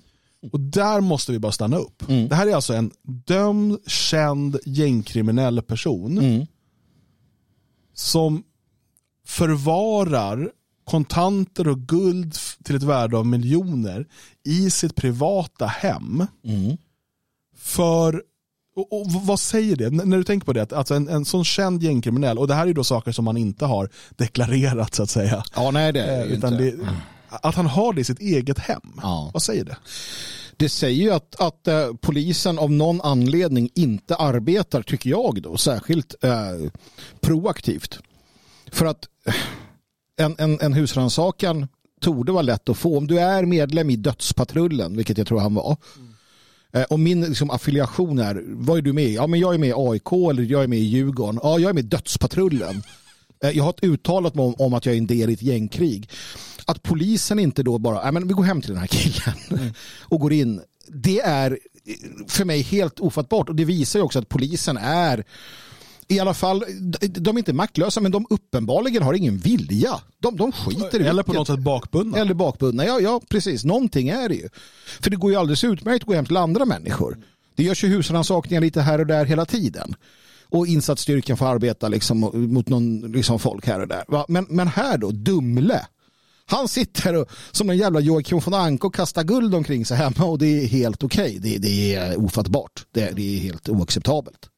Och 0.52 0.60
där 0.60 1.02
måste 1.02 1.32
vi 1.32 1.40
bara 1.40 1.52
stanna 1.52 1.78
upp. 1.78 2.10
Mm. 2.10 2.28
Det 2.28 2.36
här 2.36 2.48
är 2.48 2.56
alltså 2.56 2.74
en 2.74 2.92
dömd, 3.04 3.78
känd 3.88 4.58
gängkriminell 4.66 5.62
person 5.62 6.18
mm. 6.18 6.46
som 7.94 8.44
förvarar 9.26 10.52
kontanter 10.84 11.68
och 11.68 11.80
guld 11.80 12.36
till 12.64 12.76
ett 12.76 12.84
värde 12.84 13.18
av 13.18 13.26
miljoner 13.26 14.08
i 14.46 14.70
sitt 14.70 14.96
privata 14.96 15.66
hem. 15.66 16.26
Mm. 16.44 16.78
För 17.56 18.24
och, 18.76 18.94
och, 18.94 19.12
vad 19.12 19.40
säger 19.40 19.76
det? 19.76 19.86
N 19.86 20.02
när 20.06 20.18
du 20.18 20.24
tänker 20.24 20.46
på 20.46 20.54
det, 20.54 20.74
alltså 20.74 20.94
en, 20.94 21.08
en 21.08 21.26
sån 21.26 21.46
känd 21.46 21.84
gängkriminell, 21.84 22.38
och 22.38 22.48
det 22.48 22.54
här 22.54 22.68
är 22.68 22.74
då 22.74 22.84
saker 22.84 23.12
som 23.12 23.26
man 23.26 23.38
inte 23.38 23.66
har 23.66 23.90
deklarerat 24.10 24.96
så 24.96 25.04
att 25.04 25.10
säga. 25.10 25.44
Ja, 25.56 25.72
nej 25.72 25.94
det 25.94 26.04
är 26.04 26.26
eh, 26.26 26.34
inte. 26.34 26.50
Det, 26.50 26.70
mm. 26.70 26.96
att 27.30 27.56
han 27.56 27.66
har 27.68 27.94
det 27.94 28.02
i 28.02 28.04
sitt 28.04 28.20
eget 28.20 28.60
hem. 28.60 29.00
Ja. 29.02 29.30
Vad 29.34 29.44
säger 29.44 29.66
det? 29.66 29.78
Det 30.58 30.70
säger 30.70 31.04
ju 31.04 31.12
att, 31.12 31.42
att 31.42 31.68
uh, 31.68 31.96
polisen 32.02 32.60
av 32.60 32.72
någon 32.72 33.02
anledning 33.02 33.70
inte 33.76 34.16
arbetar, 34.16 34.82
tycker 34.82 35.10
jag 35.10 35.42
då, 35.42 35.58
särskilt 35.58 36.16
uh, 36.26 36.70
proaktivt. 37.22 38.00
För 38.72 38.86
att 38.86 39.08
uh, 39.28 39.36
en, 40.18 40.36
en, 40.38 40.60
en 40.62 40.74
husrannsakan 40.74 41.68
torde 42.02 42.32
vara 42.32 42.42
lätt 42.42 42.70
att 42.70 42.78
få. 42.78 42.98
Om 42.98 43.08
du 43.08 43.20
är 43.20 43.46
medlem 43.46 43.90
i 43.90 43.96
dödspatrullen, 43.96 44.98
vilket 44.98 45.18
jag 45.18 45.28
tror 45.28 45.40
han 45.40 45.54
var, 45.54 45.78
mm 45.98 46.09
Eh, 46.09 46.09
Eh, 46.74 46.84
och 46.84 47.00
min 47.00 47.22
liksom, 47.22 47.52
affiliation 47.52 48.20
är, 48.20 48.44
vad 48.46 48.78
är 48.78 48.82
du 48.82 48.94
med 48.94 49.04
i? 49.04 49.16
Ja, 49.16 49.28
men 49.28 49.40
jag 49.40 49.54
är 49.54 49.58
med 49.58 49.70
i 49.70 49.74
AIK 49.76 50.12
eller 50.12 50.44
jag 50.44 50.64
är 50.64 50.68
med 50.68 50.80
i 50.80 50.84
Djurgården. 50.84 51.40
Ja, 51.44 51.60
jag 51.60 51.70
är 51.70 51.74
med 51.74 51.84
i 51.84 51.88
Dödspatrullen. 51.88 52.84
Eh, 53.44 53.50
jag 53.50 53.64
har 53.64 53.74
uttalat 53.82 54.36
mig 54.36 54.46
om, 54.46 54.56
om, 54.58 54.74
att 54.74 54.86
jag 54.86 54.96
är 54.96 55.00
en 55.00 55.08
del 55.08 55.30
i 55.30 55.34
ett 55.34 55.42
gängkrig. 55.42 56.10
Att 56.66 56.84
polisen 56.84 57.40
inte 57.40 57.64
då 57.64 57.78
bara, 57.78 58.06
ja 58.06 58.12
men 58.12 58.28
vi 58.28 58.34
går 58.34 58.44
hem 58.44 58.62
till 58.62 58.72
den 58.72 58.80
här 58.80 58.88
killen 58.88 59.36
mm. 59.50 59.74
och 60.02 60.20
går 60.20 60.34
in. 60.34 60.62
Det 60.88 61.20
är 61.20 61.52
eh, 61.86 61.96
för 62.28 62.46
mig 62.46 62.62
helt 62.62 63.00
ofattbart 63.00 63.50
och 63.50 63.56
det 63.56 63.66
visar 63.66 64.00
ju 64.00 64.04
också 64.04 64.20
att 64.20 64.30
polisen 64.30 64.78
är 64.78 65.26
i 66.12 66.20
alla 66.20 66.34
fall, 66.34 66.64
de 67.02 67.36
är 67.36 67.40
inte 67.40 67.54
maktlösa 67.54 68.02
men 68.02 68.12
de 68.12 68.26
uppenbarligen 68.30 69.04
har 69.04 69.14
ingen 69.14 69.38
vilja. 69.38 70.02
De, 70.20 70.38
de 70.38 70.52
skiter 70.52 71.02
i 71.02 71.08
Eller 71.08 71.24
på 71.24 71.34
något 71.34 71.48
sätt 71.48 71.60
bakbundna. 71.60 72.18
Eller 72.18 72.34
bakbundna, 72.34 72.86
ja, 72.86 73.00
ja 73.00 73.22
precis. 73.30 73.66
Någonting 73.66 74.10
är 74.10 74.30
det 74.30 74.36
ju. 74.36 74.50
För 75.02 75.10
det 75.10 75.16
går 75.16 75.32
ju 75.32 75.38
alldeles 75.38 75.64
utmärkt 75.64 76.04
att 76.04 76.08
gå 76.08 76.14
hem 76.14 76.26
till 76.26 76.38
andra 76.38 76.66
människor. 76.66 77.18
Det 77.56 77.64
görs 77.64 77.84
ju 77.84 77.88
husrannsakningar 77.88 78.62
lite 78.62 78.82
här 78.82 79.00
och 79.00 79.08
där 79.08 79.26
hela 79.26 79.46
tiden. 79.46 79.96
Och 80.50 80.68
insatsstyrkan 80.68 81.38
får 81.38 81.46
arbeta 81.46 81.88
liksom 81.88 82.20
mot 82.34 82.70
någon 82.70 83.00
liksom 83.00 83.40
folk 83.40 83.68
här 83.68 83.80
och 83.80 83.88
där. 83.88 84.04
Men, 84.28 84.46
men 84.50 84.68
här 84.68 84.98
då, 84.98 85.12
Dumle. 85.12 85.86
Han 86.46 86.68
sitter 86.68 87.16
och, 87.16 87.30
som 87.52 87.70
en 87.70 87.78
jävla 87.78 88.00
Joakim 88.00 88.40
von 88.40 88.54
Anka 88.54 88.88
och 88.88 88.96
kastar 88.96 89.24
guld 89.24 89.56
omkring 89.56 89.86
sig 89.86 89.98
hemma 89.98 90.26
och 90.26 90.40
det 90.40 90.64
är 90.64 90.68
helt 90.68 91.04
okej. 91.04 91.38
Okay. 91.38 91.40
Det, 91.40 91.58
det, 91.58 91.96
är 91.96 92.20
ofattbart. 92.20 92.86
Det, 92.92 93.12
det 93.16 93.38
är 93.38 93.40
helt 93.40 93.70
oacceptabelt. 93.70 94.49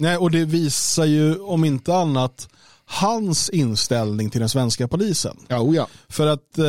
Nej, 0.00 0.16
och 0.16 0.30
det 0.30 0.44
visar 0.44 1.04
ju 1.04 1.38
om 1.38 1.64
inte 1.64 1.94
annat 1.94 2.48
hans 2.90 3.48
inställning 3.48 4.30
till 4.30 4.40
den 4.40 4.48
svenska 4.48 4.88
polisen. 4.88 5.36
Ja, 5.48 5.60
oh 5.60 5.76
ja. 5.76 5.86
För 6.08 6.26
att 6.26 6.58
eh, 6.58 6.64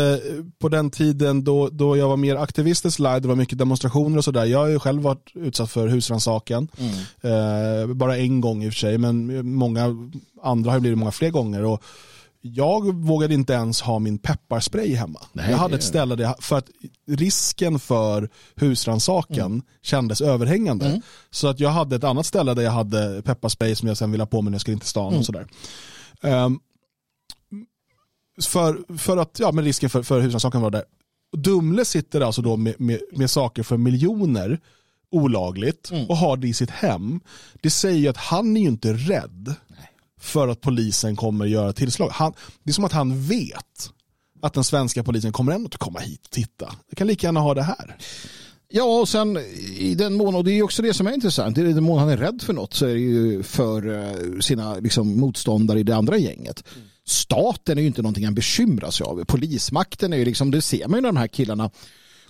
på 0.60 0.70
den 0.70 0.92
tiden 0.92 1.44
då, 1.44 1.70
då 1.70 1.98
jag 1.98 2.08
var 2.08 2.18
mer 2.18 2.36
aktivistisk 2.36 3.00
live, 3.00 3.20
det 3.20 3.28
var 3.28 3.36
mycket 3.36 3.58
demonstrationer 3.58 4.18
och 4.18 4.24
sådär. 4.24 4.46
Jag 4.46 4.60
har 4.60 4.68
ju 4.68 4.80
själv 4.80 5.02
varit 5.02 5.32
utsatt 5.34 5.72
för 5.72 5.88
husrannsakan. 5.88 6.68
Mm. 6.78 6.94
Eh, 7.22 7.96
bara 7.96 8.18
en 8.18 8.42
gång 8.42 8.64
i 8.64 8.70
och 8.70 8.74
för 8.74 8.80
sig, 8.80 8.98
men 8.98 9.48
många 9.56 10.12
andra 10.44 10.72
har 10.72 10.80
blivit 10.80 11.00
många 11.00 11.12
fler 11.12 11.30
gånger. 11.30 11.64
Och 11.64 11.84
jag 12.42 12.96
vågade 12.96 13.34
inte 13.34 13.54
ens 13.54 13.82
ha 13.82 14.00
min 14.00 14.18
pepparspray 14.18 14.96
hemma. 14.96 15.20
Nej, 15.34 15.52
jag 15.52 15.58
hade 15.58 15.76
ett 15.76 15.84
ställe 15.84 16.16
där 16.16 16.24
jag, 16.24 16.44
för 16.44 16.58
att 16.58 16.70
risken 17.08 17.80
för 17.80 18.30
husransaken 18.56 19.46
mm. 19.46 19.62
kändes 19.82 20.22
överhängande. 20.22 20.86
Mm. 20.86 21.02
Så 21.30 21.48
att 21.48 21.60
jag 21.60 21.70
hade 21.70 21.96
ett 21.96 22.04
annat 22.04 22.26
ställe 22.26 22.54
där 22.54 22.64
jag 22.64 22.72
hade 22.72 23.22
pepparspray 23.22 23.76
som 23.76 23.88
jag 23.88 23.98
sen 23.98 24.12
ville 24.12 24.22
ha 24.22 24.28
på 24.28 24.42
mig 24.42 24.52
när 24.52 24.56
jag 24.56 24.62
skulle 24.62 24.74
in 24.74 24.80
till 24.80 24.90
stan 24.90 25.08
mm. 25.08 25.20
och 25.20 25.26
sådär. 25.26 25.48
Um, 26.22 26.60
för, 28.42 28.98
för 28.98 29.18
att, 29.18 29.40
ja 29.40 29.52
men 29.52 29.64
risken 29.64 29.90
för, 29.90 30.04
för 30.04 30.22
husrannsakan 30.22 30.62
var 30.62 30.72
där. 30.72 30.84
Dumle 31.38 31.86
sitter 31.86 32.22
alltså 32.22 32.42
då 32.42 32.58
med, 32.58 32.76
med, 32.82 33.00
med 33.12 33.30
saker 33.30 33.64
för 33.64 33.78
miljoner 33.78 34.60
olagligt 35.12 35.92
och 36.10 36.18
har 36.18 36.38
det 36.38 36.48
i 36.48 36.54
sitt 36.54 36.70
hem. 36.70 37.20
Det 37.62 37.70
säger 37.70 38.00
ju 38.00 38.08
att 38.08 38.18
han 38.18 38.58
är 38.58 38.62
ju 38.62 38.68
inte 38.68 38.94
rädd 38.94 39.56
för 40.22 40.48
att 40.48 40.62
polisen 40.62 41.16
kommer 41.16 41.46
göra 41.46 41.74
tillslag. 41.74 42.10
Han, 42.10 42.34
det 42.64 42.72
är 42.72 42.74
som 42.74 42.84
att 42.84 42.92
han 42.92 43.22
vet 43.22 43.92
att 44.42 44.54
den 44.54 44.64
svenska 44.64 45.04
polisen 45.04 45.32
kommer 45.32 45.52
ändå 45.52 45.66
inte 45.66 45.78
komma 45.78 46.00
hit 46.00 46.22
och 46.26 46.32
titta. 46.32 46.76
Jag 46.90 46.98
kan 46.98 47.08
lika 47.08 47.28
gärna 47.28 47.40
ha 47.40 47.54
det 47.54 47.64
här. 47.64 47.98
Ja, 48.74 48.84
och 48.84 49.10
sen 49.10 49.38
i 49.78 49.96
den 49.96 50.14
mån, 50.14 50.36
och 50.36 50.44
det 50.44 50.52
är 50.52 50.64
också 50.64 50.82
det 50.82 50.94
som 50.94 51.08
är 51.08 51.12
intressant, 51.12 51.58
i 51.58 51.64
den 51.64 51.84
mån 51.84 52.00
han 52.00 52.10
är 52.10 52.18
rädd 52.18 52.42
för 52.42 52.54
något 52.54 52.74
så 52.74 52.86
är 52.86 52.94
det 52.94 53.00
ju 53.00 53.44
för 53.44 54.00
eh, 54.00 54.40
sina 54.40 54.76
liksom, 54.76 55.20
motståndare 55.20 55.80
i 55.80 55.84
det 55.84 55.96
andra 55.96 56.18
gänget. 56.18 56.64
Staten 57.06 57.78
är 57.78 57.82
ju 57.82 57.88
inte 57.88 58.02
någonting 58.02 58.26
han 58.26 58.36
bekymrar 58.36 58.92
sig 58.92 59.06
av. 59.06 59.24
Polismakten 59.24 60.14
är 60.14 60.18
ju 60.18 60.26
liksom, 60.26 60.52
det 60.52 60.62
ser 60.62 60.88
man 60.88 60.98
ju 60.98 61.02
när 61.02 61.10
de 61.10 61.18
här 61.18 61.28
killarna 61.28 61.72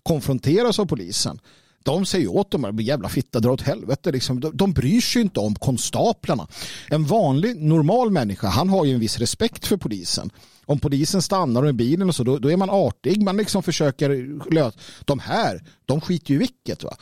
konfronteras 0.03 0.79
av 0.79 0.85
polisen. 0.85 1.39
De 1.83 2.05
säger 2.05 2.27
åt 2.27 2.51
dem, 2.51 2.65
att 2.65 2.81
jävla 2.81 3.09
fitta, 3.09 3.39
dra 3.39 3.51
åt 3.51 3.61
helvete. 3.61 4.11
Liksom. 4.11 4.39
De, 4.39 4.57
de 4.57 4.73
bryr 4.73 5.01
sig 5.01 5.21
inte 5.21 5.39
om 5.39 5.55
konstaplarna. 5.55 6.47
En 6.87 7.05
vanlig, 7.05 7.61
normal 7.61 8.11
människa, 8.11 8.47
han 8.47 8.69
har 8.69 8.85
ju 8.85 8.93
en 8.93 8.99
viss 8.99 9.17
respekt 9.17 9.67
för 9.67 9.77
polisen. 9.77 10.29
Om 10.65 10.79
polisen 10.79 11.21
stannar 11.21 11.61
med 11.61 11.75
bilen 11.75 12.09
och 12.09 12.15
så, 12.15 12.23
då, 12.23 12.37
då 12.37 12.51
är 12.51 12.57
man 12.57 12.69
artig. 12.69 13.23
Man 13.23 13.37
liksom 13.37 13.63
försöker 13.63 14.09
lösa. 14.53 14.77
De 15.05 15.19
här, 15.19 15.63
de 15.85 16.01
skiter 16.01 16.29
ju 16.29 16.35
i 16.35 16.39
vilket. 16.39 16.83
Va? 16.83 16.95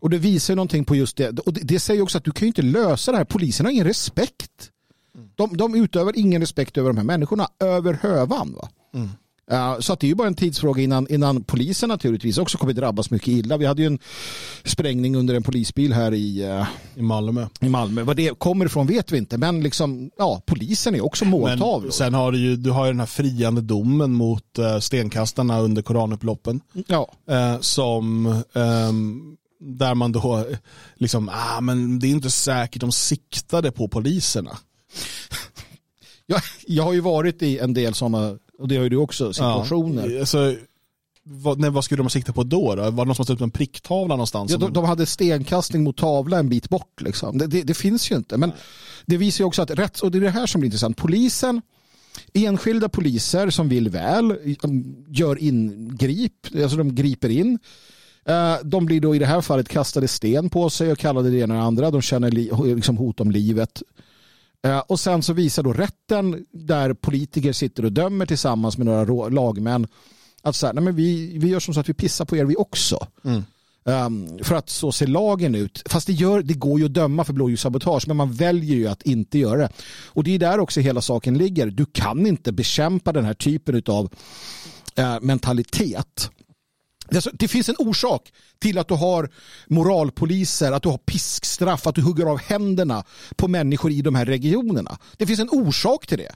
Och 0.00 0.10
det 0.10 0.18
visar 0.18 0.54
ju 0.54 0.56
någonting 0.56 0.84
på 0.84 0.96
just 0.96 1.16
det. 1.16 1.38
Och 1.38 1.52
det, 1.52 1.60
det 1.60 1.80
säger 1.80 2.02
också 2.02 2.18
att 2.18 2.24
du 2.24 2.30
kan 2.30 2.46
ju 2.46 2.48
inte 2.48 2.62
lösa 2.62 3.12
det 3.12 3.18
här. 3.18 3.24
Polisen 3.24 3.66
har 3.66 3.72
ingen 3.72 3.86
respekt. 3.86 4.70
De, 5.34 5.56
de 5.56 5.74
utövar 5.74 6.18
ingen 6.18 6.40
respekt 6.40 6.78
över 6.78 6.90
de 6.90 6.96
här 6.96 7.04
människorna 7.04 7.48
över 7.60 7.98
hövan. 8.02 8.52
Va? 8.52 8.68
Mm. 8.94 9.08
Uh, 9.52 9.80
så 9.80 9.92
att 9.92 10.00
det 10.00 10.06
är 10.06 10.08
ju 10.08 10.14
bara 10.14 10.28
en 10.28 10.34
tidsfråga 10.34 10.82
innan, 10.82 11.06
innan 11.10 11.44
polisen 11.44 11.88
naturligtvis 11.88 12.38
också 12.38 12.58
kommer 12.58 12.72
drabbas 12.72 13.10
mycket 13.10 13.28
illa. 13.28 13.56
Vi 13.56 13.66
hade 13.66 13.82
ju 13.82 13.86
en 13.86 13.98
sprängning 14.64 15.16
under 15.16 15.34
en 15.34 15.42
polisbil 15.42 15.92
här 15.92 16.14
i, 16.14 16.44
uh, 16.44 16.66
I 16.94 17.02
Malmö. 17.02 17.46
i 17.60 17.68
Malmö. 17.68 18.02
Vad 18.02 18.16
det 18.16 18.38
kommer 18.38 18.66
ifrån 18.66 18.86
vet 18.86 19.12
vi 19.12 19.18
inte, 19.18 19.38
men 19.38 19.62
liksom, 19.62 20.10
ja, 20.18 20.42
polisen 20.46 20.94
är 20.94 21.04
också 21.04 21.24
måltavlor. 21.24 21.90
Sen 21.90 22.14
har 22.14 22.32
du 22.32 22.38
ju, 22.38 22.56
du 22.56 22.70
har 22.70 22.86
ju 22.86 22.92
den 22.92 23.00
här 23.00 23.06
friande 23.06 23.60
domen 23.60 24.12
mot 24.12 24.58
uh, 24.58 24.78
stenkastarna 24.78 25.60
under 25.60 25.82
koranupploppen. 25.82 26.60
Ja. 26.86 27.10
Eh, 27.30 27.60
som 27.60 28.26
ehm, 28.54 29.36
där 29.60 29.94
man 29.94 30.12
då 30.12 30.38
eh, 30.38 30.56
liksom, 30.94 31.30
ah, 31.32 31.60
men 31.60 31.98
det 31.98 32.06
är 32.06 32.10
inte 32.10 32.30
säkert 32.30 32.80
de 32.80 32.92
siktade 32.92 33.72
på 33.72 33.88
poliserna. 33.88 34.58
Jag, 36.26 36.40
jag 36.66 36.84
har 36.84 36.92
ju 36.92 37.00
varit 37.00 37.42
i 37.42 37.58
en 37.58 37.74
del 37.74 37.94
sådana, 37.94 38.38
och 38.58 38.68
det 38.68 38.76
har 38.76 38.82
ju 38.82 38.88
du 38.88 38.96
också, 38.96 39.32
situationer. 39.32 40.08
Ja, 40.08 40.20
alltså, 40.20 40.54
vad, 41.22 41.58
nej, 41.58 41.70
vad 41.70 41.84
skulle 41.84 42.02
de 42.02 42.10
sikta 42.10 42.32
på 42.32 42.42
då, 42.42 42.74
då? 42.74 42.82
Var 42.82 42.90
det 42.90 43.04
någon 43.04 43.14
som 43.14 43.24
stått 43.24 43.36
upp 43.36 43.42
en 43.42 43.50
pricktavla 43.50 44.14
någonstans? 44.14 44.50
Ja, 44.50 44.58
de, 44.58 44.72
de 44.72 44.84
hade 44.84 45.06
stenkastning 45.06 45.84
mot 45.84 45.96
tavla 45.96 46.38
en 46.38 46.48
bit 46.48 46.68
bort. 46.68 47.00
Liksom. 47.00 47.38
Det, 47.38 47.46
det, 47.46 47.62
det 47.62 47.74
finns 47.74 48.10
ju 48.10 48.16
inte. 48.16 48.36
Men 48.36 48.52
det 49.06 49.16
visar 49.16 49.44
ju 49.44 49.46
också 49.46 49.62
att 49.62 49.70
rätts, 49.70 50.02
och 50.02 50.10
det 50.10 50.18
är 50.18 50.20
det 50.20 50.30
här 50.30 50.46
som 50.46 50.60
blir 50.60 50.68
intressant. 50.68 50.96
Polisen, 50.96 51.62
enskilda 52.32 52.88
poliser 52.88 53.50
som 53.50 53.68
vill 53.68 53.88
väl, 53.88 54.36
gör 55.08 55.42
ingrip, 55.42 56.32
alltså 56.62 56.76
de 56.76 56.94
griper 56.94 57.28
in. 57.28 57.58
Eh, 58.24 58.54
De 58.64 58.86
blir 58.86 59.00
då 59.00 59.14
i 59.14 59.18
det 59.18 59.26
här 59.26 59.40
fallet 59.40 59.68
kastade 59.68 60.08
sten 60.08 60.50
på 60.50 60.70
sig 60.70 60.92
och 60.92 60.98
kallade 60.98 61.30
det 61.30 61.38
ena 61.38 61.54
och 61.54 61.60
det 61.60 61.66
andra. 61.66 61.90
De 61.90 62.02
känner 62.02 62.30
li, 62.30 62.50
liksom 62.74 62.96
hot 62.96 63.20
om 63.20 63.30
livet. 63.30 63.82
Eh, 64.64 64.78
Och 64.78 65.00
sen 65.00 65.22
så 65.22 65.32
visar 65.32 65.62
då 65.62 65.72
rätten 65.72 66.46
där 66.52 66.94
politiker 66.94 67.52
sitter 67.52 67.84
och 67.84 67.92
dömer 67.92 68.26
tillsammans 68.26 68.78
med 68.78 68.86
några 68.86 69.28
lagmän 69.28 69.86
att 70.42 70.56
så 70.56 70.66
här, 70.66 70.72
nej 70.72 70.84
men 70.84 70.96
vi, 70.96 71.38
vi 71.38 71.48
gör 71.48 71.60
som 71.60 71.74
så 71.74 71.80
att 71.80 71.88
vi 71.88 71.94
pissar 71.94 72.24
på 72.24 72.36
er 72.36 72.44
vi 72.44 72.56
också. 72.56 73.06
Um, 73.86 74.38
för 74.42 74.54
att 74.54 74.68
så 74.70 74.92
ser 74.92 75.06
lagen 75.06 75.54
ut. 75.54 75.82
Fast 75.86 76.06
det, 76.06 76.12
gör, 76.12 76.42
det 76.42 76.54
går 76.54 76.78
ju 76.78 76.84
att 76.84 76.94
döma 76.94 77.24
för 77.24 77.32
blåljussabotage 77.32 78.08
men 78.08 78.16
man 78.16 78.32
väljer 78.32 78.76
ju 78.76 78.86
att 78.86 79.02
inte 79.02 79.38
göra 79.38 79.58
det. 79.58 79.68
Och 80.06 80.24
det 80.24 80.34
är 80.34 80.38
där 80.38 80.60
också 80.60 80.80
hela 80.80 81.00
saken 81.00 81.38
ligger. 81.38 81.66
Du 81.66 81.86
kan 81.92 82.26
inte 82.26 82.52
bekämpa 82.52 83.12
den 83.12 83.24
här 83.24 83.34
typen 83.34 83.82
av 83.86 84.04
uh, 84.98 85.20
mentalitet. 85.20 86.30
Det, 87.32 87.48
finns 87.48 87.68
en 87.68 87.76
orsak 87.78 88.32
till 88.58 88.78
att 88.78 88.88
du 88.88 88.94
har 88.94 89.30
moralpoliser, 89.66 90.72
att 90.72 90.82
du 90.82 90.88
har 90.88 90.98
piskstraff, 90.98 91.86
att 91.86 91.94
du 91.94 92.02
hugger 92.02 92.26
av 92.26 92.38
händerna 92.38 93.04
på 93.36 93.48
människor 93.48 93.90
i 93.92 94.02
de 94.02 94.14
här 94.14 94.24
regionerna. 94.24 94.98
Det 95.16 95.26
finns 95.26 95.40
en 95.40 95.50
orsak 95.50 96.06
till 96.06 96.18
det. 96.18 96.34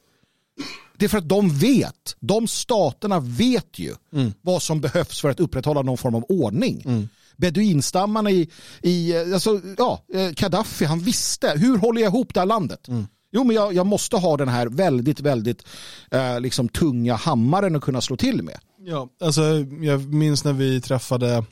Det 0.97 1.05
är 1.05 1.09
för 1.09 1.19
att 1.19 1.29
de 1.29 1.59
vet, 1.59 2.17
de 2.21 2.49
staterna 2.49 3.21
vet 3.21 3.79
ju 3.79 3.95
vad 4.41 4.63
som 4.63 4.81
behövs 4.81 5.21
för 5.21 5.31
att 5.31 5.41
upprätthålla 5.41 5.83
någon 5.83 5.99
form 5.99 6.15
av 6.15 6.25
ordning. 6.29 7.09
Beduinstammarna 7.37 8.31
i, 8.31 8.49
i 8.83 9.17
alltså, 9.17 9.61
ja, 9.79 10.05
eh, 10.15 10.29
Gaddafi, 10.31 10.85
han 10.85 11.01
visste, 11.01 11.53
hur 11.57 11.79
håller 11.79 12.01
jag 12.03 12.09
ihop 12.15 12.35
det 12.35 12.41
här 12.41 12.47
landet? 12.47 12.89
Jo, 13.33 13.45
men 13.45 13.57
jag, 13.57 13.75
jag 13.75 13.87
måste 13.87 14.17
ha 14.17 14.37
den 14.37 14.49
här 14.49 14.67
väldigt, 14.67 15.21
väldigt 15.21 15.67
eh, 16.11 16.41
liksom, 16.41 16.69
tunga 16.69 17.15
hammaren 17.15 17.77
att 17.77 17.83
kunna 17.83 18.01
slå 18.01 18.17
till 18.17 18.43
med. 18.43 18.59
Ja, 18.81 19.09
alltså, 19.21 19.43
jag 19.81 20.15
minns 20.15 20.45
när 20.45 20.53
vi 20.53 20.81
träffade 20.81 21.45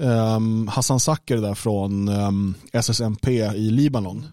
ehm, 0.00 0.68
Hassan 0.68 1.00
Sacker 1.00 1.36
där 1.36 1.54
från 1.54 2.08
um, 2.08 2.54
SSMP 2.72 3.28
i 3.56 3.70
Libanon. 3.70 4.26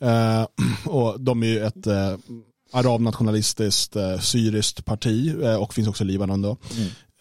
Eh, 0.00 0.46
och 0.92 1.20
de 1.20 1.42
är 1.42 1.46
ju 1.46 1.64
ett 1.64 1.86
uh, 1.86 2.16
arabnationalistiskt 2.72 3.96
uh, 3.96 4.18
syriskt 4.18 4.84
parti 4.84 5.42
eh, 5.42 5.62
och 5.62 5.74
finns 5.74 5.88
också 5.88 6.04
i 6.04 6.06
Libanon. 6.06 6.42
Då. 6.42 6.56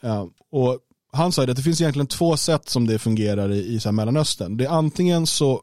Eh, 0.04 0.26
och 0.52 0.80
han 1.12 1.32
sa 1.32 1.43
att 1.43 1.56
det 1.56 1.63
finns 1.63 1.82
egentligen 1.82 2.08
två 2.08 2.38
sätt 2.38 2.70
som 2.70 2.88
det 2.88 3.00
fungerar 3.00 3.52
i, 3.52 3.74
i 3.74 3.80
så 3.80 3.91
Mellanöstern. 3.91 4.58
Det 4.58 4.65
är 4.65 4.70
antingen 4.70 5.28
så 5.28 5.62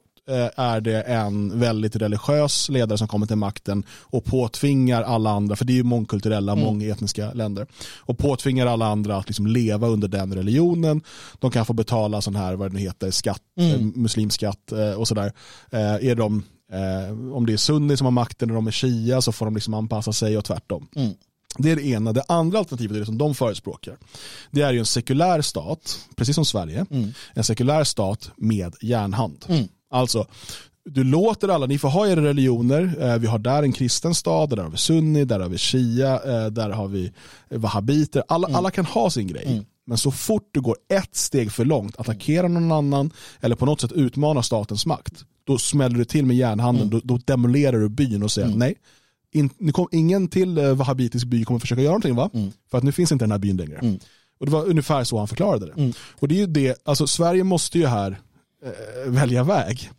är 0.56 0.80
det 0.80 1.02
en 1.02 1.60
väldigt 1.60 1.96
religiös 1.96 2.68
ledare 2.68 2.98
som 2.98 3.08
kommer 3.08 3.26
till 3.26 3.36
makten 3.36 3.84
och 3.90 4.24
påtvingar 4.24 5.02
alla 5.02 5.30
andra, 5.30 5.56
för 5.56 5.64
det 5.64 5.72
är 5.72 5.74
ju 5.74 5.82
mångkulturella, 5.82 6.54
mångetniska 6.56 7.32
länder, 7.32 7.66
och 7.98 8.18
påtvingar 8.18 8.66
alla 8.66 8.86
andra 8.86 9.16
att 9.16 9.28
liksom 9.28 9.46
leva 9.46 9.88
under 9.88 10.08
den 10.08 10.34
religionen. 10.34 11.02
De 11.38 11.50
kan 11.50 11.66
få 11.66 11.72
betala 11.72 12.20
sån 12.20 12.36
här, 12.36 12.54
vad 12.54 12.70
det 12.70 12.74
nu 12.74 12.80
heter, 12.80 13.10
skatt, 13.10 13.42
eh, 13.58 13.80
muslimskatt 13.80 14.72
eh, 14.72 14.92
och 14.92 15.08
sådär. 15.08 15.32
Eh, 15.70 15.80
är 15.80 16.14
de, 16.14 16.42
eh, 16.72 17.34
om 17.36 17.46
det 17.46 17.52
är 17.52 17.56
sunni 17.56 17.96
som 17.96 18.04
har 18.04 18.12
makten 18.12 18.50
och 18.50 18.54
de 18.54 18.66
är 18.66 18.70
shia 18.70 19.20
så 19.20 19.32
får 19.32 19.46
de 19.46 19.54
liksom 19.54 19.74
anpassa 19.74 20.12
sig 20.12 20.38
och 20.38 20.44
tvärtom. 20.44 20.88
Det 21.58 21.70
är 21.70 21.76
det 21.76 21.86
ena. 21.86 22.12
Det 22.12 22.22
andra 22.28 22.58
alternativet 22.58 22.96
är 22.96 23.00
det 23.00 23.06
som 23.06 23.18
de 23.18 23.34
förespråkar. 23.34 23.96
Det 24.50 24.62
är 24.62 24.72
ju 24.72 24.78
en 24.78 24.86
sekulär 24.86 25.40
stat, 25.42 25.98
precis 26.16 26.34
som 26.34 26.44
Sverige, 26.44 26.86
en 27.34 27.44
sekulär 27.44 27.84
stat 27.84 28.30
med 28.36 28.74
järnhand. 28.80 29.44
Alltså, 29.94 30.26
du 30.84 31.04
låter 31.04 31.48
alla, 31.48 31.66
ni 31.66 31.78
får 31.78 31.88
ha 31.88 32.06
era 32.08 32.22
religioner, 32.22 32.96
eh, 33.00 33.18
vi 33.18 33.26
har 33.26 33.38
där 33.38 33.62
en 33.62 33.72
kristen 33.72 34.14
stad, 34.14 34.50
där 34.50 34.56
har 34.56 34.70
vi 34.70 34.76
sunni, 34.76 35.24
där 35.24 35.40
har 35.40 35.48
vi 35.48 35.58
shia, 35.58 36.12
eh, 36.14 36.46
där 36.46 36.70
har 36.70 36.88
vi 36.88 37.12
wahhabiter, 37.50 38.22
alla, 38.28 38.48
alla 38.52 38.70
kan 38.70 38.84
ha 38.84 39.10
sin 39.10 39.26
grej. 39.26 39.62
Men 39.86 39.98
så 39.98 40.10
fort 40.10 40.48
du 40.52 40.60
går 40.60 40.76
ett 40.88 41.16
steg 41.16 41.52
för 41.52 41.64
långt, 41.64 42.00
attackerar 42.00 42.48
någon 42.48 42.72
annan 42.72 43.10
eller 43.40 43.56
på 43.56 43.66
något 43.66 43.80
sätt 43.80 43.92
utmanar 43.92 44.42
statens 44.42 44.86
makt, 44.86 45.24
då 45.44 45.58
smäller 45.58 45.98
du 45.98 46.04
till 46.04 46.26
med 46.26 46.36
järnhanden, 46.36 46.90
då, 46.90 47.00
då 47.04 47.18
demolerar 47.24 47.78
du 47.78 47.88
byn 47.88 48.22
och 48.22 48.30
säger 48.30 48.48
nej, 48.58 48.74
in, 49.32 49.50
nu 49.58 49.72
kom, 49.72 49.88
ingen 49.92 50.28
till 50.28 50.58
eh, 50.58 50.74
wahhabitisk 50.74 51.26
by 51.26 51.44
kommer 51.44 51.60
försöka 51.60 51.82
göra 51.82 51.92
någonting 51.92 52.14
va? 52.14 52.30
För 52.70 52.78
att 52.78 52.84
nu 52.84 52.92
finns 52.92 53.12
inte 53.12 53.24
den 53.24 53.32
här 53.32 53.38
byn 53.38 53.56
längre. 53.56 53.98
Och 54.40 54.46
det 54.46 54.52
var 54.52 54.64
ungefär 54.66 55.04
så 55.04 55.18
han 55.18 55.28
förklarade 55.28 55.66
det. 55.66 55.92
Och 56.20 56.28
det 56.28 56.34
är 56.34 56.38
ju 56.38 56.46
det, 56.46 56.76
alltså 56.84 57.06
Sverige 57.06 57.44
måste 57.44 57.78
ju 57.78 57.86
här 57.86 58.20
välja 59.06 59.44
väg. 59.44 59.90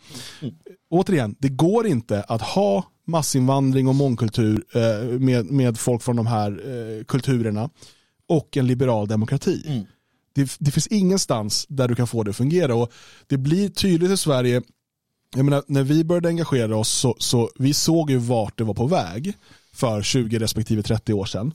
Återigen, 0.89 1.35
det 1.39 1.49
går 1.49 1.87
inte 1.87 2.23
att 2.23 2.41
ha 2.41 2.83
massinvandring 3.07 3.87
och 3.87 3.95
mångkultur 3.95 4.63
eh, 4.73 5.19
med, 5.19 5.45
med 5.45 5.77
folk 5.77 6.03
från 6.03 6.15
de 6.15 6.27
här 6.27 6.51
eh, 6.51 7.03
kulturerna 7.03 7.69
och 8.27 8.57
en 8.57 8.67
liberal 8.67 9.07
demokrati. 9.07 9.85
Det, 10.35 10.55
det 10.59 10.71
finns 10.71 10.87
ingenstans 10.87 11.65
där 11.69 11.87
du 11.87 11.95
kan 11.95 12.07
få 12.07 12.23
det 12.23 12.29
att 12.29 12.35
fungera 12.35 12.75
och 12.75 12.91
det 13.27 13.37
blir 13.37 13.69
tydligt 13.69 14.11
i 14.11 14.17
Sverige 14.17 14.61
jag 15.35 15.45
menar, 15.45 15.63
när 15.67 15.83
vi 15.83 16.03
började 16.03 16.29
engagera 16.29 16.77
oss 16.77 16.89
så, 16.89 17.15
så 17.19 17.49
vi 17.55 17.73
såg 17.73 18.09
ju 18.09 18.17
vart 18.17 18.57
det 18.57 18.63
var 18.63 18.73
på 18.73 18.87
väg 18.87 19.33
för 19.73 20.01
20 20.01 20.39
respektive 20.39 20.83
30 20.83 21.13
år 21.13 21.25
sedan. 21.25 21.53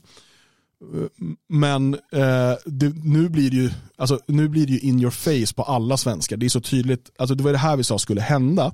Men 1.49 1.93
eh, 1.93 2.53
det, 2.65 2.95
nu, 3.03 3.29
blir 3.29 3.49
det 3.49 3.55
ju, 3.55 3.69
alltså, 3.97 4.19
nu 4.27 4.47
blir 4.47 4.65
det 4.65 4.73
ju 4.73 4.79
in 4.79 4.99
your 4.99 5.11
face 5.11 5.55
på 5.55 5.63
alla 5.63 5.97
svenskar. 5.97 6.37
Det 6.37 6.45
är 6.45 6.49
så 6.49 6.61
tydligt, 6.61 7.11
alltså, 7.17 7.35
det 7.35 7.43
var 7.43 7.51
det 7.51 7.57
här 7.57 7.77
vi 7.77 7.83
sa 7.83 7.99
skulle 7.99 8.21
hända. 8.21 8.71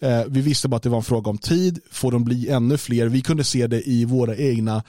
Eh, 0.00 0.22
vi 0.28 0.40
visste 0.40 0.68
bara 0.68 0.76
att 0.76 0.82
det 0.82 0.88
var 0.88 0.98
en 0.98 1.04
fråga 1.04 1.30
om 1.30 1.38
tid, 1.38 1.78
får 1.90 2.12
de 2.12 2.24
bli 2.24 2.48
ännu 2.48 2.78
fler? 2.78 3.06
Vi 3.06 3.20
kunde 3.20 3.44
se 3.44 3.66
det 3.66 3.88
i 3.88 4.04
våra 4.04 4.36
egna 4.36 4.82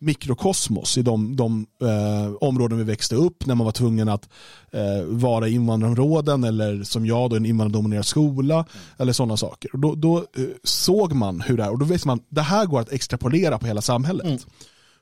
mikrokosmos 0.00 0.98
i 0.98 1.02
de, 1.02 1.36
de 1.36 1.66
eh, 1.82 2.34
områden 2.40 2.78
vi 2.78 2.84
växte 2.84 3.14
upp 3.14 3.46
när 3.46 3.54
man 3.54 3.64
var 3.64 3.72
tvungen 3.72 4.08
att 4.08 4.28
eh, 4.72 5.04
vara 5.04 5.48
i 5.48 5.54
invandrarområden 5.54 6.44
eller 6.44 6.82
som 6.82 7.06
jag 7.06 7.30
då 7.30 7.36
en 7.36 7.46
invandrardominerad 7.46 8.06
skola 8.06 8.66
eller 8.98 9.12
sådana 9.12 9.36
saker. 9.36 9.72
Och 9.72 9.78
då 9.78 9.94
då 9.94 10.16
eh, 10.18 10.44
såg 10.64 11.12
man 11.12 11.40
hur 11.40 11.56
det 11.56 11.64
är 11.64 11.70
och 11.70 11.78
då 11.78 11.84
vet 11.84 12.04
man 12.04 12.20
det 12.28 12.42
här 12.42 12.66
går 12.66 12.80
att 12.80 12.92
extrapolera 12.92 13.58
på 13.58 13.66
hela 13.66 13.82
samhället. 13.82 14.46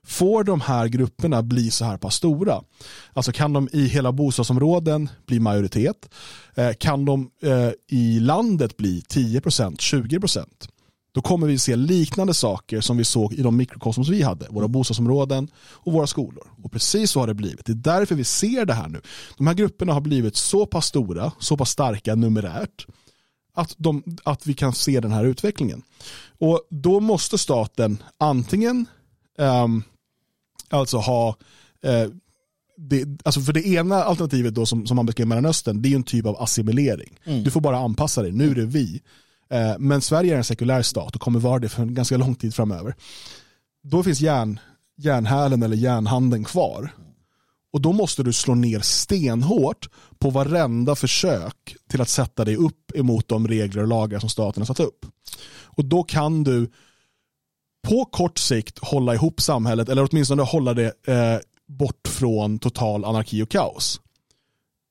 Får 0.07 0.44
de 0.44 0.61
här 0.61 0.88
grupperna 0.88 1.42
bli 1.42 1.70
så 1.70 1.84
här 1.84 1.96
pass 1.96 2.14
stora? 2.14 2.62
Alltså 3.12 3.32
kan 3.32 3.52
de 3.52 3.68
i 3.72 3.86
hela 3.86 4.12
bostadsområden 4.12 5.09
bli 5.26 5.40
majoritet? 5.40 6.09
Eh, 6.54 6.72
kan 6.72 7.04
de 7.04 7.30
eh, 7.42 7.70
i 7.90 8.20
landet 8.20 8.76
bli 8.76 9.00
10%, 9.00 9.76
20%? 9.76 10.46
Då 11.12 11.22
kommer 11.22 11.46
vi 11.46 11.59
se 11.59 11.76
liknande 11.76 12.34
saker 12.34 12.80
som 12.80 12.96
vi 12.96 13.04
såg 13.04 13.32
i 13.34 13.42
de 13.42 13.57
mikrokosmos 13.57 14.09
vi 14.09 14.22
hade, 14.22 14.46
våra 14.50 14.68
bostadsområden 14.68 15.48
och 15.57 15.92
våra 15.92 16.07
skolor. 16.07 16.46
Och 16.62 16.72
precis 16.72 17.11
så 17.11 17.20
har 17.20 17.26
det 17.26 17.34
blivit. 17.34 17.66
Det 17.66 17.72
är 17.72 17.98
därför 17.98 18.14
vi 18.14 18.24
ser 18.24 18.64
det 18.64 18.74
här 18.74 18.88
nu. 18.88 19.00
De 19.36 19.46
här 19.46 19.54
grupperna 19.54 19.92
har 19.92 20.00
blivit 20.00 20.36
så 20.36 20.66
pass 20.66 20.86
stora, 20.86 21.32
så 21.38 21.57
pass 21.57 21.70
starka 21.70 22.14
numerärt 22.14 22.86
att, 23.54 23.74
de, 23.78 24.02
att 24.24 24.46
vi 24.46 24.54
kan 24.54 24.72
se 24.72 25.00
den 25.00 25.12
här 25.12 25.24
utvecklingen. 25.24 25.82
Och 26.38 26.61
då 26.70 27.00
måste 27.00 27.38
staten 27.38 28.02
antingen 28.18 28.86
um, 29.38 29.82
alltså 30.71 30.97
ha 30.97 31.37
uh, 31.87 32.12
det, 32.77 33.05
alltså 33.25 33.41
för 33.41 33.53
det 33.53 33.67
ena 33.67 34.05
alternativet 34.05 34.55
då 34.55 34.67
som, 34.67 34.87
som 34.87 34.97
man 34.97 35.07
beskrev 35.07 35.27
Mellanöstern, 35.27 35.83
det 35.83 35.93
är 35.93 35.97
en 35.97 36.03
typ 36.03 36.27
av 36.27 36.43
assimilering. 36.43 37.19
Mm. 37.25 37.45
Du 37.45 37.51
får 37.51 37.61
bara 37.61 37.79
anpassa 37.79 38.23
dig, 38.23 38.33
nu 38.33 38.51
är 38.51 38.55
det 38.55 38.67
vi. 38.67 39.03
Uh, 39.55 39.79
men 39.79 40.01
Sverige 40.01 40.35
är 40.35 40.39
en 40.39 40.45
sekulär 40.45 40.83
stat 40.83 41.14
och 41.14 41.21
kommer 41.21 41.41
vara 41.41 41.59
det 41.59 41.69
för 41.69 41.83
en 41.83 41.95
ganska 41.95 42.17
lång 42.17 42.35
tid 42.35 42.55
framöver. 42.55 42.95
Då 43.83 44.03
finns 44.03 44.21
järn, 44.21 44.61
järnhälen 44.97 45.62
eller 45.62 45.77
järnhanden 45.77 46.45
kvar. 46.45 46.93
Och 47.73 47.81
då 47.83 47.93
måste 47.93 48.23
du 48.23 48.33
slå 48.33 48.55
ner 48.55 48.81
stenhårt 48.81 49.89
på 50.19 50.31
varenda 50.31 50.95
försök 50.95 51.77
till 51.91 52.01
att 52.01 52.09
sätta 52.09 52.45
dig 52.45 52.57
upp 52.57 52.93
emot 52.95 53.29
de 53.29 53.49
regler 53.49 53.83
och 53.83 53.89
lagar 53.89 54.19
som 54.19 54.29
staten 54.29 54.61
har 54.61 54.67
satt 54.67 54.81
upp. 54.81 55.07
Och 55.62 55.85
då 55.85 56.03
kan 56.03 56.45
du 56.45 56.71
på 57.89 58.05
kort 58.05 58.39
sikt 58.39 58.78
hålla 58.78 59.14
ihop 59.14 59.41
samhället 59.41 59.89
eller 59.89 60.09
åtminstone 60.11 60.43
hålla 60.43 60.74
det 60.74 61.09
eh, 61.09 61.39
bort 61.66 62.09
från 62.09 62.59
total 62.59 63.05
anarki 63.05 63.43
och 63.43 63.51
kaos. 63.51 64.01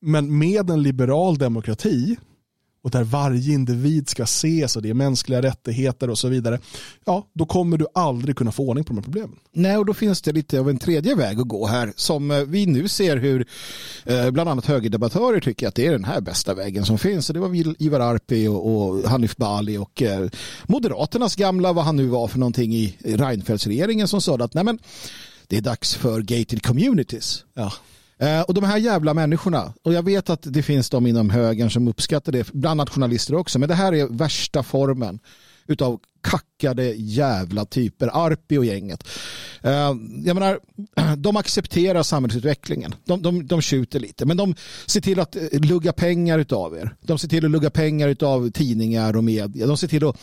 Men 0.00 0.38
med 0.38 0.70
en 0.70 0.82
liberal 0.82 1.38
demokrati 1.38 2.16
och 2.86 2.92
där 2.92 3.04
varje 3.04 3.52
individ 3.52 4.08
ska 4.08 4.22
ses 4.22 4.76
och 4.76 4.82
det 4.82 4.90
är 4.90 4.94
mänskliga 4.94 5.42
rättigheter 5.42 6.10
och 6.10 6.18
så 6.18 6.28
vidare, 6.28 6.58
ja, 7.04 7.26
då 7.32 7.46
kommer 7.46 7.78
du 7.78 7.86
aldrig 7.94 8.36
kunna 8.36 8.52
få 8.52 8.68
ordning 8.68 8.84
på 8.84 8.88
de 8.88 8.96
här 8.96 9.02
problemen. 9.02 9.36
Nej, 9.52 9.76
och 9.76 9.86
då 9.86 9.94
finns 9.94 10.22
det 10.22 10.32
lite 10.32 10.60
av 10.60 10.70
en 10.70 10.78
tredje 10.78 11.14
väg 11.14 11.40
att 11.40 11.48
gå 11.48 11.66
här 11.66 11.92
som 11.96 12.30
eh, 12.30 12.38
vi 12.38 12.66
nu 12.66 12.88
ser 12.88 13.16
hur 13.16 13.46
eh, 14.04 14.30
bland 14.30 14.48
annat 14.48 14.66
högerdebattörer 14.66 15.40
tycker 15.40 15.68
att 15.68 15.74
det 15.74 15.86
är 15.86 15.92
den 15.92 16.04
här 16.04 16.20
bästa 16.20 16.54
vägen 16.54 16.84
som 16.84 16.98
finns. 16.98 17.30
Och 17.30 17.34
det 17.34 17.40
var 17.40 17.82
Ivar 17.82 18.00
Arpi 18.00 18.48
och, 18.48 19.10
Hanif 19.10 19.36
Bali 19.36 19.78
och 19.78 20.02
eh, 20.02 20.28
Moderaternas 20.66 21.36
gamla, 21.36 21.72
vad 21.72 21.84
han 21.84 21.96
nu 21.96 22.06
var 22.06 22.28
för 22.28 22.38
någonting 22.38 22.74
i 22.74 22.96
Reinfeldtsregeringen 23.04 24.08
som 24.08 24.20
sa 24.20 24.34
att 24.34 24.54
nej 24.54 24.64
men 24.64 24.78
det 25.46 25.56
är 25.56 25.60
dags 25.60 25.94
för 25.94 26.20
gated 26.20 26.62
communities. 26.62 27.44
Ja. 27.54 27.72
Eh, 28.20 28.40
och 28.40 28.54
de 28.54 28.64
här 28.64 28.78
jävla 28.78 29.14
människorna, 29.14 29.72
och 29.82 29.92
jag 29.92 30.02
vet 30.02 30.30
att 30.30 30.40
det 30.42 30.62
finns 30.62 30.90
de 30.90 31.06
inom 31.06 31.30
högern 31.30 31.70
som 31.70 31.88
uppskattar 31.88 32.32
det, 32.32 32.52
bland 32.52 32.80
annat 32.80 32.90
journalister 32.94 33.34
också, 33.34 33.58
men 33.58 33.68
det 33.68 33.74
här 33.74 33.94
är 33.94 34.06
värsta 34.06 34.62
formen 34.62 35.18
utav 35.66 36.00
kackade 36.26 36.94
jävla 36.96 37.64
typer, 37.64 38.10
Arpi 38.12 38.58
och 38.58 38.64
gänget. 38.64 39.08
Eh, 39.62 39.94
jag 40.24 40.34
menar, 40.34 40.58
de 41.16 41.36
accepterar 41.36 42.02
samhällsutvecklingen. 42.02 42.94
De, 43.04 43.22
de, 43.22 43.46
de 43.46 43.60
tjuter 43.60 44.00
lite, 44.00 44.26
men 44.26 44.36
de 44.36 44.54
ser 44.86 45.00
till 45.00 45.20
att 45.20 45.36
eh, 45.36 45.60
lugga 45.60 45.92
pengar 45.92 46.38
utav 46.38 46.76
er. 46.76 46.94
De 47.02 47.18
ser 47.18 47.28
till 47.28 47.44
att 47.44 47.50
lugga 47.50 47.70
pengar 47.70 48.08
utav 48.08 48.50
tidningar 48.50 49.16
och 49.16 49.24
media. 49.24 49.66
De 49.66 49.76
ser 49.76 49.88
till 49.88 50.04
att 50.04 50.16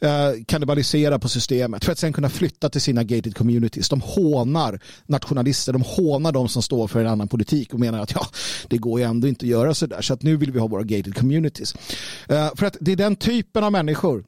eh, 0.00 0.44
kannibalisera 0.46 1.18
på 1.18 1.28
systemet 1.28 1.84
för 1.84 1.92
att 1.92 1.98
sen 1.98 2.12
kunna 2.12 2.30
flytta 2.30 2.68
till 2.68 2.80
sina 2.80 3.02
gated 3.02 3.36
communities. 3.36 3.88
De 3.88 4.00
hånar 4.00 4.80
nationalister, 5.06 5.72
de 5.72 5.82
hånar 5.82 6.32
de 6.32 6.48
som 6.48 6.62
står 6.62 6.88
för 6.88 7.00
en 7.00 7.06
annan 7.06 7.28
politik 7.28 7.74
och 7.74 7.80
menar 7.80 8.00
att 8.00 8.12
ja, 8.12 8.26
det 8.68 8.78
går 8.78 9.00
ju 9.00 9.06
ändå 9.06 9.28
inte 9.28 9.44
att 9.44 9.50
göra 9.50 9.74
sådär. 9.74 10.00
Så 10.00 10.14
att 10.14 10.22
nu 10.22 10.36
vill 10.36 10.52
vi 10.52 10.58
ha 10.58 10.66
våra 10.66 10.82
gated 10.82 11.16
communities. 11.16 11.74
För 12.26 12.64
att 12.64 12.76
det 12.80 12.92
är 12.92 12.96
den 12.96 13.16
typen 13.16 13.64
av 13.64 13.72
människor 13.72 14.24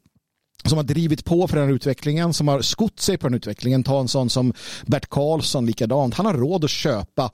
som 0.64 0.78
har 0.78 0.84
drivit 0.84 1.24
på 1.24 1.48
för 1.48 1.56
den 1.56 1.66
här 1.66 1.74
utvecklingen, 1.74 2.32
som 2.32 2.48
har 2.48 2.60
skott 2.60 3.00
sig 3.00 3.18
på 3.18 3.28
den 3.28 3.34
utvecklingen. 3.34 3.84
Ta 3.84 4.00
en 4.00 4.08
sån 4.08 4.30
som 4.30 4.52
Bert 4.86 5.10
Karlsson 5.10 5.66
likadant. 5.66 6.14
Han 6.14 6.26
har 6.26 6.34
råd 6.34 6.64
att 6.64 6.70
köpa, 6.70 7.30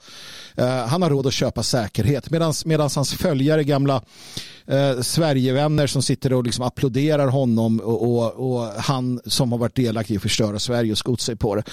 uh, 0.60 0.66
han 0.66 1.02
har 1.02 1.10
råd 1.10 1.26
att 1.26 1.32
köpa 1.32 1.62
säkerhet 1.62 2.30
medan 2.30 2.90
hans 2.94 3.14
följare, 3.14 3.64
gamla 3.64 4.02
uh, 4.72 5.00
Sverigevänner 5.00 5.86
som 5.86 6.02
sitter 6.02 6.32
och 6.32 6.44
liksom 6.44 6.64
applåderar 6.64 7.28
honom 7.28 7.80
och, 7.80 8.02
och, 8.02 8.32
och, 8.32 8.68
han 8.68 9.20
som 9.26 9.52
har 9.52 9.58
varit 9.58 9.76
delaktig 9.76 10.14
i 10.14 10.16
att 10.16 10.22
förstöra 10.22 10.58
Sverige 10.58 10.92
och 10.92 10.98
skott 10.98 11.20
sig 11.20 11.36
på 11.36 11.54
det. 11.54 11.64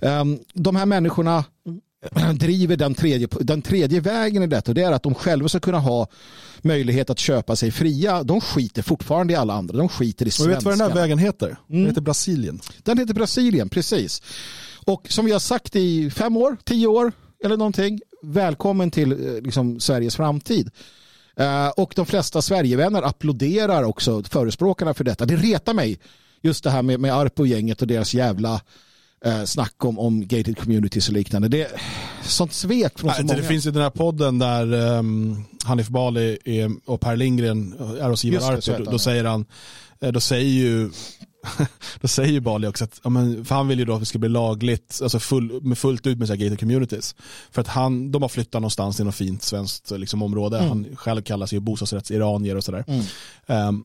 Um, 0.00 0.38
de 0.54 0.76
här 0.76 0.86
människorna 0.86 1.44
driver 2.34 2.76
den 2.76 2.94
tredje, 2.94 3.28
den 3.40 3.62
tredje 3.62 4.00
vägen 4.00 4.42
i 4.42 4.46
detta 4.46 4.70
och 4.70 4.74
det 4.74 4.82
är 4.82 4.92
att 4.92 5.02
de 5.02 5.14
själva 5.14 5.48
ska 5.48 5.60
kunna 5.60 5.78
ha 5.78 6.08
möjlighet 6.62 7.10
att 7.10 7.18
köpa 7.18 7.56
sig 7.56 7.70
fria. 7.70 8.22
De 8.22 8.40
skiter 8.40 8.82
fortfarande 8.82 9.32
i 9.32 9.36
alla 9.36 9.54
andra. 9.54 9.76
De 9.76 9.88
skiter 9.88 10.26
i 10.26 10.30
svenskarna. 10.30 10.54
vet 10.54 10.60
du 10.60 10.64
vad 10.64 10.78
den 10.78 10.88
här 10.88 11.02
vägen 11.02 11.18
heter? 11.18 11.56
Den 11.66 11.76
mm. 11.76 11.88
heter 11.88 12.00
Brasilien. 12.00 12.60
Den 12.82 12.98
heter 12.98 13.14
Brasilien, 13.14 13.68
precis. 13.68 14.22
Och 14.84 15.06
som 15.10 15.24
vi 15.24 15.32
har 15.32 15.38
sagt 15.38 15.76
i 15.76 16.10
fem 16.10 16.36
år, 16.36 16.56
tio 16.64 16.86
år 16.86 17.12
eller 17.44 17.56
någonting, 17.56 18.00
välkommen 18.22 18.90
till 18.90 19.12
eh, 19.12 19.42
liksom, 19.42 19.80
Sveriges 19.80 20.16
framtid. 20.16 20.70
Uh, 21.40 21.68
och 21.68 21.92
de 21.96 22.06
flesta 22.06 22.42
Sverigevänner 22.42 23.02
applåderar 23.02 23.82
också 23.82 24.22
förespråkarna 24.22 24.94
för 24.94 25.04
detta. 25.04 25.26
Det 25.26 25.36
retar 25.36 25.74
mig 25.74 26.00
just 26.42 26.64
det 26.64 26.70
här 26.70 26.82
med, 26.82 27.00
med 27.00 27.14
Arpo-gänget 27.14 27.82
och 27.82 27.88
deras 27.88 28.14
jävla 28.14 28.60
eh, 29.24 29.44
snack 29.44 29.84
om, 29.84 29.98
om 29.98 30.28
gated 30.28 30.58
communities 30.58 31.08
och 31.08 31.14
liknande. 31.14 31.48
Det 31.48 31.62
är 31.62 31.80
sånt 32.22 32.52
svek 32.52 32.98
från 32.98 33.14
så 33.14 33.22
många. 33.22 33.34
Det 33.34 33.42
finns 33.42 33.66
ju 33.66 33.70
den 33.70 33.82
här 33.82 33.90
podden 33.90 34.38
där 34.38 34.72
um, 34.72 35.44
Hanif 35.64 35.88
Bali 35.88 36.38
är, 36.44 36.70
och 36.84 37.00
Per 37.00 37.16
Lindgren 37.16 37.74
är 38.00 38.08
hos 38.08 38.24
Ivar 38.24 38.52
Arpi. 38.52 38.84
Då, 38.84 38.90
då 38.90 38.98
säger 38.98 39.24
han, 39.24 39.44
eh, 40.00 40.12
då 40.12 40.20
säger 40.20 40.50
ju 40.50 40.90
då 42.00 42.08
säger 42.08 42.32
ju 42.32 42.40
Bali 42.40 42.66
också 42.66 42.84
att, 42.84 43.00
ja, 43.04 43.10
men, 43.10 43.44
för 43.44 43.54
han 43.54 43.68
vill 43.68 43.78
ju 43.78 43.84
då 43.84 43.94
att 43.94 44.00
det 44.00 44.06
ska 44.06 44.18
bli 44.18 44.28
lagligt, 44.28 45.00
alltså 45.02 45.18
full, 45.18 45.62
med 45.62 45.78
fullt 45.78 46.06
ut 46.06 46.18
med 46.18 46.28
så 46.28 46.34
här 46.34 46.44
gated 46.44 46.60
communities. 46.60 47.14
För 47.50 47.60
att 47.60 47.68
han, 47.68 48.12
de 48.12 48.22
har 48.22 48.28
flyttat 48.28 48.60
någonstans 48.60 49.00
i 49.00 49.04
något 49.04 49.14
fint 49.14 49.42
svenskt 49.42 49.90
liksom, 49.90 50.22
område. 50.22 50.58
Mm. 50.58 50.68
Han 50.68 50.96
själv 50.96 51.22
kallar 51.22 51.46
sig 51.46 51.60
bostadsrättsiranier 51.60 52.56
och 52.56 52.64
sådär. 52.64 52.84
Mm. 52.86 53.68
Um, 53.68 53.84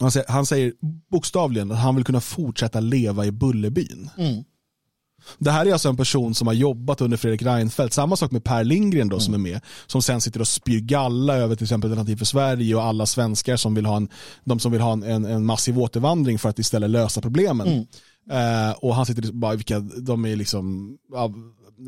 han, 0.00 0.10
säger, 0.10 0.28
han 0.28 0.46
säger 0.46 0.72
bokstavligen 1.10 1.72
att 1.72 1.78
han 1.78 1.96
vill 1.96 2.04
kunna 2.04 2.20
fortsätta 2.20 2.80
leva 2.80 3.26
i 3.26 3.30
Bullerbyn. 3.30 4.10
Mm. 4.18 4.44
Det 5.38 5.50
här 5.50 5.66
är 5.66 5.72
alltså 5.72 5.88
en 5.88 5.96
person 5.96 6.34
som 6.34 6.46
har 6.46 6.54
jobbat 6.54 7.00
under 7.00 7.16
Fredrik 7.16 7.42
Reinfeldt. 7.42 7.94
Samma 7.94 8.16
sak 8.16 8.30
med 8.30 8.44
Per 8.44 8.64
Lindgren 8.64 9.08
då 9.08 9.16
mm. 9.16 9.20
som 9.20 9.34
är 9.34 9.38
med. 9.38 9.60
Som 9.86 10.02
sen 10.02 10.20
sitter 10.20 10.40
och 10.40 10.48
spyr 10.48 10.80
galla 10.80 11.36
över 11.36 11.56
till 11.56 11.64
exempel 11.64 11.90
Alternativ 11.90 12.16
för 12.16 12.24
Sverige 12.24 12.74
och 12.74 12.82
alla 12.82 13.06
svenskar 13.06 13.56
som 13.56 13.74
vill 13.74 13.86
ha 13.86 13.96
en, 13.96 14.08
de 14.44 14.58
som 14.58 14.72
vill 14.72 14.80
ha 14.80 14.92
en, 14.92 15.24
en 15.24 15.46
massiv 15.46 15.78
återvandring 15.78 16.38
för 16.38 16.48
att 16.48 16.58
istället 16.58 16.90
lösa 16.90 17.20
problemen. 17.20 17.66
Mm. 17.66 17.86
Uh, 18.32 18.72
och 18.72 18.94
han 18.94 19.06
sitter 19.06 19.32
bara, 19.32 19.54
vilka, 19.54 19.80
de 19.80 20.26
är 20.26 20.36
liksom, 20.36 20.96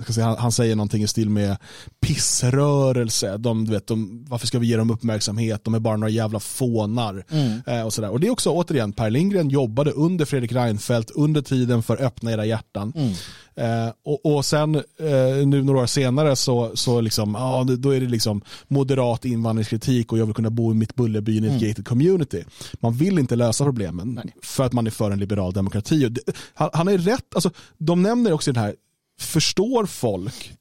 säga, 0.08 0.26
han, 0.26 0.36
han, 0.36 0.52
säger 0.52 0.76
någonting 0.76 1.02
i 1.02 1.06
stil 1.06 1.30
med 1.30 1.56
pissrörelse, 2.00 3.36
de, 3.36 3.64
du 3.64 3.72
vet, 3.72 3.86
de, 3.86 4.24
varför 4.28 4.46
ska 4.46 4.58
vi 4.58 4.66
ge 4.66 4.76
dem 4.76 4.90
uppmärksamhet, 4.90 5.64
de 5.64 5.74
är 5.74 5.78
bara 5.78 5.96
några 5.96 6.10
jävla 6.10 6.40
fånar. 6.40 7.24
Mm. 7.30 7.60
Eh, 7.66 7.86
och, 7.86 7.92
sådär. 7.92 8.10
och 8.10 8.20
det 8.20 8.26
är 8.26 8.30
också 8.30 8.50
återigen, 8.50 8.92
Per 8.92 9.10
Lindgren 9.10 9.48
jobbade 9.48 9.90
under 9.90 10.24
Fredrik 10.24 10.52
Reinfeldt 10.52 11.10
under 11.10 11.42
tiden 11.42 11.82
för 11.82 12.02
öppna 12.02 12.32
era 12.32 12.44
hjärtan. 12.44 12.92
Mm. 12.96 13.12
Eh, 13.58 13.92
och, 14.04 14.26
och 14.26 14.44
sen 14.44 14.74
eh, 14.74 15.46
nu 15.46 15.62
några 15.62 15.80
år 15.80 15.86
senare 15.86 16.36
så, 16.36 16.70
så 16.74 17.00
liksom, 17.00 17.36
ah, 17.36 17.64
då 17.64 17.94
är 17.94 18.00
det 18.00 18.06
liksom 18.06 18.42
moderat 18.68 19.24
invandringskritik 19.24 20.12
och 20.12 20.18
jag 20.18 20.26
vill 20.26 20.34
kunna 20.34 20.50
bo 20.50 20.72
i 20.72 20.74
mitt 20.74 20.94
Bullerbyn 20.94 21.44
i 21.44 21.46
ett 21.46 21.52
mm. 21.52 21.68
gated 21.68 21.86
community. 21.86 22.44
Man 22.80 22.92
vill 22.92 23.18
inte 23.18 23.36
lösa 23.36 23.64
problemen 23.64 24.14
Nej. 24.24 24.34
för 24.42 24.64
att 24.64 24.72
man 24.72 24.86
är 24.86 24.90
för 24.90 25.10
en 25.10 25.18
liberal 25.18 25.52
demokrati. 25.52 26.14
Han, 26.54 26.70
han 26.72 26.88
är 26.88 26.98
rätt, 26.98 27.34
alltså, 27.34 27.50
de 27.78 28.02
nämner 28.02 28.32
också 28.32 28.52
den 28.52 28.62
här 28.62 28.74
förstår 29.18 29.86
folk 29.86 30.52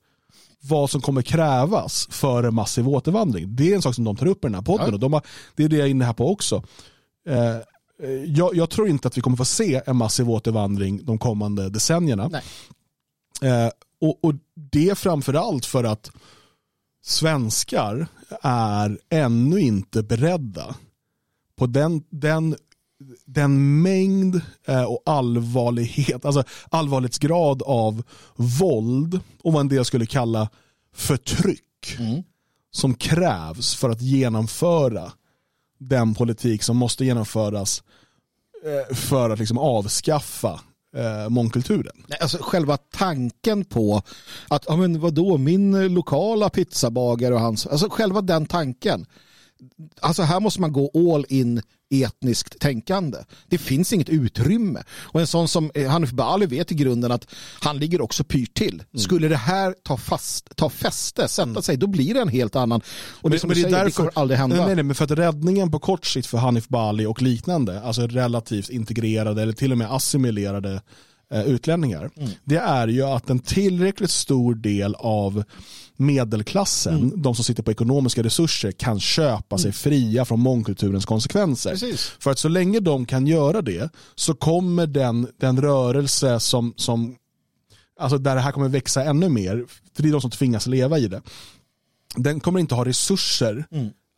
vad 0.62 0.89
som 0.89 1.01
kommer 1.01 1.22
krävas 1.22 2.08
för 2.12 2.43
en 2.43 2.55
massiv 2.55 2.89
återvandring. 2.89 3.55
Det 3.55 3.72
är 3.72 3.76
en 3.76 3.82
sak 3.82 3.95
som 3.95 4.03
de 4.03 4.16
tar 4.16 4.26
upp 4.26 4.45
i 4.45 4.47
den 4.47 4.55
här 4.55 4.62
podden 4.62 4.88
ja. 4.88 4.93
och 4.93 4.99
de 4.99 5.14
har, 5.14 5.22
det 5.55 5.64
är 5.64 5.70
det 5.70 5.78
jag 5.78 5.86
är 5.86 5.91
inne 5.91 6.05
här 6.05 6.14
på 6.14 6.32
också. 6.32 6.64
Eh, 7.28 7.58
jag, 8.26 8.55
jag, 8.55 8.70
tror 8.70 8.88
inte 8.88 9.08
att 9.08 9.18
vi 9.18 9.22
kommer 9.22 9.38
få 9.38 9.45
se 9.45 9.82
en 9.86 9.95
massiv 9.95 10.30
återvandring 10.30 11.05
de 11.05 11.18
kommande 11.18 11.70
decennierna. 11.70 12.30
Eh, 13.41 13.70
och, 14.01 14.24
och 14.24 14.34
det 14.72 14.89
är 14.89 14.95
framförallt 14.95 15.66
för 15.66 15.84
att 15.84 16.12
svenskar 17.03 18.08
är 18.41 18.99
ännu 19.10 19.60
inte 19.60 20.03
beredda 20.03 20.76
på 21.55 21.66
den, 21.66 22.03
den 22.10 22.55
den 23.25 23.81
mängd 23.81 24.41
eh, 24.65 24.83
och 24.83 25.03
allvarlighet, 25.05 26.25
alltså 26.25 26.43
allvarlighetsgrad 26.69 27.61
av 27.61 28.03
våld 28.35 29.19
och 29.43 29.53
vad 29.53 29.61
en 29.61 29.67
del 29.67 29.85
skulle 29.85 30.05
kalla 30.05 30.49
förtryck 30.93 31.95
mm. 31.99 32.23
som 32.71 32.93
krävs 32.93 33.75
för 33.75 33.89
att 33.89 34.01
genomföra 34.01 35.11
den 35.79 36.13
politik 36.13 36.63
som 36.63 36.77
måste 36.77 37.05
genomföras 37.05 37.83
eh, 38.65 38.95
för 38.95 39.29
att 39.29 39.39
liksom 39.39 39.57
avskaffa 39.57 40.59
eh, 40.95 41.29
mångkulturen. 41.29 42.03
Alltså 42.21 42.37
själva 42.41 42.77
tanken 42.77 43.65
på 43.65 44.01
att, 44.47 44.65
ja 44.67 44.75
men 44.75 44.99
vadå, 44.99 45.37
min 45.37 45.93
lokala 45.93 46.49
pizzabagare 46.49 47.33
och 47.33 47.39
hans, 47.39 47.67
alltså 47.67 47.89
själva 47.89 48.21
den 48.21 48.45
tanken. 48.45 49.05
Alltså 49.99 50.23
här 50.23 50.39
måste 50.39 50.61
man 50.61 50.73
gå 50.73 51.13
all 51.13 51.25
in 51.29 51.61
etniskt 51.89 52.59
tänkande. 52.59 53.17
Det 53.47 53.57
finns 53.57 53.93
inget 53.93 54.09
utrymme. 54.09 54.83
Och 54.89 55.19
en 55.19 55.27
sån 55.27 55.47
som 55.47 55.71
eh, 55.75 55.89
Hanif 55.89 56.11
Bali 56.11 56.45
vet 56.45 56.71
i 56.71 56.75
grunden 56.75 57.11
att 57.11 57.27
han 57.61 57.77
ligger 57.77 58.01
också 58.01 58.23
pyrt 58.23 58.53
till. 58.53 58.83
Skulle 58.97 59.27
det 59.27 59.38
här 59.38 59.75
ta, 59.83 59.97
fast, 59.97 60.55
ta 60.55 60.69
fäste, 60.69 61.27
sätta 61.27 61.61
sig, 61.61 61.77
då 61.77 61.88
blir 61.88 62.13
det 62.13 62.21
en 62.21 62.29
helt 62.29 62.55
annan. 62.55 62.81
Och 63.21 63.29
det 63.29 63.39
som 63.39 63.49
du 63.49 63.55
säger, 63.55 63.85
det 63.85 63.91
kommer 63.91 64.11
aldrig 64.13 64.39
hända. 64.39 64.55
Nej, 64.55 64.65
nej, 64.65 64.75
nej, 64.75 64.83
men 64.83 64.95
för 64.95 65.05
att 65.05 65.11
räddningen 65.11 65.71
på 65.71 65.79
kort 65.79 66.05
sikt 66.05 66.27
för 66.27 66.38
Hanif 66.38 66.67
Bali 66.67 67.05
och 67.05 67.21
liknande, 67.21 67.81
alltså 67.81 68.07
relativt 68.07 68.69
integrerade 68.69 69.41
eller 69.41 69.53
till 69.53 69.71
och 69.71 69.77
med 69.77 69.91
assimilerade 69.91 70.81
eh, 71.34 71.47
utlänningar, 71.47 72.09
det 72.43 72.57
är 72.57 72.88
ju 72.88 73.03
att 73.03 73.30
en 73.30 73.39
tillräckligt 73.39 74.11
stor 74.11 74.55
del 74.55 74.95
av 74.95 75.43
medelklassen, 75.97 77.21
de 77.21 77.36
som 77.36 77.43
sitter 77.43 77.63
på 77.63 77.71
ekonomiska 77.71 78.23
resurser, 78.23 78.71
kan 78.71 78.99
köpa 78.99 79.57
sig 79.57 79.71
fria 79.71 80.25
från 80.25 80.39
mångkulturens 80.39 81.05
konsekvenser. 81.05 81.71
Precis. 81.71 82.11
För 82.19 82.32
att 82.32 82.39
så 82.39 82.47
länge 82.47 82.80
de 82.80 83.05
kan 83.05 83.28
göra 83.28 83.61
det 83.61 83.89
så 84.15 84.34
kommer 84.34 84.88
den, 84.88 85.28
den 85.38 85.61
rörelse 85.61 86.39
som, 86.39 86.73
som 86.78 87.15
alltså 87.99 88.17
där 88.17 88.36
det 88.36 88.41
här 88.41 88.51
kommer 88.51 88.69
växa 88.69 89.03
ännu 89.03 89.30
mer, 89.30 89.65
för 89.93 90.03
det 90.03 90.09
är 90.09 90.11
de 90.11 90.21
som 90.21 90.32
tvingas 90.32 90.67
leva 90.67 90.99
i 90.99 91.07
det, 91.07 91.21
den 92.15 92.39
kommer 92.39 92.59
inte 92.59 92.75
ha 92.75 92.86
resurser 92.86 93.65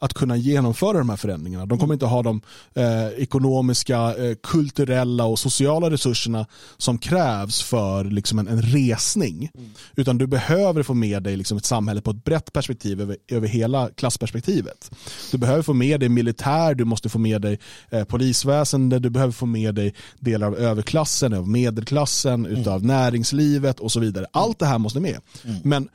att 0.02 0.14
kunna 0.14 0.38
genomföra 0.38 0.98
de 0.98 1.10
här 1.10 1.18
förändringarna. 1.18 1.66
De 1.66 1.80
kommer 1.80 1.94
inte 1.94 2.06
ha 2.06 2.24
de 2.24 2.42
eh, 2.74 3.08
ekonomiska, 3.08 4.16
eh, 4.16 4.36
kulturella 4.44 5.26
och 5.26 5.40
sociala 5.40 5.92
resurserna 5.92 6.46
som 6.78 6.98
krävs 6.98 7.62
för 7.62 8.04
liksom 8.04 8.40
en, 8.40 8.48
en 8.48 8.62
resning. 8.62 9.52
Utan 9.96 10.18
du 10.18 10.28
behöver 10.28 10.84
få 10.84 10.94
med 10.94 11.24
dig 11.24 11.38
liksom 11.38 11.58
ett 11.58 11.66
samhälle 11.66 12.02
på 12.02 12.12
ett 12.12 12.24
brett 12.24 12.54
perspektiv 12.54 13.02
över, 13.02 13.18
över 13.28 13.48
hela 13.48 13.90
klassperspektivet. 13.90 14.92
Du 15.32 15.38
behöver 15.38 15.62
få 15.62 15.74
med 15.74 16.00
dig 16.00 16.10
militär, 16.10 16.74
du 16.74 16.86
måste 16.86 17.10
få 17.10 17.20
med 17.20 17.42
dig 17.42 17.60
eh, 17.90 18.04
polisväsende, 18.04 19.00
du 19.00 19.10
behöver 19.10 19.34
få 19.34 19.46
med 19.46 19.76
dig 19.76 19.94
delar 20.20 20.48
av 20.48 20.56
överklassen, 20.56 21.34
av 21.34 21.48
medelklassen, 21.48 22.46
utav 22.46 22.86
näringslivet 22.86 23.80
och 23.80 23.92
så 23.92 24.00
vidare. 24.00 24.26
Allt 24.32 24.60
det 24.60 24.66
här 24.66 24.78
måste 24.78 25.00
med. 25.00 25.20
Men 25.64 25.90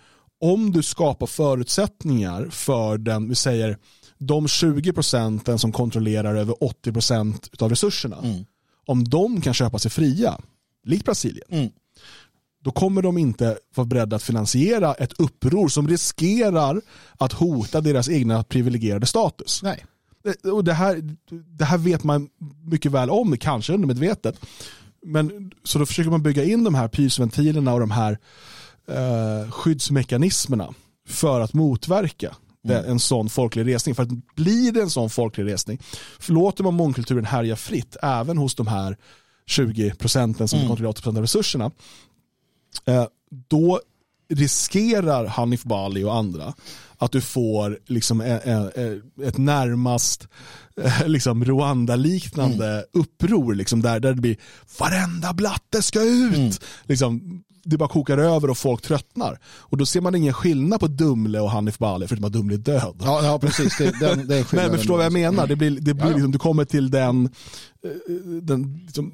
om 0.45 0.73
du 0.73 0.83
skapar 0.83 1.27
förutsättningar 1.27 2.49
för 2.51 2.99
den, 2.99 3.29
vi 3.29 3.35
säger 3.35 3.79
de 4.19 4.49
20 4.49 4.93
procenten 4.93 5.59
som 5.59 5.73
kontrollerar 5.73 6.35
över 6.35 6.65
80 6.65 6.93
procent 6.93 7.63
av 7.63 7.71
resurserna, 7.71 8.17
om 8.87 9.05
de 9.05 9.41
kan 9.41 9.55
köpa 9.55 9.79
sig 9.79 9.91
fria, 9.91 10.39
likt 10.85 11.05
Brasilien, 11.05 11.47
Mm. 11.51 11.71
då 12.65 12.71
kommer 12.71 13.03
de 13.03 13.19
inte 13.19 13.59
vara 13.75 13.87
beredda 13.87 14.17
att 14.17 14.23
finansiera 14.23 14.95
ett 14.95 15.13
uppror 15.21 15.69
som 15.69 15.89
riskerar 15.89 16.81
att 17.19 17.33
hota 17.33 17.81
deras 17.81 18.09
egna 18.09 18.43
privilegierade 18.45 19.07
status. 19.07 19.63
Nej. 19.63 19.85
Det- 20.23 20.51
Och 20.51 20.65
det, 20.65 20.73
här, 20.73 21.17
det 21.59 21.65
här 21.65 21.79
vet 21.79 22.05
man 22.05 22.29
mycket 22.65 22.93
väl 22.93 23.11
om, 23.11 23.37
kanske 23.39 23.73
undermedvetet. 23.73 24.41
Men, 25.07 25.53
så 25.65 25.79
då 25.79 25.87
försöker 25.87 26.11
man 26.11 26.23
bygga 26.23 26.45
in 26.45 26.65
de 26.65 26.75
här 26.75 26.89
pysventilerna 26.89 27.75
och 27.75 27.81
de 27.81 27.91
här 27.91 28.19
eh, 28.89 29.51
skyddsmekanismerna 29.51 30.75
för 31.09 31.41
att 31.41 31.53
motverka 31.55 32.37
det, 32.63 32.81
en 32.81 33.01
sån 33.01 33.29
folklig 33.29 33.67
resning. 33.67 33.95
För 33.95 34.03
att 34.03 34.35
blir 34.37 34.73
det 34.73 34.83
en 34.83 34.91
sån 34.91 35.11
folklig 35.11 35.45
resning, 35.45 35.83
låter 36.27 36.65
man 36.65 36.75
mångkulturen 36.75 37.25
härja 37.25 37.57
fritt 37.57 37.97
även 38.03 38.39
hos 38.39 38.55
de 38.55 38.67
här 38.67 38.97
20 39.47 39.95
procenten 39.95 40.49
som 40.49 40.59
kontrollerar 40.59 40.91
80 40.91 41.03
procent 41.03 41.17
av 41.17 41.23
resurserna, 41.23 41.71
eh, 42.87 43.07
då 43.49 43.81
riskerar 44.29 45.27
Hanif 45.27 45.63
Bali 45.63 46.05
och 46.05 46.15
andra 46.15 46.55
att 46.99 47.13
du 47.13 47.21
får 47.21 47.79
liksom 47.87 48.21
e- 48.21 48.41
e- 48.45 48.81
e- 48.81 49.01
ett 49.27 49.39
närmast 49.39 50.29
eh, 50.83 51.07
liksom 51.07 51.45
Rwanda-liknande 51.45 52.85
uppror 52.93 53.55
liksom 53.55 53.83
där, 53.83 54.01
där 54.01 54.15
det 54.15 54.21
blir 54.21 54.37
varenda 54.79 55.33
blatte 55.33 55.83
ska 55.83 56.03
ut. 56.03 56.61
Liksom, 56.85 57.43
det 57.65 57.79
bara 57.79 57.89
kokar 57.89 58.19
över 58.19 58.51
och 58.51 58.59
folk 58.59 58.83
tröttnar. 58.83 59.39
Och 59.47 59.77
då 59.77 59.87
ser 59.87 60.01
man 60.01 60.15
ingen 60.15 60.33
skillnad 60.35 60.81
på 60.81 60.87
Dumle 60.87 61.41
och 61.41 61.51
Hanif 61.51 61.79
Bali 61.79 62.07
förutom 62.07 62.25
att 62.25 62.33
Dumle 62.33 62.55
är 62.55 62.59
död. 62.59 63.03
Ja, 63.05 63.25
ja 63.25 63.39
precis. 63.39 63.79
Det, 63.79 64.01
den, 64.01 64.27
den 64.27 64.45
Men, 64.53 64.71
men 64.71 64.79
förstår 64.79 64.97
vad 64.97 65.07
jag 65.07 65.13
menar? 65.13 65.47
Det 65.47 65.57
blir, 65.57 65.71
det 65.71 65.95
blir 65.95 66.05
Ja, 66.05 66.11
ja. 66.11 66.15
liksom, 66.15 66.33
du 66.33 66.39
kommer 66.39 66.65
till 66.65 66.91
den, 66.91 67.25
eh, 67.85 67.91
den 68.43 68.81
liksom, 68.85 69.13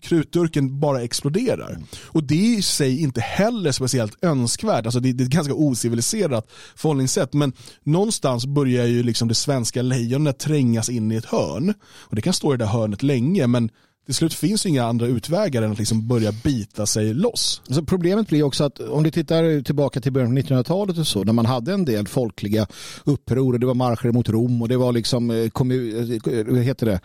krutdurken 0.00 0.80
bara 0.80 1.02
exploderar. 1.02 1.78
Och 2.06 2.22
det 2.22 2.54
är 2.54 2.58
i 2.58 2.62
sig 2.62 3.02
inte 3.02 3.20
heller 3.20 3.72
speciellt 3.72 4.24
önskvärt. 4.24 4.86
Alltså 4.86 5.00
det, 5.00 5.12
det 5.12 5.22
är 5.22 5.26
ett 5.26 5.32
ganska 5.32 5.54
ociviliserat 5.54 6.50
förhållningssätt. 6.76 7.32
Men 7.32 7.52
någonstans 7.84 8.46
börjar 8.46 8.86
ju 8.86 9.02
liksom 9.02 9.28
det 9.28 9.34
svenska 9.34 9.82
lejonet 9.82 10.38
trängas 10.38 10.88
in 10.88 11.12
i 11.12 11.16
ett 11.16 11.24
hörn. 11.24 11.74
Och 11.82 12.16
det 12.16 12.22
kan 12.22 12.32
stå 12.32 12.54
i 12.54 12.56
det 12.56 12.64
där 12.64 12.70
hörnet 12.70 13.02
länge 13.02 13.46
men 13.46 13.70
till 14.10 14.16
slut 14.16 14.34
finns 14.34 14.66
ju 14.66 14.70
inga 14.70 14.84
andra 14.84 15.06
utvägar 15.06 15.62
än 15.62 15.72
att 15.72 15.78
liksom 15.78 16.08
börja 16.08 16.32
bita 16.32 16.86
sig 16.86 17.14
loss. 17.14 17.62
Så 17.68 17.84
problemet 17.84 18.28
blir 18.28 18.42
också 18.42 18.64
att 18.64 18.80
om 18.80 19.02
du 19.02 19.10
tittar 19.10 19.62
tillbaka 19.62 20.00
till 20.00 20.12
början 20.12 20.30
av 20.30 20.38
1900-talet 20.38 20.98
och 20.98 21.06
så, 21.06 21.24
när 21.24 21.32
man 21.32 21.46
hade 21.46 21.72
en 21.72 21.84
del 21.84 22.08
folkliga 22.08 22.66
uppror 23.04 23.52
och 23.52 23.60
det 23.60 23.66
var 23.66 23.74
marscher 23.74 24.12
mot 24.12 24.28
Rom 24.28 24.62
och 24.62 24.68
det 24.68 24.76
var 24.76 24.92
liksom 24.92 25.30
eh, 25.30 25.48
kommun, 25.48 26.20
eh, 26.26 26.54
heter 26.54 26.86
det? 26.86 27.00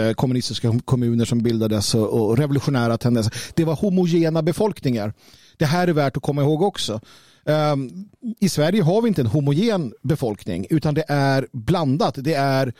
Eh, 0.00 0.12
kommunistiska 0.12 0.80
kommuner 0.84 1.24
som 1.24 1.42
bildades 1.42 1.94
och 1.94 2.38
revolutionära 2.38 2.98
tendenser. 2.98 3.34
Det 3.54 3.64
var 3.64 3.74
homogena 3.74 4.42
befolkningar. 4.42 5.12
Det 5.56 5.64
här 5.64 5.88
är 5.88 5.92
värt 5.92 6.16
att 6.16 6.22
komma 6.22 6.42
ihåg 6.42 6.62
också. 6.62 7.00
Ehm, 7.46 7.90
I 8.40 8.48
Sverige 8.48 8.82
har 8.82 9.02
vi 9.02 9.08
inte 9.08 9.20
en 9.20 9.26
homogen 9.26 9.92
befolkning 10.02 10.66
utan 10.70 10.94
det 10.94 11.04
är 11.08 11.46
blandat. 11.52 12.14
Det 12.18 12.34
är 12.34 12.72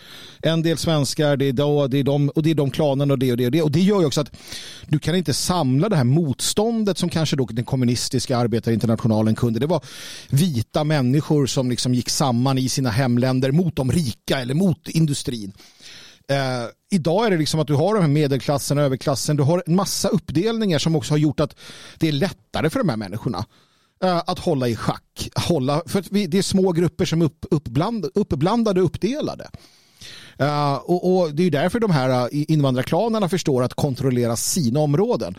en 0.43 0.63
del 0.63 0.79
svenskar, 0.79 1.37
det 1.37 1.45
är, 1.45 1.53
då, 1.53 1.87
det 1.87 1.99
är 1.99 2.05
de, 2.05 2.29
och 2.29 2.43
det 2.43 2.51
är 2.51 2.55
de 2.55 2.71
klanerna 2.71 3.15
och 3.15 3.19
det 3.19 3.33
och 3.33 3.37
det 3.37 3.47
och 3.47 3.53
det. 3.53 3.63
Och 3.63 3.71
det 3.71 3.81
gör 3.81 4.01
ju 4.01 4.07
också 4.07 4.21
att 4.21 4.37
du 4.87 4.99
kan 4.99 5.15
inte 5.15 5.35
samla 5.35 5.89
det 5.89 5.97
här 5.97 6.05
motståndet 6.05 6.99
som 6.99 7.09
kanske 7.09 7.37
då 7.37 7.45
den 7.45 7.65
kommunistiska 7.65 8.37
arbetarinternationalen 8.37 9.35
kunde. 9.35 9.61
Det 9.61 9.67
var 9.67 9.85
vita 10.31 10.85
människor 10.85 11.47
som 11.47 11.71
liksom 11.71 11.95
gick 11.95 12.09
samman 12.09 12.59
i 12.59 12.69
sina 12.69 12.91
hemländer 12.91 13.53
mot 13.53 13.77
de 13.77 13.93
rika 13.93 14.41
eller 14.41 14.55
mot 14.55 14.89
industrin. 14.89 15.53
Eh, 16.29 16.69
idag 16.91 17.27
är 17.27 17.31
det 17.31 17.37
liksom 17.37 17.61
att 17.61 17.67
du 17.67 17.75
har 17.75 17.95
de 17.95 18.01
här 18.01 18.09
medelklassen 18.09 18.79
och 18.79 18.85
överklassen. 18.85 19.37
Du 19.37 19.43
har 19.43 19.63
en 19.67 19.77
massa 19.77 20.09
uppdelningar 20.09 20.79
som 20.79 20.97
också 20.97 21.13
har 21.13 21.19
gjort 21.19 21.41
att 21.41 21.57
det 21.99 22.09
är 22.09 22.13
lättare 22.13 22.71
för 22.71 22.79
de 22.79 22.89
här 22.89 22.97
människorna 22.97 23.45
Eh, 24.05 24.23
att 24.27 24.39
hålla 24.39 24.69
i 24.69 24.77
schack. 24.77 25.31
Hålla, 25.49 25.83
för 25.87 26.05
vi, 26.11 26.27
det 26.27 26.39
är 26.39 26.43
små 26.43 26.73
grupper 26.73 27.05
som 27.05 27.21
är 27.21 27.27
upp, 27.27 27.47
uppbland, 27.51 28.07
uppblandade 28.15 28.81
och 28.81 28.87
uppdelade. 28.87 29.51
Uh, 30.43 30.75
och, 30.75 31.17
och 31.17 31.35
Det 31.35 31.43
är 31.43 31.51
därför 31.51 31.81
de 31.81 31.91
här 31.91 32.23
eh, 32.23 32.45
invandrarklanerna 32.49 33.29
förstår 33.29 33.63
att 33.63 33.75
kontrollera 33.75 34.37
sina 34.37 34.81
områden. 34.81 35.35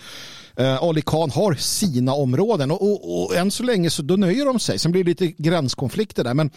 Uh, 0.60 0.84
Ali 0.84 1.02
Khan 1.02 1.32
har 1.32 1.54
sina 1.54 2.14
områden 2.14 2.72
och, 2.72 2.82
och, 2.82 3.24
och 3.24 3.36
än 3.36 3.52
så 3.52 3.64
länge 3.64 3.90
så 3.90 4.02
då 4.02 4.16
nöjer 4.16 4.46
de 4.46 4.60
sig. 4.60 4.80
Sen 4.80 4.92
blir 4.92 5.04
det 5.04 5.10
lite 5.10 5.28
gränskonflikter 5.28 6.24
där. 6.24 6.34
Men 6.34 6.50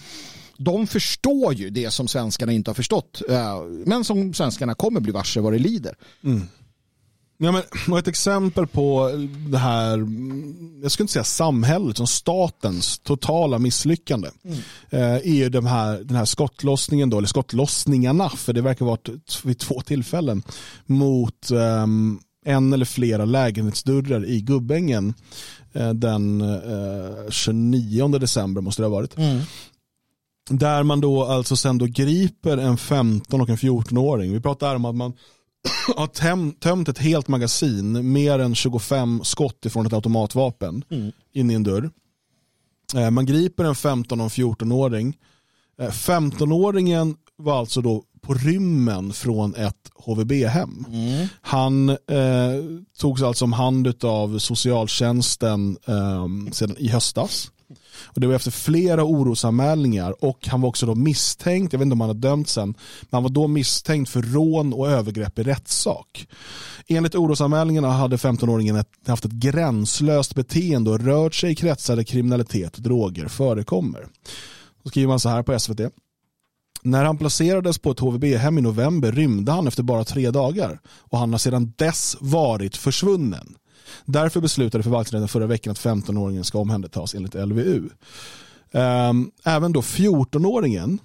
de 0.56 0.86
förstår 0.86 1.54
ju 1.54 1.70
det 1.70 1.90
som 1.90 2.08
svenskarna 2.08 2.52
inte 2.52 2.70
har 2.70 2.74
förstått. 2.74 3.22
Uh, 3.30 3.62
men 3.86 4.04
som 4.04 4.34
svenskarna 4.34 4.74
kommer 4.74 5.00
bli 5.00 5.12
varse 5.12 5.40
vad 5.40 5.52
det 5.52 5.58
lider. 5.58 5.96
Mm. 6.24 6.48
Ja, 7.44 7.52
men, 7.52 7.62
och 7.90 7.98
ett 7.98 8.08
exempel 8.08 8.66
på 8.66 9.10
det 9.48 9.58
här, 9.58 9.98
jag 10.82 10.92
skulle 10.92 11.04
inte 11.04 11.12
säga 11.12 11.24
samhället, 11.24 11.96
som 11.96 12.06
statens 12.06 12.98
totala 12.98 13.58
misslyckande 13.58 14.28
eh, 14.90 15.00
är 15.00 15.34
ju 15.34 15.48
de 15.48 15.66
här, 15.66 15.98
den 16.04 16.16
här 16.16 16.24
skottlossningen, 16.24 17.10
då, 17.10 17.18
eller 17.18 17.28
skottlossningarna, 17.28 18.28
för 18.28 18.52
det 18.52 18.62
verkar 18.62 18.84
vara 18.84 18.98
vid 19.44 19.58
två 19.58 19.80
tillfällen, 19.80 20.42
mot 20.86 21.50
ehm, 21.50 22.18
en 22.44 22.72
eller 22.72 22.84
flera 22.84 23.24
lägenhetsdörrar 23.24 24.26
i 24.26 24.40
Gubbängen 24.40 25.14
eh, 25.72 25.90
den 25.90 26.40
eh, 26.40 27.30
29 27.30 28.08
december 28.08 28.60
måste 28.60 28.82
det 28.82 28.86
ha 28.86 28.94
varit. 28.94 29.16
Där 30.50 30.82
man 30.82 31.00
då 31.00 31.24
alltså 31.24 31.56
sen 31.56 31.78
då 31.78 31.86
griper 31.86 32.58
en 32.58 32.76
15 32.76 33.40
och 33.40 33.48
en 33.48 33.56
14-åring. 33.56 34.32
Vi 34.32 34.40
pratar 34.40 34.74
om 34.74 34.84
att 34.84 34.94
man 34.94 35.12
har 35.96 36.06
töm, 36.06 36.52
tömt 36.52 36.88
ett 36.88 36.98
helt 36.98 37.28
magasin, 37.28 38.12
mer 38.12 38.38
än 38.38 38.54
25 38.54 39.20
skott 39.24 39.66
ifrån 39.66 39.86
ett 39.86 39.92
automatvapen 39.92 40.84
in 41.32 41.50
i 41.50 41.54
en 41.54 41.62
dörr. 41.62 41.90
Eh, 42.94 43.10
Man 43.10 43.26
griper 43.26 43.64
en 43.64 43.74
15 43.74 44.20
och 44.20 44.24
en 44.24 44.30
14-åring. 44.30 45.16
Eh, 45.80 45.88
15-åringen 45.90 47.14
var 47.36 47.58
alltså 47.58 47.80
då 47.80 48.04
på 48.22 48.34
rymmen 48.34 49.12
från 49.12 49.54
ett 49.54 49.90
HVB-hem. 49.94 50.84
Han 51.40 51.88
eh, 51.88 51.96
togs 52.98 53.22
alltså 53.22 53.44
om 53.44 53.52
hand 53.52 54.04
av 54.04 54.38
socialtjänsten 54.38 55.76
eh, 55.86 56.26
sedan 56.52 56.76
i 56.78 56.88
höstas. 56.88 57.50
Och 58.04 58.20
det 58.20 58.26
var 58.26 58.34
efter 58.34 58.50
flera 58.50 59.04
orosanmälningar 59.04 60.24
och 60.24 60.48
han 60.48 60.60
var 60.60 60.68
också 60.68 60.86
då 60.86 60.94
misstänkt, 60.94 61.72
jag 61.72 61.78
vet 61.78 61.86
inte 61.86 61.92
om 61.92 62.00
han 62.00 62.10
har 62.10 62.14
dömts 62.14 62.52
sen, 62.52 62.68
men 63.00 63.08
han 63.10 63.22
var 63.22 63.30
då 63.30 63.46
misstänkt 63.48 64.10
för 64.10 64.22
rån 64.22 64.72
och 64.72 64.90
övergrepp 64.90 65.38
i 65.38 65.42
rättssak. 65.42 66.28
Enligt 66.86 67.14
orosanmälningarna 67.14 67.90
hade 67.90 68.16
15-åringen 68.16 68.84
haft 69.06 69.24
ett 69.24 69.32
gränslöst 69.32 70.34
beteende 70.34 70.90
och 70.90 71.00
rört 71.00 71.34
sig 71.34 71.52
i 71.52 71.54
kretsar 71.54 71.96
där 71.96 72.02
kriminalitet 72.02 72.76
och 72.76 72.82
droger 72.82 73.28
förekommer. 73.28 74.06
Då 74.82 74.90
skriver 74.90 75.08
man 75.08 75.20
så 75.20 75.28
här 75.28 75.42
på 75.42 75.58
SVT. 75.58 75.80
När 76.82 77.04
han 77.04 77.18
placerades 77.18 77.78
på 77.78 77.90
ett 77.90 78.00
HVB-hem 78.00 78.58
i 78.58 78.60
november 78.60 79.12
rymde 79.12 79.52
han 79.52 79.66
efter 79.66 79.82
bara 79.82 80.04
tre 80.04 80.30
dagar 80.30 80.80
och 80.86 81.18
han 81.18 81.32
har 81.32 81.38
sedan 81.38 81.72
dess 81.76 82.16
varit 82.20 82.76
försvunnen. 82.76 83.54
Därför 84.04 84.40
beslutade 84.40 84.84
förvaltningsrätten 84.84 85.28
förra 85.28 85.46
veckan 85.46 85.70
att 85.70 85.78
15-åringen 85.78 86.42
ska 86.42 86.58
omhändertas 86.58 87.14
enligt 87.14 87.34
LVU. 87.34 87.88
Ehm, 88.72 89.30
även 89.44 89.72
då 89.72 89.80
14-åringen 89.80 90.98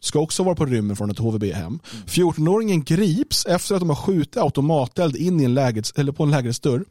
ska 0.00 0.18
också 0.18 0.42
vara 0.42 0.54
på 0.54 0.66
rymmen 0.66 0.96
från 0.96 1.10
ett 1.10 1.18
HVB-hem. 1.18 1.78
14-åringen 2.06 2.84
grips 2.84 3.46
efter 3.46 3.74
att 3.74 3.80
de 3.80 3.88
har 3.88 3.96
skjutit 3.96 4.36
automateld 4.36 5.16
in 5.16 5.40
i 5.40 5.44
en 5.44 5.54
lägenhets, 5.54 5.92
eller 5.96 6.12
på 6.12 6.22
en 6.22 6.30
lägenhetsdörr. 6.30 6.84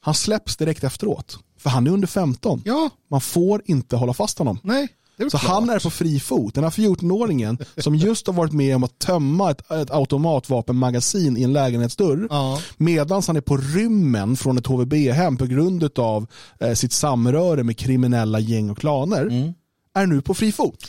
Han 0.00 0.14
släpps 0.14 0.56
direkt 0.56 0.84
efteråt. 0.84 1.38
För 1.58 1.70
han 1.70 1.86
är 1.86 1.90
under 1.90 2.08
15. 2.08 2.62
Ja, 2.64 2.90
Man 3.10 3.20
får 3.20 3.62
inte 3.64 3.96
hålla 3.96 4.14
fast 4.14 4.38
honom. 4.38 4.58
nej. 4.62 4.88
Så 5.28 5.38
klart. 5.38 5.42
han 5.42 5.70
är 5.70 5.78
på 5.78 5.90
fri 5.90 6.20
fot. 6.20 6.54
Den 6.54 6.64
här 6.64 6.70
14-åringen 6.70 7.64
som 7.82 7.94
just 7.94 8.26
har 8.26 8.34
varit 8.34 8.52
med 8.52 8.76
om 8.76 8.84
att 8.84 8.98
tömma 8.98 9.50
ett, 9.50 9.70
ett 9.70 9.90
automatvapenmagasin 9.90 11.36
i 11.36 11.42
en 11.42 11.52
lägenhetsdörr 11.52 12.26
Ja. 12.30 12.58
medan 12.76 13.22
han 13.26 13.36
är 13.36 13.40
på 13.40 13.56
rymmen 13.56 14.36
från 14.36 14.58
ett 14.58 14.66
HVB-hem 14.66 15.36
på 15.36 15.46
grund 15.46 15.98
av 15.98 16.26
eh, 16.60 16.74
sitt 16.74 16.92
samröre 16.92 17.62
med 17.64 17.76
kriminella 17.78 18.38
gäng 18.40 18.70
och 18.70 18.78
klaner 18.78 19.22
Mm. 19.26 19.52
är 19.94 20.06
nu 20.06 20.22
på 20.22 20.34
fri 20.34 20.52
fot. 20.52 20.86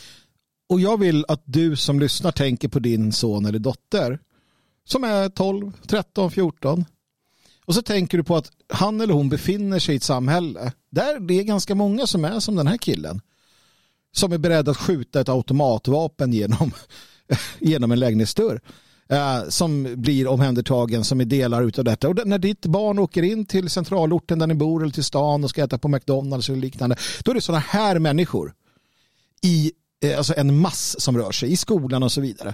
Och 0.69 0.79
jag 0.79 0.99
vill 0.99 1.25
att 1.27 1.41
du 1.45 1.75
som 1.75 1.99
lyssnar 1.99 2.31
tänker 2.31 2.67
på 2.67 2.79
din 2.79 3.11
son 3.11 3.45
eller 3.45 3.59
dotter 3.59 4.19
som 4.87 5.03
är 5.03 5.29
12, 5.29 5.71
13, 5.87 6.31
14. 6.31 6.85
Och 7.65 7.75
så 7.75 7.81
tänker 7.81 8.17
du 8.17 8.23
på 8.23 8.35
att 8.37 8.51
han 8.73 9.01
eller 9.01 9.13
hon 9.13 9.29
befinner 9.29 9.79
sig 9.79 9.93
i 9.93 9.97
ett 9.97 10.03
samhälle 10.03 10.71
där 10.91 11.19
det 11.19 11.39
är 11.39 11.43
ganska 11.43 11.75
många 11.75 12.07
som 12.07 12.25
är 12.25 12.39
som 12.39 12.55
den 12.55 12.67
här 12.67 12.77
killen. 12.77 13.21
Som 14.11 14.31
är 14.31 14.37
beredd 14.37 14.69
att 14.69 14.77
skjuta 14.77 15.21
ett 15.21 15.29
automatvapen 15.29 16.33
genom, 16.33 16.71
genom 17.59 17.91
en 17.91 17.99
lägenhetsdörr. 17.99 18.61
Eh, 19.11 19.49
som 19.49 19.87
blir 20.01 20.27
omhändertagen 20.27 21.03
som 21.03 21.21
är 21.21 21.25
delar 21.25 21.63
utav 21.63 21.85
detta. 21.85 22.09
Och 22.09 22.27
när 22.27 22.37
ditt 22.37 22.65
barn 22.65 22.99
åker 22.99 23.23
in 23.23 23.45
till 23.45 23.69
centralorten 23.69 24.39
där 24.39 24.47
ni 24.47 24.53
bor 24.53 24.81
eller 24.83 24.93
till 24.93 25.03
stan 25.03 25.43
och 25.43 25.49
ska 25.49 25.63
äta 25.63 25.77
på 25.77 25.87
McDonalds 25.87 26.49
eller 26.49 26.59
liknande. 26.59 26.95
Då 27.23 27.31
är 27.31 27.35
det 27.35 27.41
sådana 27.41 27.63
här 27.67 27.99
människor 27.99 28.53
i 29.41 29.71
eh, 30.03 30.17
alltså 30.17 30.33
en 30.37 30.59
mass 30.59 30.95
som 30.99 31.17
rör 31.17 31.31
sig 31.31 31.51
i 31.51 31.57
skolan 31.57 32.03
och 32.03 32.11
så 32.11 32.21
vidare. 32.21 32.53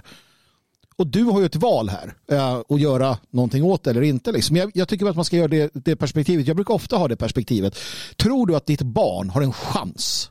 Och 0.96 1.06
du 1.06 1.24
har 1.24 1.40
ju 1.40 1.46
ett 1.46 1.56
val 1.56 1.88
här 1.88 2.14
eh, 2.30 2.62
att 2.68 2.80
göra 2.80 3.18
någonting 3.30 3.64
åt 3.64 3.84
det 3.84 3.90
eller 3.90 4.02
inte. 4.02 4.32
Liksom. 4.32 4.56
Jag, 4.56 4.70
jag 4.74 4.88
tycker 4.88 5.06
att 5.06 5.16
man 5.16 5.24
ska 5.24 5.36
göra 5.36 5.48
det, 5.48 5.70
det 5.74 5.96
perspektivet. 5.96 6.46
Jag 6.46 6.56
brukar 6.56 6.74
ofta 6.74 6.96
ha 6.96 7.08
det 7.08 7.16
perspektivet. 7.16 7.78
Tror 8.16 8.46
du 8.46 8.56
att 8.56 8.66
ditt 8.66 8.82
barn 8.82 9.30
har 9.30 9.42
en 9.42 9.52
chans? 9.52 10.30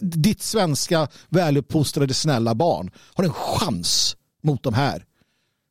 Ditt 0.00 0.42
svenska 0.42 1.08
väluppfostrade 1.28 2.14
snälla 2.14 2.54
barn 2.54 2.90
har 3.14 3.24
en 3.24 3.32
chans 3.32 4.16
mot 4.42 4.62
de 4.62 4.74
här 4.74 5.04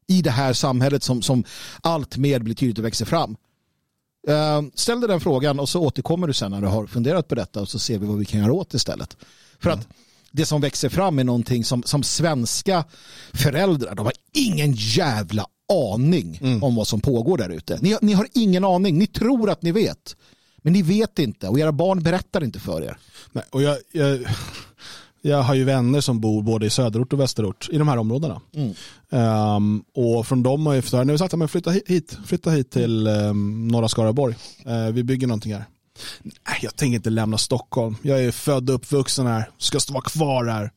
i 0.07 0.21
det 0.21 0.31
här 0.31 0.53
samhället 0.53 1.03
som, 1.03 1.21
som 1.21 1.43
allt 1.81 2.17
mer 2.17 2.39
blir 2.39 2.55
tydligt 2.55 2.79
och 2.79 2.85
växer 2.85 3.05
fram. 3.05 3.35
Eh, 4.27 4.61
ställ 4.73 4.99
dig 4.99 5.09
den 5.09 5.19
frågan 5.19 5.59
och 5.59 5.69
så 5.69 5.81
återkommer 5.81 6.27
du 6.27 6.33
sen 6.33 6.51
när 6.51 6.61
du 6.61 6.67
har 6.67 6.87
funderat 6.87 7.27
på 7.27 7.35
detta 7.35 7.61
och 7.61 7.69
så 7.69 7.79
ser 7.79 7.99
vi 7.99 8.05
vad 8.05 8.17
vi 8.17 8.25
kan 8.25 8.39
göra 8.39 8.53
åt 8.53 8.73
istället. 8.73 9.17
För 9.59 9.69
att 9.69 9.87
det 10.31 10.45
som 10.45 10.61
växer 10.61 10.89
fram 10.89 11.19
är 11.19 11.23
någonting 11.23 11.65
som, 11.65 11.83
som 11.83 12.03
svenska 12.03 12.83
föräldrar, 13.33 13.95
de 13.95 14.05
har 14.05 14.13
ingen 14.33 14.73
jävla 14.73 15.45
aning 15.93 16.59
om 16.61 16.75
vad 16.75 16.87
som 16.87 17.01
pågår 17.01 17.37
där 17.37 17.49
ute. 17.49 17.79
Ni, 17.81 17.97
ni 18.01 18.13
har 18.13 18.27
ingen 18.33 18.65
aning, 18.65 18.97
ni 18.97 19.07
tror 19.07 19.49
att 19.49 19.61
ni 19.61 19.71
vet. 19.71 20.15
Men 20.61 20.73
ni 20.73 20.81
vet 20.81 21.19
inte 21.19 21.47
och 21.47 21.59
era 21.59 21.71
barn 21.71 22.03
berättar 22.03 22.43
inte 22.43 22.59
för 22.59 22.81
er. 22.81 22.97
Nej, 23.31 23.43
och 23.51 23.61
jag, 23.61 23.77
jag, 23.91 24.19
jag 25.21 25.41
har 25.41 25.53
ju 25.55 25.63
vänner 25.63 26.01
som 26.01 26.19
bor 26.19 26.43
både 26.43 26.65
i 26.65 26.69
söderort 26.69 27.13
och 27.13 27.19
västerort 27.19 27.69
i 27.71 27.77
de 27.77 27.87
här 27.87 27.97
områdena. 27.97 28.41
Ehm, 29.09 29.83
och 29.95 30.27
från 30.27 30.43
dem 30.43 30.65
har 30.65 30.73
jag 30.73 31.05
när 31.05 31.11
vi 31.11 31.17
sagt 31.17 31.33
att 31.33 31.51
flytta 31.51 31.71
hit, 31.71 32.17
flytta 32.25 32.51
hit 32.51 32.71
till 32.71 33.07
um, 33.07 33.67
norra 33.67 33.89
Skaraborg. 33.89 34.35
Eh, 34.65 34.85
vi 34.87 35.03
bygger 35.03 35.27
någonting 35.27 35.53
här. 35.53 35.65
Nej, 36.23 36.59
jag 36.61 36.75
tänker 36.75 36.95
inte 36.95 37.09
lämna 37.09 37.37
Stockholm. 37.37 37.95
Jag 38.01 38.23
är 38.23 38.31
född 38.31 38.69
och 38.69 38.75
uppvuxen 38.75 39.27
här, 39.27 39.49
ska 39.57 39.79
stå 39.79 39.93
vara 39.93 40.03
kvar 40.03 40.45
här. 40.45 40.71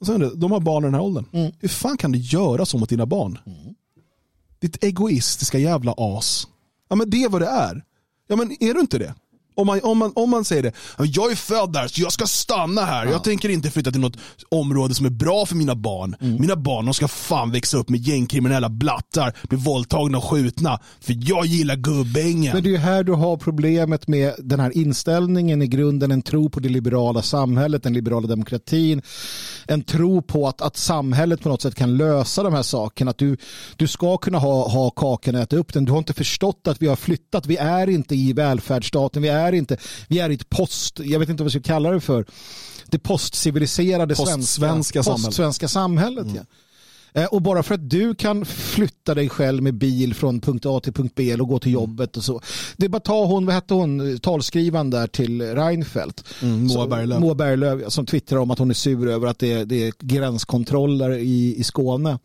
Och 0.00 0.06
sen, 0.06 0.40
de 0.40 0.52
har 0.52 0.60
barn 0.60 0.84
i 0.84 0.86
den 0.86 0.94
här 0.94 1.02
åldern. 1.02 1.24
Hur 1.60 1.68
fan 1.68 1.96
kan 1.96 2.12
du 2.12 2.18
göra 2.18 2.66
så 2.66 2.78
mot 2.78 2.88
dina 2.88 3.06
barn? 3.06 3.38
Ditt 4.60 4.84
egoistiska 4.84 5.58
jävla 5.58 5.94
as. 5.96 6.46
Ja 6.88 6.96
men 6.96 7.10
det 7.10 7.22
är 7.22 7.28
vad 7.28 7.42
det 7.42 7.46
är. 7.48 7.84
Ja 8.32 8.36
men 8.36 8.56
är 8.60 8.74
du 8.74 8.80
inte 8.80 8.98
det? 8.98 9.14
Om 9.54 9.66
man, 9.66 9.80
om 9.82 9.98
man, 9.98 10.12
om 10.14 10.30
man 10.30 10.44
säger 10.44 10.62
det, 10.62 10.72
"Ja, 10.98 11.04
jag 11.04 11.32
är 11.32 11.36
född 11.36 11.72
där 11.72 11.88
så 11.88 12.00
jag 12.00 12.12
ska 12.12 12.26
stanna 12.26 12.84
här. 12.84 13.06
Jag 13.06 13.24
tänker 13.24 13.48
inte 13.48 13.70
flytta 13.70 13.90
till 13.90 14.00
något 14.00 14.16
område 14.48 14.94
som 14.94 15.06
är 15.06 15.10
bra 15.10 15.46
för 15.46 15.54
mina 15.56 15.74
barn. 15.74 16.16
Mina 16.20 16.56
barn 16.56 16.84
de 16.84 16.94
ska 16.94 17.08
fan 17.08 17.50
växa 17.50 17.76
upp 17.76 17.88
med 17.88 18.00
gängkriminella 18.00 18.68
blattar, 18.68 19.36
bli 19.48 19.58
våldtagna 19.58 20.18
och 20.18 20.24
skjutna. 20.24 20.80
För 21.00 21.14
jag 21.18 21.46
gillar 21.46 21.76
gubbängen. 21.76 22.54
Men 22.54 22.62
det 22.62 22.68
är 22.68 22.70
ju 22.70 22.76
här 22.76 23.02
du 23.04 23.12
har 23.12 23.36
problemet 23.36 24.08
med 24.08 24.34
den 24.38 24.60
här 24.60 24.76
inställningen 24.76 25.62
i 25.62 25.66
grunden, 25.66 26.10
en 26.10 26.22
tro 26.22 26.50
på 26.50 26.60
det 26.60 26.68
liberala 26.68 27.22
samhället, 27.22 27.82
den 27.82 27.92
liberala 27.92 28.26
demokratin, 28.26 29.02
en 29.66 29.82
tro 29.82 30.22
på 30.22 30.48
att, 30.48 30.60
att 30.60 30.76
samhället 30.76 31.40
på 31.40 31.48
något 31.48 31.62
sätt 31.62 31.74
kan 31.74 31.96
lösa 31.96 32.42
de 32.42 32.54
här 32.54 32.62
sakerna, 32.62 33.10
att 33.10 33.18
du, 33.18 33.36
du 33.76 33.86
ska 33.86 34.16
kunna 34.16 34.38
ha, 34.38 34.68
ha 34.68 34.90
kakan 34.90 35.34
och 35.34 35.40
äta 35.40 35.56
upp 35.56 35.72
den. 35.72 35.84
Du 35.84 35.92
har 35.92 35.98
inte 35.98 36.14
förstått 36.14 36.66
att 36.68 36.82
vi 36.82 36.86
har 36.86 36.96
flyttat, 36.96 37.46
vi 37.46 37.56
är 37.56 37.90
inte 37.90 38.14
i 38.14 38.32
välfärdsstaten, 38.32 39.22
vi 39.22 39.28
är 39.28 39.52
inte, 39.52 39.76
vi 40.08 40.18
är 40.18 40.30
i 40.30 40.34
ett 40.34 40.50
post, 40.50 41.00
jag 41.04 41.18
vet 41.18 41.28
inte 41.28 41.42
vad 41.42 41.52
vi 41.52 41.60
ska 41.60 41.72
kalla 41.72 41.90
det 41.90 42.00
för, 42.00 42.26
det 42.86 42.98
postciviliserade 42.98 44.14
Postsvenska 44.14 44.60
svenska, 44.60 45.02
samhället. 45.02 45.26
postsvenska 45.26 45.68
samhället. 45.68 46.26
Ja. 46.36 46.42
Eh, 47.14 47.24
Och 47.24 47.42
bara 47.42 47.62
för 47.62 47.74
att 47.74 47.90
du 47.90 48.14
kan 48.14 48.44
flytta 48.44 49.14
dig 49.14 49.28
själv 49.28 49.62
med 49.62 49.74
bil 49.74 50.14
från 50.14 50.40
punkt 50.40 50.66
A 50.66 50.80
till 50.80 50.92
punkt 50.92 51.12
B 51.16 51.34
och 51.34 51.48
gå 51.48 51.58
till 51.58 51.72
jobbet 51.72 52.16
och 52.16 52.24
så. 52.24 52.40
Det 52.76 52.84
är 52.86 52.88
bara 52.90 52.96
att 52.96 53.04
ta 53.04 53.24
hon, 53.24 53.46
vad 53.46 53.54
hette 53.54 53.74
hon, 53.74 54.18
talskrivaren 54.18 54.90
där 54.90 55.06
till 55.06 55.42
Reinfeldt. 55.42 56.24
Mm, 56.42 56.66
Moa 56.66 56.86
Berglöf. 56.86 57.20
Moa 57.20 57.34
Berglöf 57.34 57.92
som 57.92 58.06
twittrar 58.06 58.38
om 58.38 58.50
att 58.50 58.58
hon 58.58 58.70
är 58.70 58.74
sur 58.74 59.08
över 59.08 59.26
att 59.26 59.38
det 59.38 59.52
är, 59.52 59.64
det 59.64 59.86
är 59.86 59.92
gränskontroller 60.00 61.10
i, 61.18 61.54
i 61.58 61.64
Skåne. 61.64 62.18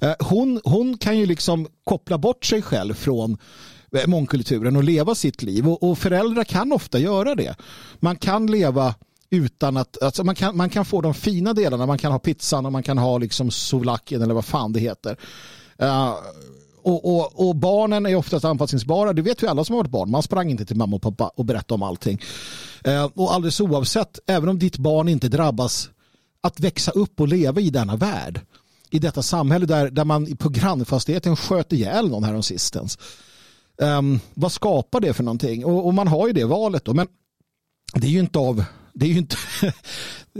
Eh, 0.00 0.12
Hon, 0.18 0.60
hon 0.64 0.98
kan 0.98 1.18
ju 1.18 1.26
liksom 1.26 1.66
koppla 1.84 2.18
bort 2.18 2.44
sig 2.44 2.62
själv 2.62 2.94
från 2.94 3.36
eh, 3.96 4.06
mångkulturen 4.06 4.76
och 4.76 4.84
leva 4.84 5.14
sitt 5.14 5.42
liv 5.42 5.68
och, 5.68 5.82
och 5.90 5.98
föräldrar 5.98 6.44
kan 6.44 6.72
ofta 6.72 6.98
göra 6.98 7.34
det. 7.34 7.54
Man 8.00 8.16
kan 8.16 8.46
leva 8.46 8.94
utan 9.32 9.76
att, 9.76 10.02
alltså 10.02 10.24
man, 10.24 10.34
kan, 10.34 10.56
man 10.56 10.70
kan 10.70 10.84
få 10.84 11.00
de 11.00 11.14
fina 11.14 11.52
delarna, 11.52 11.86
man 11.86 11.98
kan 11.98 12.12
ha 12.12 12.18
pizzan 12.18 12.66
och 12.66 12.72
man 12.72 12.82
kan 12.82 12.98
ha 12.98 13.18
liksom 13.18 13.50
souvlaken 13.50 14.22
eller 14.22 14.34
vad 14.34 14.44
fan 14.44 14.72
det 14.72 14.80
heter. 14.80 15.16
Uh, 15.82 16.14
och, 16.82 17.16
och, 17.16 17.48
och 17.48 17.56
barnen 17.56 18.06
är 18.06 18.16
oftast 18.16 18.44
anpassningsbara, 18.44 19.12
det 19.12 19.22
vet 19.22 19.42
vi 19.42 19.46
alla 19.46 19.64
som 19.64 19.74
har 19.74 19.82
varit 19.82 19.90
barn. 19.90 20.10
Man 20.10 20.22
sprang 20.22 20.50
inte 20.50 20.64
till 20.64 20.76
mamma 20.76 20.96
och 20.96 21.02
pappa 21.02 21.28
och 21.28 21.44
berättade 21.44 21.74
om 21.74 21.82
allting. 21.82 22.20
Eh, 22.84 23.04
och 23.04 23.34
alldeles 23.34 23.60
oavsett, 23.60 24.18
även 24.26 24.48
om 24.48 24.58
ditt 24.58 24.78
barn 24.78 25.08
inte 25.08 25.28
drabbas, 25.28 25.90
att 26.40 26.60
växa 26.60 26.90
upp 26.90 27.20
och 27.20 27.28
leva 27.28 27.60
i 27.60 27.70
denna 27.70 27.96
värld. 27.96 28.40
I 28.90 28.98
detta 28.98 29.22
samhälle 29.22 29.66
där, 29.66 29.90
där 29.90 30.04
man 30.04 30.36
på 30.36 30.48
grannfastigheten 30.48 31.36
sköt 31.36 31.72
ihjäl 31.72 32.10
någon 32.10 32.24
här 32.24 32.40
sistens. 32.40 32.98
Um, 33.76 34.20
vad 34.34 34.52
skapar 34.52 35.00
det 35.00 35.12
för 35.12 35.22
någonting? 35.22 35.64
Och, 35.64 35.86
och 35.86 35.94
man 35.94 36.08
har 36.08 36.26
ju 36.26 36.32
det 36.32 36.44
valet 36.44 36.84
då, 36.84 36.94
men 36.94 37.06
det 37.94 38.06
är 38.06 38.10
ju 38.10 38.18
inte 38.18 38.38
av 38.38 38.64
det 38.94 39.06
är 39.06 39.10
ju 39.10 39.18
inte... 39.18 39.36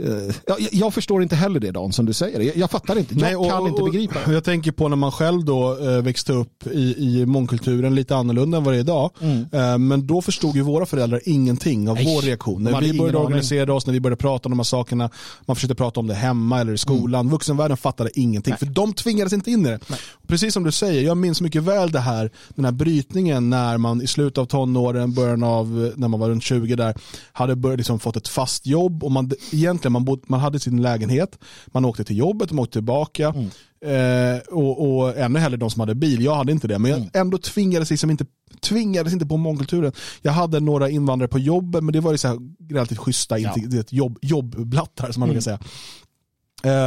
Eh, 0.03 0.35
jag, 0.47 0.57
jag 0.71 0.93
förstår 0.93 1.23
inte 1.23 1.35
heller 1.35 1.59
det 1.59 1.71
Dan 1.71 1.93
som 1.93 2.05
du 2.05 2.13
säger. 2.13 2.39
Jag, 2.39 2.57
jag 2.57 2.71
fattar 2.71 2.97
inte. 2.97 3.13
Jag 3.13 3.21
Nej, 3.21 3.35
och- 3.35 3.49
kan 3.49 3.67
inte 3.67 3.83
begripa. 3.83 4.19
och 4.27 4.33
Jag 4.33 4.43
tänker 4.43 4.71
på 4.71 4.87
när 4.87 4.95
man 4.95 5.11
själv 5.11 5.45
då 5.45 5.77
eh, 5.89 6.01
växte 6.01 6.33
upp 6.33 6.67
i, 6.67 6.95
i 6.97 7.25
mångkulturen 7.25 7.95
lite 7.95 8.15
annorlunda 8.15 8.57
än 8.57 8.63
vad 8.63 8.73
det 8.73 8.77
är 8.77 8.79
idag. 8.79 9.11
Eh, 9.51 9.77
men 9.77 10.07
då 10.07 10.21
förstod 10.21 10.55
ju 10.55 10.61
våra 10.61 10.85
föräldrar 10.85 11.21
ingenting 11.25 11.89
av 11.89 11.97
Mm. 11.97 12.05
Nej, 12.05 12.15
vår 12.15 12.21
reaktion. 12.21 12.63
När 12.63 12.81
vi 12.81 12.93
började 12.97 13.17
aning. 13.17 13.25
organisera 13.25 13.73
oss, 13.73 13.85
när 13.85 13.93
vi 13.93 13.99
började 13.99 14.21
prata 14.21 14.47
om 14.47 14.51
de 14.51 14.59
här 14.59 14.63
sakerna, 14.63 15.09
man 15.45 15.55
försökte 15.55 15.75
prata 15.75 15.99
om 15.99 16.07
det 16.07 16.13
hemma 16.13 16.61
eller 16.61 16.73
i 16.73 16.77
skolan. 16.77 17.19
Mm. 17.21 17.31
Vuxenvärlden 17.31 17.77
fattade 17.77 18.19
ingenting, 18.19 18.55
för 18.57 18.65
de 18.65 18.93
tvingades 18.93 19.33
inte 19.33 19.51
in 19.51 19.65
i 19.65 19.69
det. 19.69 19.79
Precis 20.27 20.53
som 20.53 20.63
du 20.63 20.71
säger, 20.71 21.01
jag 21.03 21.17
minns 21.17 21.41
mycket 21.41 21.63
väl 21.63 21.91
det 21.91 21.99
här, 21.99 22.31
den 22.55 22.65
här 22.65 22.71
brytningen 22.71 23.49
när 23.49 23.77
man 23.77 24.01
i 24.01 24.07
slutet 24.07 24.37
av 24.37 24.45
tonåren, 24.45 25.13
början 25.13 25.43
av 25.43 25.91
när 25.95 26.07
man 26.07 26.19
var 26.19 26.29
runt 26.29 26.43
20 26.43 26.75
där, 26.75 26.95
hade 27.31 27.55
börjat 27.55 27.77
liksom 27.77 27.99
fått 27.99 28.15
ett 28.17 28.27
fast 28.43 28.65
jobb 28.65 29.03
och 29.03 29.11
man 29.11 29.31
egentligen 29.51 29.91
man, 29.93 30.05
bod, 30.05 30.23
man 30.27 30.39
hade 30.39 30.59
sin 30.59 30.81
lägenhet, 30.81 31.39
man 31.67 31.85
åkte 31.85 32.03
till 32.03 32.17
jobbet, 32.17 32.51
man 32.51 32.59
åkte 32.63 32.71
tillbaka. 32.73 33.33
Mm. 33.35 33.49
Eh, 33.85 34.39
och, 34.39 34.97
och 34.97 35.17
ännu 35.17 35.39
hellre 35.39 35.57
de 35.57 35.69
som 35.69 35.79
hade 35.79 35.95
bil. 35.95 36.23
Jag 36.23 36.35
hade 36.35 36.51
inte 36.51 36.67
det, 36.67 36.79
men 36.79 36.91
jag 36.91 36.97
Mm. 36.99 37.09
ändå 37.13 37.37
tvingades, 37.37 37.89
liksom 37.89 38.09
inte, 38.09 38.25
tvingades 38.61 39.13
inte 39.13 39.25
på 39.25 39.37
mångkulturen. 39.37 39.91
Jag 40.21 40.31
hade 40.31 40.59
några 40.59 40.89
invandrare 40.89 41.27
på 41.27 41.39
jobbet, 41.39 41.83
men 41.83 41.93
det 41.93 41.99
var 41.99 42.11
ju 42.11 42.17
så 42.17 42.27
här 42.27 42.37
relativt 42.69 42.97
schyssta 42.99 43.37
Ja. 43.39 43.55
jobb, 43.89 44.17
jobbblattar 44.21 45.11
som 45.11 45.19
man 45.19 45.29
Mm. 45.29 45.33
brukar 45.35 45.41
säga. 45.41 45.59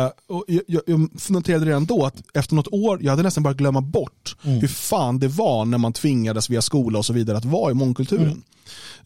Eh, 0.04 0.10
och 0.28 0.44
jag, 0.48 0.62
jag, 0.66 0.82
jag 0.86 1.08
noterade 1.30 1.66
redan 1.66 1.84
då 1.86 2.04
att 2.06 2.22
efter 2.34 2.54
något 2.54 2.68
år, 2.72 2.98
jag 3.02 3.10
hade 3.10 3.22
nästan 3.22 3.42
börjat 3.42 3.56
glömma 3.58 3.80
bort 3.80 4.36
Mm. 4.44 4.58
hur 4.60 4.68
fan 4.68 5.18
det 5.18 5.28
var 5.28 5.64
när 5.64 5.78
man 5.78 5.92
tvingades 5.92 6.50
via 6.50 6.62
skola 6.62 6.98
och 6.98 7.04
så 7.06 7.12
vidare 7.12 7.38
att 7.38 7.44
vara 7.44 7.70
i 7.70 7.74
mångkulturen. 7.74 8.42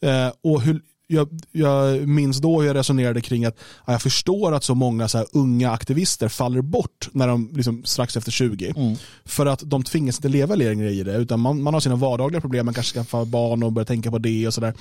Mm. 0.01 0.27
Eh, 0.27 0.33
och 0.43 0.61
hur, 0.63 0.83
jag, 1.11 1.29
jag 1.53 2.09
minns 2.09 2.39
då 2.39 2.61
hur 2.61 2.67
jag 2.67 2.77
resonerade 2.77 3.21
kring 3.21 3.45
att 3.45 3.59
ja, 3.87 3.93
jag 3.93 4.03
förstår 4.03 4.55
att 4.55 4.65
så 4.65 4.75
många 4.75 5.09
så 5.09 5.27
unga 5.33 5.71
aktivister 5.71 6.29
faller 6.29 6.63
bort 6.63 7.09
när 7.13 7.29
de 7.29 7.51
liksom, 7.53 7.85
strax 7.85 8.17
efter 8.17 8.31
20. 8.31 8.73
Mm. 8.77 8.97
För 9.25 9.47
att 9.47 9.63
de 9.65 9.83
tvingas 9.83 10.17
inte 10.17 10.29
leva 10.29 10.55
längre 10.55 10.91
i 10.91 11.03
det 11.03 11.17
utan 11.17 11.41
man, 11.41 11.63
man 11.63 11.75
har 11.75 11.81
sina 11.81 11.97
vardagliga 11.97 12.41
problem, 12.41 12.67
man 12.67 12.75
kanske 12.75 12.99
skaffa 12.99 13.25
barn 13.25 13.63
och 13.63 13.73
börja 13.73 13.87
tänka 13.87 14.11
på 14.11 14.19
det 14.19 14.47
och 14.47 14.55
sådär. 14.55 14.75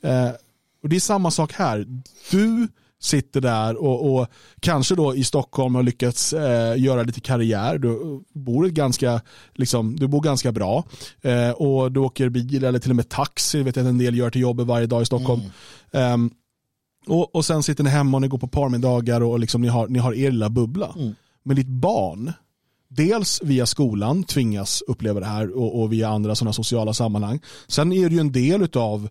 Eh, 0.00 0.30
och 0.82 0.88
det 0.88 0.96
är 0.96 1.00
samma 1.00 1.30
sak 1.30 1.52
här. 1.52 1.86
Du 2.30 2.68
sitter 3.00 3.40
där 3.40 3.76
och, 3.76 4.14
och 4.14 4.26
kanske 4.60 4.94
då 4.94 5.14
i 5.14 5.24
Stockholm 5.24 5.74
har 5.74 5.82
lyckats 5.82 6.32
eh, 6.32 6.80
göra 6.80 7.02
lite 7.02 7.20
karriär. 7.20 7.78
Du 7.78 8.20
bor, 8.32 8.66
ganska, 8.66 9.20
liksom, 9.54 9.96
du 9.96 10.08
bor 10.08 10.20
ganska 10.20 10.52
bra 10.52 10.84
eh, 11.22 11.50
och 11.50 11.92
du 11.92 12.00
åker 12.00 12.28
bil 12.28 12.64
eller 12.64 12.78
till 12.78 12.90
och 12.90 12.96
med 12.96 13.08
taxi, 13.08 13.62
vet 13.62 13.76
jag 13.76 13.82
att 13.82 13.90
en 13.90 13.98
del 13.98 14.16
gör 14.16 14.30
till 14.30 14.40
jobbet 14.40 14.66
varje 14.66 14.86
dag 14.86 15.02
i 15.02 15.06
Stockholm. 15.06 15.40
Ehm, 15.92 16.30
och, 17.06 17.34
och 17.34 17.44
sen 17.44 17.62
sitter 17.62 17.84
ni 17.84 17.90
hemma 17.90 18.16
och 18.16 18.20
ni 18.22 18.28
går 18.28 18.38
på 18.38 18.48
parmiddagar 18.48 19.20
och 19.20 19.40
liksom 19.40 19.62
ni, 19.62 19.68
har, 19.68 19.88
ni 19.88 19.98
har 19.98 20.14
er 20.14 20.30
lilla 20.30 20.48
bubbla. 20.48 20.94
Mm. 20.96 21.14
Men 21.42 21.56
ditt 21.56 21.68
barn, 21.68 22.32
dels 22.88 23.40
via 23.42 23.66
skolan 23.66 24.24
tvingas 24.24 24.82
uppleva 24.86 25.20
det 25.20 25.26
här 25.26 25.56
och, 25.56 25.80
och 25.80 25.92
via 25.92 26.08
andra 26.08 26.34
sådana 26.34 26.52
sociala 26.52 26.94
sammanhang. 26.94 27.40
Sen 27.68 27.92
är 27.92 28.08
det 28.08 28.14
ju 28.14 28.20
en 28.20 28.32
del 28.32 28.68
av 28.76 29.08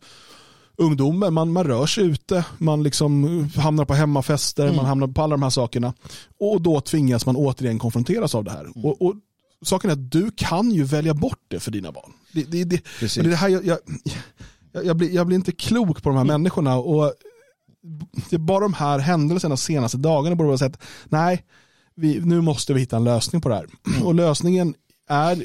ungdomen, 0.79 1.33
man, 1.33 1.51
man 1.51 1.63
rör 1.63 1.85
sig 1.85 2.03
ute, 2.05 2.45
man 2.57 2.83
liksom 2.83 3.43
hamnar 3.55 3.85
på 3.85 3.93
hemmafester, 3.93 4.63
Mm. 4.63 4.75
man 4.75 4.85
hamnar 4.85 5.07
på 5.07 5.21
alla 5.21 5.33
de 5.33 5.43
här 5.43 5.49
sakerna. 5.49 5.93
Och 6.39 6.61
då 6.61 6.81
tvingas 6.81 7.25
man 7.25 7.35
återigen 7.35 7.79
konfronteras 7.79 8.35
av 8.35 8.43
det 8.43 8.51
här. 8.51 8.61
Mm. 8.61 8.85
Och, 8.85 9.01
och 9.01 9.15
Saken 9.61 9.89
är 9.89 9.93
att 9.93 10.11
du 10.11 10.31
kan 10.35 10.71
ju 10.71 10.83
välja 10.83 11.13
bort 11.13 11.39
det 11.47 11.59
för 11.59 11.71
dina 11.71 11.91
barn. 11.91 12.11
Det, 12.33 12.43
det, 12.43 12.63
det, 12.63 12.81
men 13.17 13.29
det 13.29 13.35
här, 13.35 13.49
jag, 13.49 13.65
jag, 13.65 13.77
jag, 14.71 14.85
jag, 14.85 14.95
blir, 14.97 15.09
jag 15.09 15.27
blir 15.27 15.35
inte 15.35 15.51
klok 15.51 16.03
på 16.03 16.09
de 16.09 16.15
här 16.15 16.23
Mm. 16.23 16.41
människorna. 16.41 16.75
Och 16.77 17.13
det 18.29 18.35
är 18.35 18.37
bara 18.37 18.59
de 18.59 18.73
här 18.73 18.99
händelserna 18.99 19.55
de 19.55 19.57
senaste 19.57 19.97
dagarna 19.97 20.35
borde 20.35 20.49
ha 20.49 20.57
sett, 20.57 20.77
nej, 21.09 21.45
vi, 21.95 22.19
nu 22.19 22.41
måste 22.41 22.73
vi 22.73 22.79
hitta 22.79 22.95
en 22.97 23.03
lösning 23.03 23.41
på 23.41 23.49
det 23.49 23.55
här. 23.55 23.65
Mm. 23.87 24.07
Och 24.07 24.15
lösningen 24.15 24.73
är, 25.09 25.43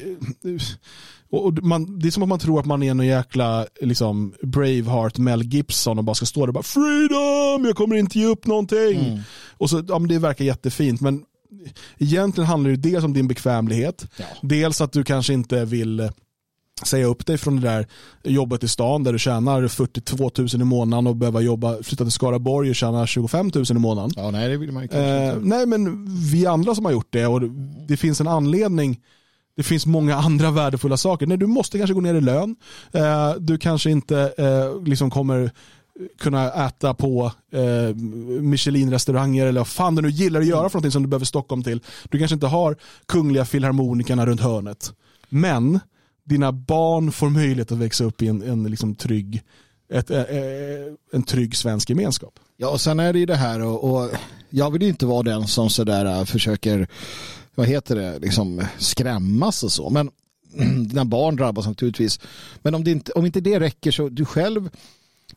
och 1.31 1.63
man, 1.63 1.99
det 1.99 2.07
är 2.07 2.11
som 2.11 2.23
att 2.23 2.29
man 2.29 2.39
tror 2.39 2.59
att 2.59 2.65
man 2.65 2.83
är 2.83 2.91
en 2.91 2.99
jäkla 2.99 3.65
liksom, 3.81 4.33
Braveheart 4.41 5.17
Mel 5.17 5.43
Gibson 5.43 5.97
och 5.97 6.03
bara 6.03 6.15
ska 6.15 6.25
stå 6.25 6.39
där 6.39 6.47
och 6.47 6.53
bara 6.53 6.63
freedom, 6.63 7.65
jag 7.65 7.75
kommer 7.75 7.95
inte 7.95 8.19
ge 8.19 8.25
upp 8.25 8.45
någonting. 8.45 8.99
Mm. 8.99 9.19
Och 9.57 9.69
så, 9.69 9.83
ja, 9.87 9.99
men 9.99 10.07
det 10.07 10.19
verkar 10.19 10.45
jättefint 10.45 11.01
men 11.01 11.23
egentligen 11.97 12.47
handlar 12.47 12.69
det 12.71 12.77
dels 12.77 13.03
om 13.05 13.13
din 13.13 13.27
bekvämlighet, 13.27 14.07
Ja. 14.17 14.25
dels 14.41 14.81
att 14.81 14.91
du 14.93 15.03
kanske 15.03 15.33
inte 15.33 15.65
vill 15.65 15.99
eh, 15.99 16.09
säga 16.85 17.05
upp 17.05 17.25
dig 17.25 17.37
från 17.37 17.55
det 17.61 17.67
där 17.67 17.87
jobbet 18.23 18.63
i 18.63 18.67
stan 18.67 19.03
där 19.03 19.13
du 19.13 19.19
tjänar 19.19 19.67
42 19.67 20.31
000 20.37 20.47
i 20.53 20.57
månaden 20.57 21.07
och 21.07 21.15
behöver 21.15 21.41
jobba, 21.41 21.83
flytta 21.83 22.03
till 22.03 22.11
Skaraborg 22.11 22.69
och 22.69 22.75
tjäna 22.75 23.07
25 23.07 23.51
000 23.55 23.65
i 23.69 23.73
månaden. 23.73 24.11
Ja, 24.15 24.31
nej, 24.31 24.49
det 24.49 24.57
vill 24.57 24.71
man 24.71 24.83
ju 24.83 24.89
Eh, 24.99 25.27
inte. 25.33 25.39
nej 25.47 25.65
men 25.65 26.05
vi 26.31 26.45
andra 26.45 26.75
som 26.75 26.85
har 26.85 26.91
gjort 26.91 27.07
det 27.13 27.25
och 27.27 27.41
det 27.87 27.97
finns 27.97 28.21
en 28.21 28.27
anledning 28.27 28.99
det 29.55 29.63
finns 29.63 29.85
många 29.85 30.15
andra 30.15 30.51
värdefulla 30.51 30.97
saker. 30.97 31.27
Nej, 31.27 31.37
du 31.37 31.47
måste 31.47 31.77
kanske 31.77 31.93
gå 31.93 32.01
ner 32.01 32.13
i 32.15 32.21
lön. 32.21 32.55
Eh, 32.91 33.33
du 33.39 33.57
kanske 33.57 33.91
inte 33.91 34.33
eh, 34.37 34.83
liksom 34.83 35.09
kommer 35.09 35.51
kunna 36.19 36.67
äta 36.67 36.93
på 36.93 37.31
eh, 37.51 37.95
Michelin-restauranger 38.41 39.45
eller 39.45 39.59
vad 39.59 39.67
fan 39.67 39.95
du 39.95 40.01
nu 40.01 40.09
gillar 40.09 40.39
att 40.39 40.47
göra 40.47 40.69
för 40.69 40.77
någonting 40.77 40.91
som 40.91 41.03
du 41.03 41.09
behöver 41.09 41.25
Stockholm 41.25 41.63
till. 41.63 41.81
Du 42.09 42.19
kanske 42.19 42.33
inte 42.33 42.47
har 42.47 42.75
Kungliga 43.05 43.45
Filharmonikerna 43.45 44.25
runt 44.25 44.41
hörnet. 44.41 44.93
Men 45.29 45.79
dina 46.23 46.51
barn 46.51 47.11
får 47.11 47.29
möjlighet 47.29 47.71
att 47.71 47.77
växa 47.77 48.03
upp 48.03 48.21
i 48.21 48.27
en, 48.27 48.41
en 48.41 48.63
liksom 48.63 48.95
trygg, 48.95 49.41
ett, 49.93 50.11
eh, 50.11 50.21
eh 50.21 50.93
en 51.11 51.23
trygg 51.23 51.55
svensk 51.55 51.89
gemenskap. 51.89 52.39
Ja, 52.57 52.69
och 52.69 52.81
sen 52.81 52.99
är 52.99 53.13
det 53.13 53.19
ju 53.19 53.25
det 53.25 53.35
här 53.35 53.61
och, 53.61 53.83
och 53.83 54.09
jag 54.49 54.71
vill 54.71 54.81
ju 54.81 54.87
inte 54.87 55.05
vara 55.05 55.23
den 55.23 55.47
som 55.47 55.69
sådär 55.69 56.05
eh, 56.05 56.25
försöker, 56.25 56.87
vad 57.55 57.67
heter 57.67 57.95
det, 57.95 58.19
liksom 58.19 58.65
skrämmas 58.77 59.63
och 59.63 59.71
så. 59.71 59.89
Men 59.89 60.11
dina 60.87 61.05
barn 61.05 61.35
drabbas 61.35 61.67
naturligtvis. 61.67 62.19
Men 62.61 62.75
om, 62.75 62.83
det 62.83 62.91
inte, 62.91 63.11
om 63.11 63.25
inte 63.25 63.41
det 63.41 63.59
räcker 63.59 63.91
så 63.91 64.09
du 64.09 64.25
själv, 64.25 64.69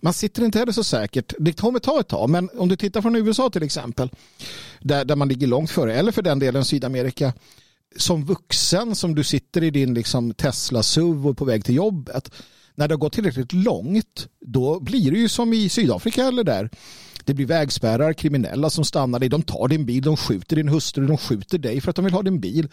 man 0.00 0.12
sitter 0.12 0.44
inte 0.44 0.58
heller 0.58 0.72
så 0.72 0.84
säkert. 0.84 1.34
Det 1.38 1.52
kommer 1.52 1.78
ta 1.78 2.00
ett 2.00 2.08
tag, 2.08 2.30
men 2.30 2.50
om 2.58 2.68
du 2.68 2.76
tittar 2.76 3.02
från 3.02 3.16
USA 3.16 3.50
till 3.50 3.62
exempel, 3.62 4.10
där, 4.80 5.04
där 5.04 5.16
man 5.16 5.28
ligger 5.28 5.46
långt 5.46 5.70
före, 5.70 5.94
eller 5.94 6.12
för 6.12 6.22
den 6.22 6.38
delen 6.38 6.64
Sydamerika, 6.64 7.32
som 7.96 8.24
vuxen 8.24 8.94
som 8.94 9.14
du 9.14 9.24
sitter 9.24 9.64
i 9.64 9.70
din 9.70 9.94
liksom 9.94 10.34
Tesla 10.34 10.82
SUV 10.82 11.26
och 11.26 11.30
är 11.30 11.34
på 11.34 11.44
väg 11.44 11.64
till 11.64 11.74
jobbet, 11.74 12.30
när 12.74 12.88
det 12.88 12.94
har 12.94 12.98
gått 12.98 13.12
tillräckligt 13.12 13.52
långt, 13.52 14.28
då 14.40 14.80
blir 14.80 15.10
det 15.10 15.18
ju 15.18 15.28
som 15.28 15.52
i 15.52 15.68
Sydafrika 15.68 16.24
eller 16.24 16.44
där. 16.44 16.70
Det 17.24 17.34
blir 17.34 17.46
vägspärrar, 17.46 18.12
kriminella 18.12 18.70
som 18.70 18.84
stannar 18.84 19.18
dig, 19.18 19.28
de 19.28 19.42
tar 19.42 19.68
din 19.68 19.86
bil, 19.86 20.02
de 20.02 20.16
skjuter 20.16 20.56
din 20.56 20.68
hustru, 20.68 21.06
de 21.06 21.18
skjuter 21.18 21.58
dig 21.58 21.80
för 21.80 21.90
att 21.90 21.96
de 21.96 22.04
vill 22.04 22.14
ha 22.14 22.22
din 22.22 22.40
bil. 22.40 22.68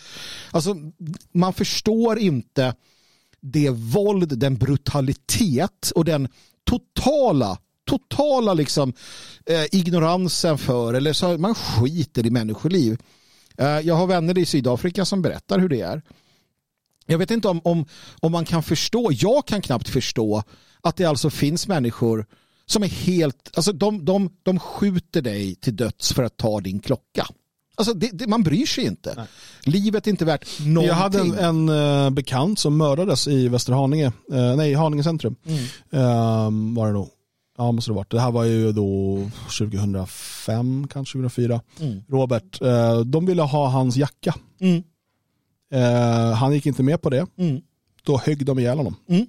Alltså, 0.52 0.76
man 1.32 1.54
förstår 1.54 2.20
inte 2.20 2.76
det 3.41 3.70
våld, 3.70 4.39
den 4.39 4.56
brutalitet 4.56 5.91
och 5.96 6.06
den 6.06 6.28
totala 6.64 7.58
totala 7.86 8.54
liksom, 8.54 8.93
eh, 9.46 9.66
ignoransen 9.72 10.58
för, 10.58 10.93
eller 10.93 11.14
så 11.14 11.38
man 11.38 11.56
skiter 11.56 12.26
i 12.26 12.30
människoliv. 12.30 12.98
Eh, 13.58 13.80
jag 13.80 13.96
har 13.96 14.08
vänner 14.08 14.38
i 14.38 14.46
Sydafrika 14.46 15.06
som 15.06 15.22
berättar 15.22 15.60
hur 15.60 15.70
det 15.70 15.82
är. 15.82 16.02
Jag 17.06 17.18
vet 17.18 17.32
inte 17.32 17.48
om, 17.48 17.62
om, 17.64 17.86
om 18.20 18.32
man 18.32 18.46
kan 18.46 18.64
förstå, 18.64 19.12
jag 19.14 19.48
kan 19.48 19.62
knappt 19.62 19.89
förstå 19.89 20.43
att 20.82 20.96
det 20.96 21.06
alltså 21.06 21.30
finns 21.30 21.68
människor 21.68 22.26
som 22.66 22.84
är 22.84 22.88
helt, 22.88 23.51
alltså 23.53 23.72
de, 23.72 24.05
de, 24.05 24.30
de 24.43 24.59
skjuter 24.59 25.22
dig 25.22 25.55
till 25.55 25.76
döds 25.76 26.13
för 26.13 26.24
att 26.24 26.38
ta 26.38 26.59
din 26.59 26.80
klocka. 26.80 27.28
Alltså 27.78 27.93
det, 27.93 28.09
det, 28.13 28.28
man 28.28 28.43
bryr 28.43 28.66
sig 28.66 28.86
inte. 28.86 29.13
Nej. 29.18 29.26
Livet 29.63 30.07
är 30.07 30.11
inte 30.11 30.26
värt 30.26 30.59
någonting. 30.59 30.88
Jag 30.88 30.95
hade 30.95 31.20
en, 31.20 31.34
en 31.34 31.70
eh, 31.70 32.09
bekant 32.09 32.59
som 32.59 32.78
mördades 32.78 33.28
i 33.28 33.47
Västerhaninge, 33.47 34.11
uh, 34.34 34.55
nej 34.55 34.74
Haninge 34.74 35.03
centrum. 35.03 35.36
Mm. 35.45 35.63
Ehm, 35.91 36.76
var 36.76 36.88
det 36.88 36.93
nog. 36.93 37.09
Ja, 37.57 37.72
måste 37.72 37.91
det 37.91 37.95
varit. 37.95 38.11
Det 38.11 38.20
här 38.20 38.32
var 38.32 38.43
ju 38.43 38.72
då 38.72 39.18
2005, 39.59 40.88
kanske 40.88 41.11
2004. 41.13 41.61
Mm. 41.80 42.03
Robert, 42.07 42.61
eh, 42.61 42.99
de 42.99 43.26
ville 43.26 43.41
ha 43.41 43.68
hans 43.68 43.97
jacka. 43.97 44.36
Mm. 44.59 44.84
Eh, 45.72 46.34
han 46.34 46.53
gick 46.53 46.66
inte 46.66 46.84
med 46.84 47.01
på 47.01 47.09
det. 47.09 47.28
Mm. 47.38 47.61
Då 48.03 48.18
högg 48.18 48.45
de 48.45 48.59
ihjäl 48.59 48.78
honom. 48.78 48.95
Mm. 49.09 49.26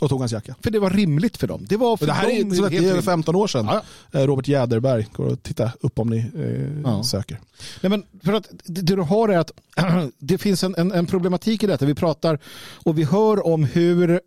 Och 0.00 0.08
tog 0.08 0.20
hans 0.20 0.32
jacka. 0.32 0.54
För 0.62 0.70
det 0.70 0.78
var 0.78 0.90
rimligt 0.90 1.36
för 1.36 1.46
dem. 1.46 1.66
Det 1.68 1.76
var 1.76 1.96
för 1.96 2.06
Det 2.06 2.12
här 2.12 2.40
dem 2.40 2.52
är, 2.52 2.54
så 2.54 2.64
att 2.64 2.70
det 2.70 2.76
är 2.76 2.80
rimligt. 2.80 3.04
15 3.04 3.36
år 3.36 3.46
sedan. 3.46 3.66
Ja, 3.66 3.82
Eh, 4.20 4.26
Robert 4.26 4.48
Jäderberg, 4.48 5.06
går 5.12 5.24
och 5.26 5.42
titta 5.42 5.72
upp 5.80 5.98
om 5.98 6.10
ni 6.10 6.18
eh, 6.18 6.80
Ja. 6.84 7.02
söker. 7.02 7.40
Nej, 7.80 7.90
men 7.90 8.02
för 8.24 8.32
att 8.32 8.48
det 8.64 8.80
det 8.80 8.96
du 8.96 9.02
har 9.02 9.28
är 9.28 9.38
att 9.38 9.50
det 10.18 10.38
finns 10.38 10.64
en, 10.64 10.74
en, 10.78 10.92
en 10.92 11.06
problematik 11.06 11.62
i 11.62 11.66
detta. 11.66 11.86
Vi 11.86 11.94
pratar 11.94 12.38
och 12.84 12.98
vi 12.98 13.04
hör 13.04 13.46
om 13.46 13.64
hur 13.64 14.10
uh, 14.10 14.18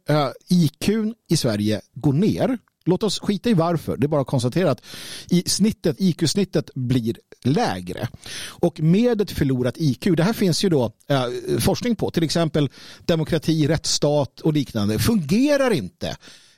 IQ 0.47 0.89
i 1.29 1.37
Sverige 1.37 1.81
går 1.93 2.13
ner. 2.13 2.57
Låt 2.87 3.03
oss 3.03 3.19
skita 3.19 3.49
i 3.49 3.53
varför. 3.53 3.97
Det 3.97 4.05
är 4.05 4.07
bara 4.07 4.21
att 4.21 4.27
konstatera 4.27 4.71
att 4.71 4.81
i 5.29 5.43
snittet, 5.49 5.95
IQ-snittet 5.99 6.69
blir 6.75 7.17
lägre. 7.43 8.07
Och 8.45 8.79
med 8.79 9.21
ett 9.21 9.31
förlorat 9.31 9.77
IQ, 9.77 10.07
det 10.17 10.23
här 10.23 10.33
finns 10.33 10.63
ju 10.63 10.69
då 10.69 10.91
eh, 11.07 11.59
forskning 11.59 11.95
på, 11.95 12.11
till 12.11 12.23
exempel 12.23 12.69
demokrati, 13.05 13.67
rättsstat 13.67 14.39
och 14.39 14.53
liknande, 14.53 14.99
fungerar 14.99 15.71
inte 15.71 16.17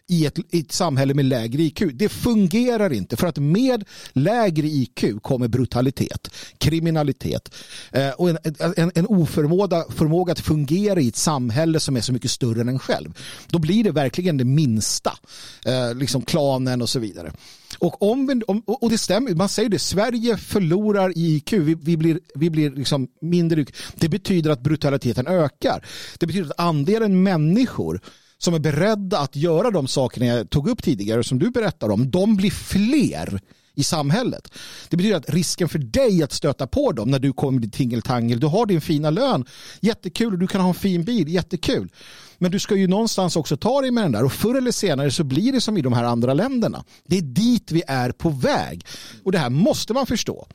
i 0.10 0.26
ett, 0.26 0.40
i 0.52 0.60
ett 0.60 0.72
samhälle 0.72 1.14
med 1.14 1.26
lägre 1.26 1.62
IQ. 1.62 1.84
Det 1.94 2.10
fungerar 2.10 2.94
inte 2.94 3.18
för 3.18 3.28
att 3.28 3.38
med 3.38 3.84
lägre 4.14 4.68
IQ 4.68 5.06
kommer 5.22 5.48
brutalitet, 5.48 6.30
kriminalitet 6.58 7.56
eh, 7.92 8.10
och 8.10 8.30
en, 8.30 8.38
en, 8.78 8.92
en 8.96 9.06
oförmåga 9.08 9.86
förmåga 9.90 10.32
att 10.32 10.40
fungera 10.40 11.00
i 11.00 11.08
ett 11.08 11.16
samhälle 11.16 11.80
som 11.80 11.98
är 11.98 12.02
så 12.02 12.14
mycket 12.14 12.32
större 12.32 12.62
än 12.62 12.70
en 12.70 12.80
själv. 12.80 13.14
Då 13.48 13.60
blir 13.60 13.84
det 13.84 13.92
verkligen 13.92 14.38
det 14.38 14.46
minsta, 14.46 15.18
eh, 15.66 15.96
liksom 15.96 16.22
klanen 16.22 16.82
och 16.82 16.90
så 16.90 17.00
vidare. 17.00 17.32
Och, 17.80 18.02
om, 18.12 18.42
om, 18.48 18.62
och 18.66 18.90
det 18.90 18.98
stämmer, 18.98 19.36
man 19.36 19.50
säger 19.50 19.70
det, 19.70 19.80
Sverige 19.80 20.38
förlorar 20.38 21.18
i 21.18 21.36
IQ, 21.36 21.54
vi, 21.54 21.76
vi 21.76 21.98
blir, 21.98 22.20
vi 22.36 22.50
blir 22.50 22.72
liksom 22.72 23.08
mindre 23.22 23.62
IQ. 23.62 23.76
Det 23.96 24.10
betyder 24.10 24.50
att 24.50 24.62
brutaliteten 24.62 25.28
ökar. 25.28 25.86
Det 26.20 26.28
betyder 26.28 26.46
att 26.50 26.60
andelen 26.60 27.24
människor 27.24 28.02
som 28.40 28.54
är 28.54 28.60
beredda 28.60 29.20
att 29.20 29.36
göra 29.36 29.72
de 29.72 29.88
sakerna 29.88 30.26
jag 30.26 30.50
tog 30.50 30.70
upp 30.70 30.84
tidigare 30.84 31.24
som 31.24 31.40
du 31.40 31.50
berättar 31.50 31.90
om, 31.90 32.12
de 32.12 32.36
blir 32.36 32.52
fler 32.52 33.42
i 33.76 33.84
samhället. 33.84 34.54
Det 34.90 34.98
betyder 34.98 35.18
att 35.18 35.30
risken 35.30 35.70
för 35.70 35.80
dig 35.80 36.24
att 36.24 36.32
stöta 36.32 36.68
på 36.68 36.92
dem 36.92 37.12
när 37.12 37.20
du 37.20 37.34
kommer 37.34 37.60
med 37.60 37.74
tingeltangel, 37.74 38.40
du 38.40 38.48
har 38.48 38.66
din 38.66 38.82
fina 38.82 39.10
lön, 39.10 39.46
jättekul 39.80 40.34
och 40.34 40.40
du 40.40 40.48
kan 40.48 40.62
ha 40.62 40.68
en 40.68 40.76
fin 40.76 41.04
bil, 41.04 41.28
jättekul. 41.28 41.92
Men 42.38 42.52
du 42.52 42.60
ska 42.60 42.76
ju 42.76 42.88
någonstans 42.88 43.36
också 43.36 43.58
ta 43.58 43.82
dig 43.82 43.92
med 43.92 44.04
den 44.04 44.12
där 44.12 44.24
och 44.24 44.34
förr 44.34 44.56
eller 44.56 44.72
senare 44.72 45.12
så 45.12 45.24
blir 45.24 45.52
det 45.52 45.62
som 45.62 45.78
i 45.78 45.82
de 45.82 45.94
här 45.94 46.04
andra 46.04 46.34
länderna. 46.34 46.84
Det 47.08 47.18
är 47.18 47.22
dit 47.22 47.72
vi 47.72 47.84
är 47.88 48.12
på 48.12 48.30
väg 48.30 48.86
och 49.24 49.32
det 49.32 49.38
här 49.38 49.50
måste 49.50 49.94
man 49.94 50.06
förstå. 50.06 50.48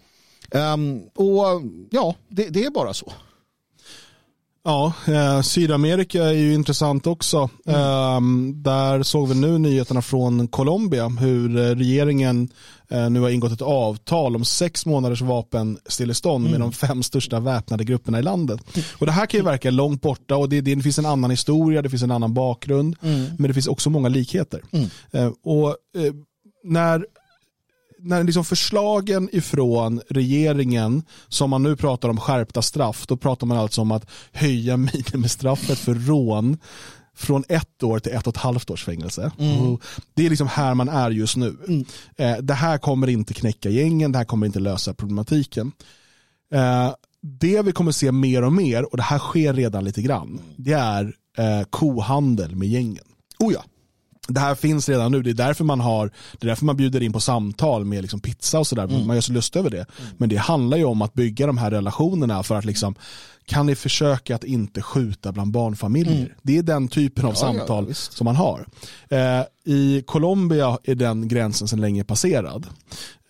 Um, 0.50 1.02
och 1.14 1.62
ja, 1.90 2.14
det, 2.28 2.48
det 2.48 2.64
är 2.64 2.70
bara 2.70 2.94
så. 2.94 3.12
Ja, 4.66 4.92
eh, 5.06 5.40
Sydamerika 5.40 6.24
är 6.24 6.32
ju 6.32 6.54
intressant 6.54 7.06
också. 7.06 7.50
Mm. 7.66 7.80
Eh, 7.80 8.54
där 8.54 9.02
såg 9.02 9.28
vi 9.28 9.34
nu 9.34 9.58
nyheterna 9.58 10.02
från 10.02 10.48
Colombia 10.48 11.08
hur 11.08 11.56
eh, 11.56 11.60
regeringen 11.60 12.48
eh, 12.88 13.10
nu 13.10 13.20
har 13.20 13.30
ingått 13.30 13.52
ett 13.52 13.62
avtal 13.62 14.36
om 14.36 14.44
sex 14.44 14.86
månaders 14.86 15.22
vapenstillestånd 15.22 16.46
mm. 16.46 16.50
med 16.50 16.60
de 16.60 16.72
fem 16.72 17.02
största 17.02 17.40
väpnade 17.40 17.84
grupperna 17.84 18.18
i 18.18 18.22
landet. 18.22 18.60
Och 18.92 19.06
Det 19.06 19.12
här 19.12 19.26
kan 19.26 19.38
ju 19.40 19.44
verka 19.44 19.70
långt 19.70 20.02
borta 20.02 20.36
och 20.36 20.48
det, 20.48 20.60
det 20.60 20.82
finns 20.82 20.98
en 20.98 21.06
annan 21.06 21.30
historia, 21.30 21.82
det 21.82 21.90
finns 21.90 22.02
en 22.02 22.10
annan 22.10 22.34
bakgrund, 22.34 22.96
mm. 23.02 23.26
men 23.38 23.48
det 23.48 23.54
finns 23.54 23.66
också 23.66 23.90
många 23.90 24.08
likheter. 24.08 24.60
Mm. 24.70 24.88
Eh, 25.12 25.32
och 25.44 25.68
eh, 25.68 26.14
när 26.64 27.06
när 28.04 28.24
liksom 28.24 28.44
förslagen 28.44 29.28
ifrån 29.32 30.00
regeringen 30.08 31.02
som 31.28 31.50
man 31.50 31.62
nu 31.62 31.76
pratar 31.76 32.08
om 32.08 32.20
skärpta 32.20 32.62
straff, 32.62 33.06
då 33.06 33.16
pratar 33.16 33.46
man 33.46 33.58
alltså 33.58 33.80
om 33.80 33.92
att 33.92 34.10
höja 34.32 34.76
minimistraffet 35.12 35.78
för 35.78 35.94
rån 35.94 36.58
från 37.16 37.44
ett 37.48 37.82
år 37.82 37.98
till 37.98 38.12
ett 38.12 38.26
och 38.26 38.36
ett 38.36 38.42
halvt 38.42 38.70
års 38.70 38.84
fängelse. 38.84 39.32
Mm. 39.38 39.78
Det 40.14 40.26
är 40.26 40.30
liksom 40.30 40.48
här 40.48 40.74
man 40.74 40.88
är 40.88 41.10
just 41.10 41.36
nu. 41.36 41.56
Mm. 41.68 41.84
Eh, 42.16 42.36
det 42.42 42.54
här 42.54 42.78
kommer 42.78 43.08
inte 43.08 43.34
knäcka 43.34 43.68
gängen, 43.68 44.12
det 44.12 44.18
här 44.18 44.24
kommer 44.24 44.46
inte 44.46 44.60
lösa 44.60 44.94
problematiken. 44.94 45.72
Eh, 46.54 46.94
det 47.20 47.62
vi 47.62 47.72
kommer 47.72 47.92
se 47.92 48.12
mer 48.12 48.44
och 48.44 48.52
mer, 48.52 48.90
och 48.90 48.96
det 48.96 49.02
här 49.02 49.18
sker 49.18 49.54
redan 49.54 49.84
lite 49.84 50.02
grann, 50.02 50.40
det 50.56 50.72
är 50.72 51.14
eh, 51.38 51.66
kohandel 51.70 52.56
med 52.56 52.68
gängen. 52.68 53.04
Oh 53.38 53.52
ja 53.52 53.64
det 54.28 54.40
här 54.40 54.54
finns 54.54 54.88
redan 54.88 55.12
nu, 55.12 55.22
det 55.22 55.30
är 55.30 55.34
därför 55.34 55.64
man 55.64 55.80
har 55.80 56.10
det 56.32 56.46
är 56.46 56.48
därför 56.48 56.64
man 56.64 56.76
bjuder 56.76 57.02
in 57.02 57.12
på 57.12 57.20
samtal 57.20 57.84
med 57.84 58.02
liksom 58.02 58.20
pizza 58.20 58.58
och 58.58 58.66
sådär, 58.66 58.84
mm. 58.84 59.06
man 59.06 59.16
gör 59.16 59.20
sig 59.20 59.34
lust 59.34 59.56
över 59.56 59.70
det. 59.70 59.76
Mm. 59.76 60.10
Men 60.18 60.28
det 60.28 60.36
handlar 60.36 60.76
ju 60.76 60.84
om 60.84 61.02
att 61.02 61.14
bygga 61.14 61.46
de 61.46 61.58
här 61.58 61.70
relationerna 61.70 62.42
för 62.42 62.54
att 62.54 62.64
liksom 62.64 62.94
kan 63.46 63.66
ni 63.66 63.74
försöka 63.74 64.34
att 64.34 64.44
inte 64.44 64.82
skjuta 64.82 65.32
bland 65.32 65.52
barnfamiljer? 65.52 66.16
Mm. 66.16 66.32
Det 66.42 66.58
är 66.58 66.62
den 66.62 66.88
typen 66.88 67.24
av 67.24 67.30
ja, 67.30 67.36
samtal 67.36 67.84
ja, 67.88 67.94
som 67.94 68.24
man 68.24 68.36
har. 68.36 68.66
Eh, 69.08 69.42
I 69.64 70.02
Colombia 70.06 70.78
är 70.84 70.94
den 70.94 71.28
gränsen 71.28 71.68
sedan 71.68 71.80
länge 71.80 72.04
passerad. 72.04 72.66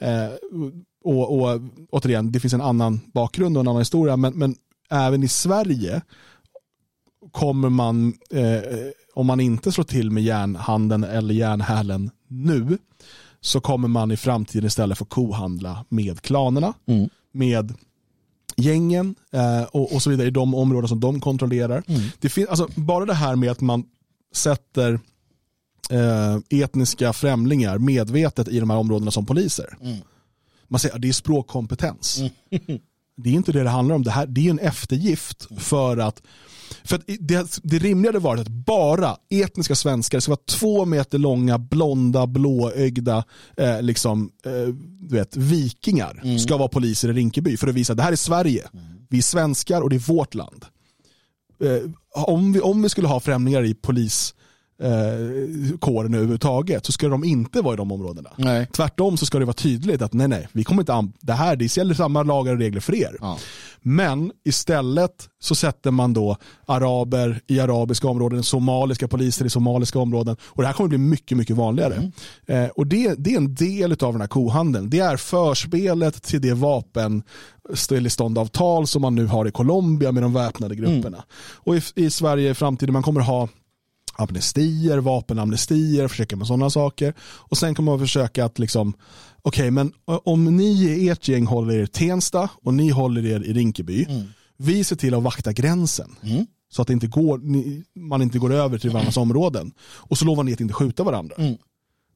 Eh, 0.00 0.28
och, 1.04 1.38
och 1.38 1.60
återigen, 1.90 2.32
det 2.32 2.40
finns 2.40 2.54
en 2.54 2.60
annan 2.60 3.00
bakgrund 3.14 3.56
och 3.56 3.60
en 3.60 3.68
annan 3.68 3.80
historia, 3.80 4.16
men, 4.16 4.32
men 4.34 4.56
även 4.90 5.22
i 5.22 5.28
Sverige 5.28 6.02
kommer 7.32 7.68
man 7.68 8.14
eh, 8.30 8.62
om 9.14 9.26
man 9.26 9.40
inte 9.40 9.72
slår 9.72 9.84
till 9.84 10.10
med 10.10 10.22
järnhanden 10.22 11.04
eller 11.04 11.34
järnhälen 11.34 12.10
nu 12.28 12.78
så 13.40 13.60
kommer 13.60 13.88
man 13.88 14.10
i 14.10 14.16
framtiden 14.16 14.66
istället 14.66 14.98
få 14.98 15.04
kohandla 15.04 15.84
med 15.88 16.20
klanerna, 16.20 16.74
mm. 16.86 17.08
med 17.32 17.74
gängen 18.56 19.14
eh, 19.32 19.62
och, 19.62 19.94
och, 19.94 20.02
så 20.02 20.10
vidare 20.10 20.26
i 20.26 20.30
de 20.30 20.54
områden 20.54 20.88
som 20.88 21.00
de 21.00 21.20
kontrollerar. 21.20 21.82
Mm. 21.86 22.02
Det 22.20 22.28
fin- 22.28 22.46
alltså, 22.48 22.68
bara 22.74 23.04
det 23.04 23.14
här 23.14 23.36
med 23.36 23.50
att 23.50 23.60
man 23.60 23.84
sätter 24.34 25.00
eh, 25.90 26.60
etniska 26.60 27.12
främlingar 27.12 27.78
medvetet 27.78 28.48
i 28.48 28.60
de 28.60 28.70
här 28.70 28.76
områdena 28.76 29.10
som 29.10 29.26
poliser. 29.26 29.76
Mm. 29.80 29.96
Man 30.68 30.80
säger 30.80 30.94
att 30.94 31.02
det 31.02 31.08
är 31.08 31.12
språkkompetens. 31.12 32.18
Mm. 32.18 32.30
det 33.16 33.30
är 33.30 33.34
inte 33.34 33.52
det 33.52 33.62
det 33.62 33.70
handlar 33.70 33.94
om. 33.94 34.02
Det, 34.02 34.10
här, 34.10 34.26
det 34.26 34.46
är 34.46 34.50
en 34.50 34.58
eftergift 34.58 35.48
för 35.58 35.96
att 35.96 36.22
för 36.84 37.00
det, 37.18 37.60
det 37.62 37.78
rimliga 37.78 38.08
hade 38.08 38.18
varit 38.18 38.40
att 38.40 38.48
bara 38.48 39.16
etniska 39.30 39.74
svenskar 39.74 40.20
ska 40.20 40.30
vara 40.30 40.40
två 40.46 40.84
meter 40.84 41.18
långa, 41.18 41.58
blonda, 41.58 42.26
blåögda 42.26 43.24
eh, 43.56 43.82
liksom, 43.82 44.30
eh, 44.44 44.74
du 45.00 45.16
vet, 45.16 45.36
vikingar 45.36 46.20
mm. 46.24 46.38
ska 46.38 46.56
vara 46.56 46.68
poliser 46.68 47.08
i 47.08 47.12
Rinkeby 47.12 47.56
för 47.56 47.68
att 47.68 47.74
visa 47.74 47.92
att 47.92 47.96
det 47.96 48.02
här 48.02 48.12
är 48.12 48.16
Sverige. 48.16 48.68
Mm. 48.72 48.84
Vi 49.08 49.18
är 49.18 49.22
svenskar 49.22 49.80
och 49.80 49.90
det 49.90 49.96
är 49.96 50.12
vårt 50.12 50.34
land. 50.34 50.64
Eh, 51.60 51.90
om, 52.14 52.52
vi, 52.52 52.60
om 52.60 52.82
vi 52.82 52.88
skulle 52.88 53.08
ha 53.08 53.20
främlingar 53.20 53.64
i 53.64 53.74
polis 53.74 54.34
eh, 54.84 55.78
kåren 55.78 56.14
överhuvudtaget 56.14 56.86
så 56.86 56.92
ska 56.92 57.08
de 57.08 57.24
inte 57.24 57.60
vara 57.60 57.74
i 57.74 57.76
de 57.76 57.92
områdena. 57.92 58.30
Nej. 58.36 58.66
Tvärtom 58.72 59.16
så 59.16 59.26
ska 59.26 59.38
det 59.38 59.44
vara 59.44 59.54
tydligt 59.54 60.02
att 60.02 60.12
nej, 60.12 60.28
nej, 60.28 60.48
vi 60.52 60.64
kommer 60.64 60.82
inte 60.82 61.18
det 61.20 61.32
här, 61.32 61.56
det 61.56 61.76
gäller 61.76 61.94
samma 61.94 62.22
lagar 62.22 62.52
och 62.52 62.58
regler 62.58 62.80
för 62.80 62.94
er. 62.94 63.16
Ja. 63.20 63.38
Men 63.80 64.32
istället 64.44 65.28
så 65.40 65.54
sätter 65.54 65.90
man 65.90 66.12
då 66.12 66.36
araber 66.66 67.40
i 67.46 67.60
arabiska 67.60 68.08
områden, 68.08 68.42
somaliska 68.42 69.08
poliser 69.08 69.44
i 69.44 69.50
somaliska 69.50 69.98
områden 69.98 70.36
och 70.44 70.62
det 70.62 70.66
här 70.66 70.74
kommer 70.74 70.88
bli 70.88 70.98
mycket, 70.98 71.38
mycket 71.38 71.56
vanligare. 71.56 71.94
Mm. 71.94 72.64
Eh, 72.64 72.70
och 72.70 72.86
det, 72.86 73.14
det 73.18 73.32
är 73.32 73.36
en 73.36 73.54
del 73.54 73.92
av 73.92 74.12
den 74.12 74.20
här 74.20 74.28
kohandeln. 74.28 74.90
Det 74.90 74.98
är 74.98 75.16
förspelet 75.16 76.22
till 76.22 76.40
det 76.40 76.54
vapen 76.54 77.22
stilleståndavtal 77.74 78.86
som 78.86 79.02
man 79.02 79.14
nu 79.14 79.26
har 79.26 79.48
i 79.48 79.50
Colombia 79.50 80.12
med 80.12 80.22
de 80.22 80.32
väpnade 80.32 80.74
grupperna. 80.74 81.16
Mm. 81.16 81.24
Och 81.54 81.76
i, 81.76 81.82
i 81.94 82.10
Sverige 82.10 82.50
i 82.50 82.54
framtiden 82.54 82.92
man 82.92 83.02
kommer 83.02 83.20
ha 83.20 83.48
amnestier, 84.16 84.98
vapenamnestier, 84.98 86.08
försöka 86.08 86.36
med 86.36 86.46
sådana 86.46 86.70
saker. 86.70 87.14
Och 87.20 87.58
sen 87.58 87.74
kommer 87.74 87.92
man 87.92 87.98
försöka 87.98 88.44
att 88.44 88.58
liksom, 88.58 88.94
okej 89.42 89.62
okay, 89.62 89.70
men 89.70 89.92
om 90.06 90.56
ni 90.56 90.84
i 90.84 91.08
ert 91.08 91.28
gäng 91.28 91.46
håller 91.46 91.74
er 91.74 91.82
i 91.82 91.86
Tensta 91.86 92.48
och 92.62 92.74
ni 92.74 92.88
håller 92.90 93.26
er 93.26 93.40
i 93.40 93.52
Rinkeby, 93.52 94.04
mm. 94.08 94.24
vi 94.56 94.84
ser 94.84 94.96
till 94.96 95.14
att 95.14 95.22
vakta 95.22 95.52
gränsen. 95.52 96.16
Mm. 96.22 96.46
Så 96.72 96.82
att 96.82 96.90
inte 96.90 97.06
går, 97.06 97.40
man 97.98 98.22
inte 98.22 98.38
går 98.38 98.52
över 98.52 98.78
till 98.78 98.90
varandras 98.90 99.16
områden. 99.16 99.72
Och 99.80 100.18
så 100.18 100.24
lovar 100.24 100.44
ni 100.44 100.52
att 100.52 100.60
inte 100.60 100.74
skjuta 100.74 101.04
varandra. 101.04 101.34
Mm. 101.38 101.56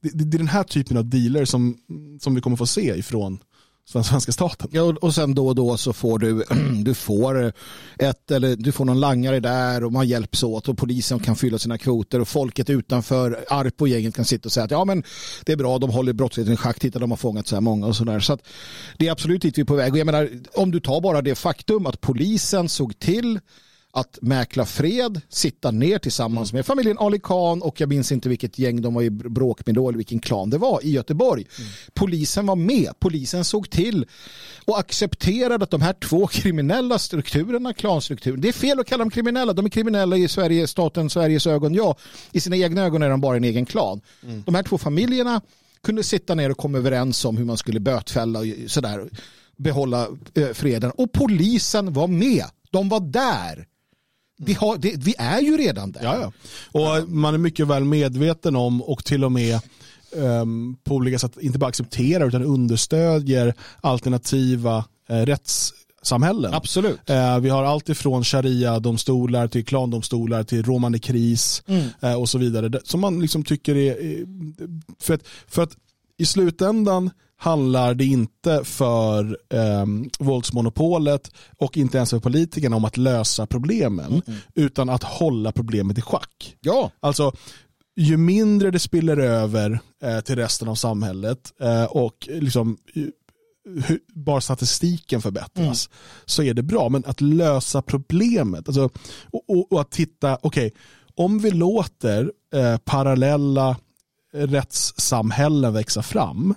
Det, 0.03 0.11
det, 0.15 0.25
det, 0.25 0.37
är 0.37 0.39
den 0.39 0.49
här 0.49 0.65
typen 0.65 0.97
av 0.97 1.05
dealer 1.05 1.45
som, 1.45 1.77
som 2.21 2.35
vi 2.35 2.41
kommer 2.41 2.57
få 2.57 2.67
se 2.67 2.99
ifrån 2.99 3.39
svenska 3.89 4.33
staten. 4.33 4.69
Ja, 4.73 4.95
och 5.01 5.15
sen 5.15 5.35
då 5.35 5.49
och 5.49 5.55
då 5.55 5.77
så 5.77 5.93
får 5.93 6.19
du, 6.19 6.45
du 6.85 6.95
får 6.95 7.53
ett 7.99 8.31
eller 8.31 8.57
du 8.57 8.73
får 8.73 8.85
någon 8.85 9.01
langare 9.01 9.41
där 9.41 9.85
och 9.85 9.93
man 9.93 10.09
hjälps 10.09 10.43
åt 10.43 10.69
och 10.69 10.79
polisen 10.79 11.19
kan 11.19 11.37
fylla 11.37 11.59
sina 11.59 11.79
kvoter 11.79 12.21
och 12.21 12.29
folket 12.29 12.71
utanför 12.71 13.45
Arpo-gänget 13.49 14.15
kan 14.15 14.25
sitta 14.25 14.49
och 14.49 14.53
säga 14.53 14.65
att 14.65 14.71
ja 14.71 14.85
men 14.85 15.03
det 15.45 15.53
är 15.53 15.57
bra, 15.57 15.79
de 15.79 15.91
håller 15.91 16.13
brottsligheten 16.13 16.55
i 16.55 16.57
schack, 16.57 16.81
titta 16.81 16.99
de 16.99 17.11
har 17.11 17.17
fångat 17.17 17.47
så 17.47 17.57
här 17.57 17.61
många 17.61 17.87
och 17.87 17.97
sådär. 17.97 18.21
Så 18.21 18.33
att 18.33 18.43
det 18.99 19.09
är 19.09 19.13
absolut 19.13 19.43
dit 19.43 19.59
vi 19.59 19.63
är 19.63 19.67
på 19.67 19.75
väg. 19.75 19.93
Och 19.93 19.99
jag 19.99 20.07
menar, 20.07 20.31
om 20.55 20.71
du 20.71 20.81
tar 20.81 21.01
bara 21.01 21.23
det 21.23 21.35
faktum 21.35 21.87
att 21.87 22.01
polisen 22.01 22.69
såg 22.69 22.99
till 22.99 23.41
att 23.93 24.19
mäkla 24.23 24.67
fred, 24.67 25.21
sitta 25.29 25.71
ner 25.71 25.99
tillsammans 25.99 26.53
med 26.53 26.67
familjen 26.67 26.99
Ali 26.99 27.19
Khan 27.19 27.63
och 27.63 27.81
jag 27.81 27.89
minns 27.89 28.13
inte 28.13 28.29
vilket 28.29 28.59
gäng 28.59 28.83
de 28.83 28.95
var 28.95 29.03
i 29.03 29.11
bråk 29.11 29.67
med 29.67 29.75
då 29.75 29.89
eller 29.89 29.97
vilken 29.97 30.19
klan 30.19 30.51
det 30.51 30.59
var 30.59 30.85
i 30.85 30.91
Göteborg. 30.91 31.47
Mm. 31.59 31.71
Polisen 31.95 32.47
var 32.47 32.57
med, 32.57 32.91
polisen 32.99 33.45
såg 33.45 33.71
till 33.71 34.07
och 34.65 34.79
accepterade 34.79 35.65
att 35.65 35.71
de 35.71 35.83
här 35.83 35.93
två 35.93 36.27
kriminella 36.27 36.99
strukturerna, 36.99 37.73
klanstrukturen, 37.73 38.41
det 38.41 38.49
är 38.49 38.53
fel 38.53 38.81
att 38.81 38.87
kalla 38.87 39.05
dem 39.05 39.11
kriminella, 39.11 39.53
de 39.53 39.67
är 39.67 39.71
kriminella 39.71 40.17
i 40.17 40.29
Sverige, 40.29 40.67
staten 40.67 41.11
Sveriges 41.11 41.47
ögon, 41.47 41.75
ja, 41.75 41.97
i 42.33 42.41
sina 42.41 42.57
egna 42.57 42.83
ögon 42.83 43.03
är 43.03 43.11
de 43.11 43.21
bara 43.21 43.37
en 43.37 43.45
egen 43.45 43.67
klan. 43.67 44.01
Mm. 44.23 44.43
De 44.47 44.55
här 44.55 44.63
två 44.63 44.79
familjerna 44.79 45.41
kunde 45.83 46.03
sitta 46.03 46.35
ner 46.35 46.51
och 46.51 46.59
komma 46.59 46.79
överens 46.79 47.25
om 47.25 47.37
hur 47.37 47.45
man 47.45 47.57
skulle 47.57 47.81
bötfälla 47.81 48.39
och 48.39 48.47
sådär 48.67 49.09
behålla 49.57 50.09
eh, 50.35 50.49
freden 50.53 50.91
och 50.91 51.13
polisen 51.13 51.93
var 51.93 52.07
med. 52.07 52.45
De 52.71 52.89
var 52.89 53.01
där 53.01 53.67
vi, 54.39 54.53
har, 54.53 54.77
det, 54.77 54.95
vi 54.97 55.15
är 55.19 55.41
ju 55.41 55.57
redan 55.57 55.93
där. 55.93 56.01
Ja, 56.03 56.17
ja. 56.21 56.33
Och 56.81 57.09
man 57.09 57.35
är 57.35 57.39
mycket 57.39 57.67
väl 57.67 57.85
medveten 57.85 58.57
om 58.57 58.83
och 58.83 59.05
till 59.05 59.25
och 59.25 59.33
med 59.33 59.61
um, 60.13 60.77
på 60.85 60.95
olika 60.95 61.19
sätt 61.19 61.33
inte 61.41 61.59
bara 61.59 61.67
accepterar 61.67 62.29
utan 62.29 62.43
understödjer 62.43 63.55
alternativa 63.81 64.85
uh, 65.11 65.17
rättssamhällen. 65.17 66.55
Absolut. 66.55 67.11
Uh, 67.11 67.39
vi 67.39 67.49
har 67.49 67.65
allt 67.65 67.89
ifrån 67.89 68.25
sharia-domstolar 68.25 69.49
till 69.49 69.65
klandomstolar 69.65 70.45
till 70.45 70.63
romani 70.63 70.99
kris 70.99 71.63
mm. 71.67 71.89
uh, 72.05 72.15
och 72.15 72.29
så 72.29 72.39
vidare. 72.39 72.81
Som 72.85 73.01
man 73.01 73.21
liksom 73.21 73.45
tycker 73.45 73.77
är... 73.77 73.97
För 75.01 75.15
att, 75.15 75.23
för 75.49 75.63
att 75.63 75.77
i 76.19 76.27
slutändan 76.27 77.11
handlar 77.41 77.95
det 77.95 78.05
inte 78.05 78.65
för 78.65 79.39
eh, 79.55 79.87
våldsmonopolet 80.19 81.31
och 81.59 81.77
inte 81.77 81.97
ens 81.97 82.11
för 82.11 82.19
politikerna 82.19 82.77
om 82.77 82.85
att 82.85 82.97
lösa 82.97 83.47
problemen 83.47 84.23
mm 84.27 84.39
utan 84.55 84.89
att 84.91 85.03
hålla 85.03 85.53
problemet 85.53 85.99
i 85.99 86.01
schack. 86.01 86.57
Ja. 86.61 86.91
Alltså, 87.01 87.33
ju 87.97 88.17
mindre 88.17 88.71
det 88.71 88.79
spiller 88.79 89.17
över 89.17 89.81
eh, 90.03 90.21
till 90.21 90.37
resten 90.37 90.69
av 90.69 90.75
samhället 90.75 91.53
eh, 91.61 91.85
och 91.85 92.29
liksom 92.29 92.79
hur, 93.65 94.01
bara 94.15 94.41
statistiken 94.41 95.23
förbättras 95.23 95.89
mm. 95.89 95.99
så 96.25 96.43
är 96.43 96.55
det 96.55 96.63
bra. 96.63 96.89
Men 96.89 97.05
att 97.07 97.21
lösa 97.21 97.83
problemet 97.83 98.69
alltså, 98.69 98.91
och, 99.31 99.43
och, 99.49 99.73
och 99.73 99.81
att 99.81 99.91
titta, 99.91 100.39
okej, 100.43 100.67
okay, 100.67 100.71
om 101.15 101.39
vi 101.39 101.51
låter 101.51 102.33
eh, 102.55 102.77
parallella 102.77 103.77
rättssamhällen 104.33 105.73
växa 105.73 106.03
fram 106.03 106.55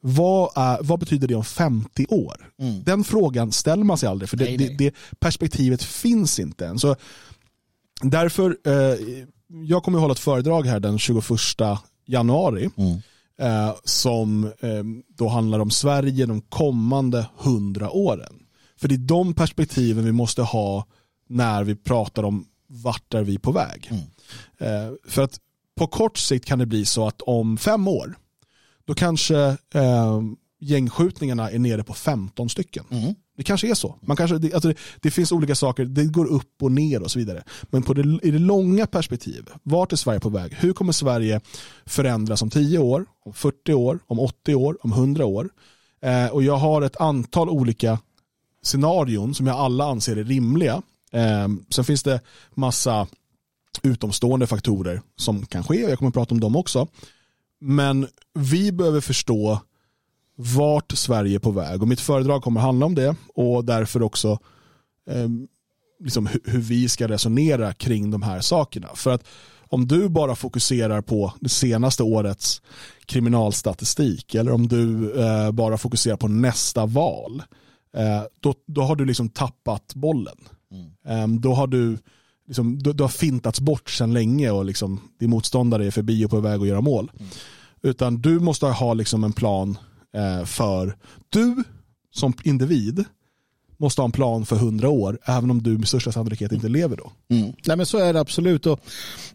vad, 0.00 0.50
är, 0.56 0.78
vad 0.82 0.98
betyder 1.00 1.28
det 1.28 1.34
om 1.34 1.44
50 1.44 2.06
år? 2.08 2.52
Mm. 2.60 2.82
Den 2.84 3.04
frågan 3.04 3.52
ställer 3.52 3.84
man 3.84 3.98
sig 3.98 4.08
aldrig 4.08 4.28
för 4.28 4.36
det, 4.36 4.44
Nej, 4.44 4.56
nej. 4.58 4.76
Det, 4.78 4.84
det 4.84 4.94
perspektivet 5.18 5.82
finns 5.82 6.38
inte 6.38 6.66
än. 6.66 6.78
Så 6.78 6.96
därför, 8.02 8.56
eh, 8.66 8.98
jag 9.66 9.82
kommer 9.82 9.98
att 9.98 10.02
hålla 10.02 10.12
ett 10.12 10.18
föredrag 10.18 10.66
här 10.66 10.80
den 10.80 10.98
21 10.98 11.24
januari 12.06 12.70
Mm. 12.76 12.98
eh, 13.40 13.74
som 13.84 14.44
eh, 14.44 14.84
då 15.16 15.28
handlar 15.28 15.58
om 15.58 15.70
Sverige 15.70 16.26
de 16.26 16.40
kommande 16.40 17.26
hundra 17.36 17.90
åren. 17.90 18.34
För 18.80 18.88
det 18.88 18.94
är 18.94 18.98
de 18.98 19.34
perspektiven 19.34 20.04
vi 20.04 20.12
måste 20.12 20.42
ha 20.42 20.86
när 21.28 21.64
vi 21.64 21.74
pratar 21.76 22.22
om 22.22 22.46
vart 22.66 23.14
är 23.14 23.22
vi 23.22 23.38
på 23.38 23.52
väg. 23.52 23.90
Mm. 23.90 24.02
Eh, 24.58 24.92
för 25.08 25.22
att 25.22 25.38
på 25.78 25.86
kort 25.86 26.18
sikt 26.18 26.44
kan 26.44 26.58
det 26.58 26.66
bli 26.66 26.84
så 26.84 27.06
att 27.06 27.22
om 27.22 27.56
fem 27.56 27.88
år 27.88 28.14
då 28.90 28.94
kanske 28.94 29.36
eh, 29.74 30.20
gängskjutningarna 30.60 31.50
är 31.50 31.58
nere 31.58 31.82
på 31.84 31.94
15 31.94 32.48
stycken. 32.48 32.84
Mm. 32.90 33.14
Det 33.36 33.42
kanske 33.42 33.70
är 33.70 33.74
så. 33.74 33.94
Man 34.00 34.16
kanske, 34.16 34.38
det, 34.38 34.54
alltså 34.54 34.68
det, 34.68 34.78
det 35.00 35.10
finns 35.10 35.32
olika 35.32 35.54
saker, 35.54 35.84
det 35.84 36.04
går 36.04 36.26
upp 36.26 36.62
och 36.62 36.72
ner 36.72 37.02
och 37.02 37.10
så 37.10 37.18
vidare. 37.18 37.42
Men 37.62 37.82
på 37.82 37.94
det, 37.94 38.26
i 38.26 38.30
det 38.30 38.38
långa 38.38 38.86
perspektivet, 38.86 39.52
vart 39.62 39.92
är 39.92 39.96
Sverige 39.96 40.20
på 40.20 40.28
väg? 40.28 40.54
Hur 40.54 40.72
kommer 40.72 40.92
Sverige 40.92 41.40
förändras 41.86 42.42
om 42.42 42.50
10 42.50 42.78
år, 42.78 43.06
om 43.24 43.32
40 43.32 43.74
år, 43.74 43.98
om 44.06 44.20
80 44.20 44.54
år, 44.54 44.76
om 44.80 44.92
100 44.92 45.26
år? 45.26 45.48
Eh, 46.02 46.26
och 46.26 46.42
jag 46.42 46.56
har 46.56 46.82
ett 46.82 47.00
antal 47.00 47.48
olika 47.50 47.98
scenarion 48.62 49.34
som 49.34 49.46
jag 49.46 49.56
alla 49.56 49.84
anser 49.84 50.16
är 50.16 50.24
rimliga. 50.24 50.82
Eh, 51.12 51.48
sen 51.70 51.84
finns 51.84 52.02
det 52.02 52.20
massa 52.54 53.06
utomstående 53.82 54.46
faktorer 54.46 55.02
som 55.16 55.46
kan 55.46 55.64
ske, 55.64 55.80
jag 55.80 55.98
kommer 55.98 56.08
att 56.08 56.14
prata 56.14 56.34
om 56.34 56.40
dem 56.40 56.56
också. 56.56 56.88
Men 57.60 58.08
vi 58.34 58.72
behöver 58.72 59.00
förstå 59.00 59.60
vart 60.36 60.92
Sverige 60.92 61.34
är 61.34 61.38
på 61.38 61.50
väg 61.50 61.82
och 61.82 61.88
mitt 61.88 62.00
föredrag 62.00 62.42
kommer 62.42 62.60
handla 62.60 62.86
om 62.86 62.94
det 62.94 63.16
och 63.34 63.64
därför 63.64 64.02
också 64.02 64.38
eh, 65.10 65.28
liksom 66.00 66.26
hur, 66.26 66.40
hur 66.44 66.60
vi 66.60 66.88
ska 66.88 67.08
resonera 67.08 67.72
kring 67.72 68.10
de 68.10 68.22
här 68.22 68.40
sakerna. 68.40 68.88
För 68.94 69.10
att 69.10 69.24
om 69.72 69.86
du 69.86 70.08
bara 70.08 70.36
fokuserar 70.36 71.00
på 71.00 71.34
det 71.40 71.48
senaste 71.48 72.02
årets 72.02 72.62
kriminalstatistik 73.06 74.34
eller 74.34 74.52
om 74.52 74.68
du 74.68 75.12
eh, 75.20 75.50
bara 75.50 75.78
fokuserar 75.78 76.16
på 76.16 76.28
nästa 76.28 76.86
val 76.86 77.42
eh, 77.96 78.22
då, 78.40 78.54
då 78.66 78.82
har 78.82 78.96
du 78.96 79.04
liksom 79.04 79.28
tappat 79.28 79.94
bollen. 79.94 80.36
Eh, 81.06 81.28
då 81.28 81.54
har 81.54 81.66
du 81.66 81.98
liksom, 82.50 82.78
du, 82.78 82.92
du 82.92 83.04
har 83.04 83.08
fintats 83.08 83.60
bort 83.60 83.90
sedan 83.90 84.12
länge 84.12 84.50
och 84.50 84.64
liksom, 84.64 85.00
din 85.18 85.30
motståndare 85.30 85.86
är 85.86 85.90
förbi 85.90 86.24
och 86.24 86.30
på 86.30 86.40
väg 86.40 86.60
att 86.60 86.68
göra 86.68 86.80
mål. 86.80 87.10
Utan 87.82 88.20
du 88.20 88.40
måste 88.40 88.66
ha 88.66 88.94
liksom 88.94 89.24
en 89.24 89.32
plan 89.32 89.78
eh, 90.14 90.44
för, 90.44 90.96
du 91.28 91.64
som 92.12 92.32
individ 92.44 93.04
måste 93.76 94.00
ha 94.00 94.04
en 94.04 94.12
plan 94.12 94.46
för 94.46 94.56
hundra 94.56 94.88
år, 94.88 95.18
även 95.24 95.50
om 95.50 95.62
du 95.62 95.78
med 95.78 95.88
största 95.88 96.12
sannolikhet 96.12 96.52
inte 96.52 96.68
lever 96.68 96.96
då. 96.96 97.12
Mm. 97.28 97.52
Nej, 97.66 97.76
men 97.76 97.86
så 97.86 97.98
är 97.98 98.12
det 98.12 98.20
absolut. 98.20 98.66
Och 98.66 98.80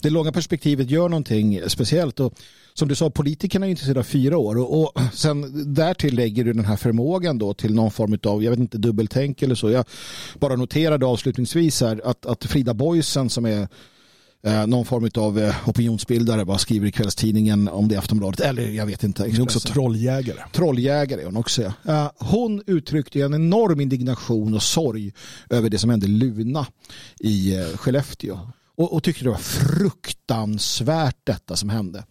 det 0.01 0.09
långa 0.09 0.31
perspektivet 0.31 0.89
gör 0.89 1.09
någonting 1.09 1.61
speciellt. 1.67 2.19
Och 2.19 2.33
som 2.77 2.87
du 2.87 2.95
sa, 2.95 3.09
politikerna 3.09 3.65
är 3.65 3.69
intresserade 3.69 3.99
av 3.99 4.03
fyra 4.03 4.37
år. 4.37 4.57
Och, 4.57 4.81
och 4.83 5.01
sen 5.13 5.73
därtill 5.73 6.15
lägger 6.15 6.43
du 6.43 6.53
den 6.53 6.65
här 6.65 6.75
förmågan 6.75 7.37
då 7.37 7.53
till 7.53 7.73
någon 7.73 7.91
form 7.91 8.17
av, 8.23 8.43
jag 8.43 8.51
vet 8.51 8.59
inte, 8.59 8.77
dubbeltänk 8.77 9.41
eller 9.41 9.55
så. 9.55 9.69
Jag 9.71 9.85
bara 10.39 10.55
noterade 10.55 11.05
avslutningsvis 11.05 11.81
här 11.81 12.01
att, 12.05 12.25
att 12.25 12.45
Frida 12.45 12.73
Boysen 12.73 13.29
som 13.29 13.45
är 13.45 13.67
eh, 14.43 14.67
någon 14.67 14.85
form 14.85 15.09
av 15.15 15.39
eh, 15.39 15.55
opinionsbildare 15.69 16.45
bara 16.45 16.57
skriver 16.57 16.87
i 16.87 16.91
kvällstidningen 16.91 17.67
om 17.67 17.87
det 17.87 17.95
i 17.95 17.97
Aftonbladet. 17.97 18.39
Eller 18.39 18.69
jag 18.69 18.85
vet 18.85 19.03
inte. 19.03 19.23
Hon 19.23 19.35
är 19.35 19.41
också 19.41 19.59
trolljägare. 19.59 20.39
Trolljägare 20.53 21.21
är 21.21 21.25
hon 21.25 21.37
också. 21.37 21.61
ja. 21.83 22.03
Eh, 22.05 22.11
Hon 22.17 22.63
uttryckte 22.67 23.19
en 23.21 23.33
enorm 23.33 23.79
indignation 23.81 24.53
och 24.53 24.63
sorg 24.63 25.13
över 25.49 25.69
det 25.69 25.77
som 25.77 25.89
hände 25.89 26.07
Luna 26.07 26.67
i 27.19 27.55
eh, 27.55 27.63
Skellefteå. 27.77 28.39
Och, 28.77 28.93
och 28.93 29.03
tyckte 29.03 29.23
det 29.23 29.29
var 29.29 29.37
fruktansvärt 29.37 31.17
detta 31.23 31.55
som 31.55 31.69
hände. 31.69 32.05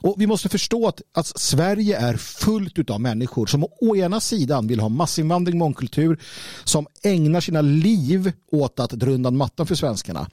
Och 0.00 0.14
vi 0.18 0.26
måste 0.26 0.48
förstå 0.48 0.88
att, 0.88 1.02
att 1.14 1.26
Sverige 1.26 1.98
är 1.98 2.16
fullt 2.16 2.90
av 2.90 3.00
människor 3.00 3.46
som 3.46 3.64
å 3.80 3.96
ena 3.96 4.20
sidan 4.20 4.66
vill 4.66 4.80
ha 4.80 4.88
massinvandring, 4.88 5.58
mångkultur, 5.58 6.20
som 6.64 6.86
ägnar 7.02 7.40
sina 7.40 7.60
liv 7.60 8.32
åt 8.52 8.80
att 8.80 8.90
dra 8.90 9.10
undan 9.10 9.36
mattan 9.36 9.66
för 9.66 9.74
svenskarna 9.74 10.30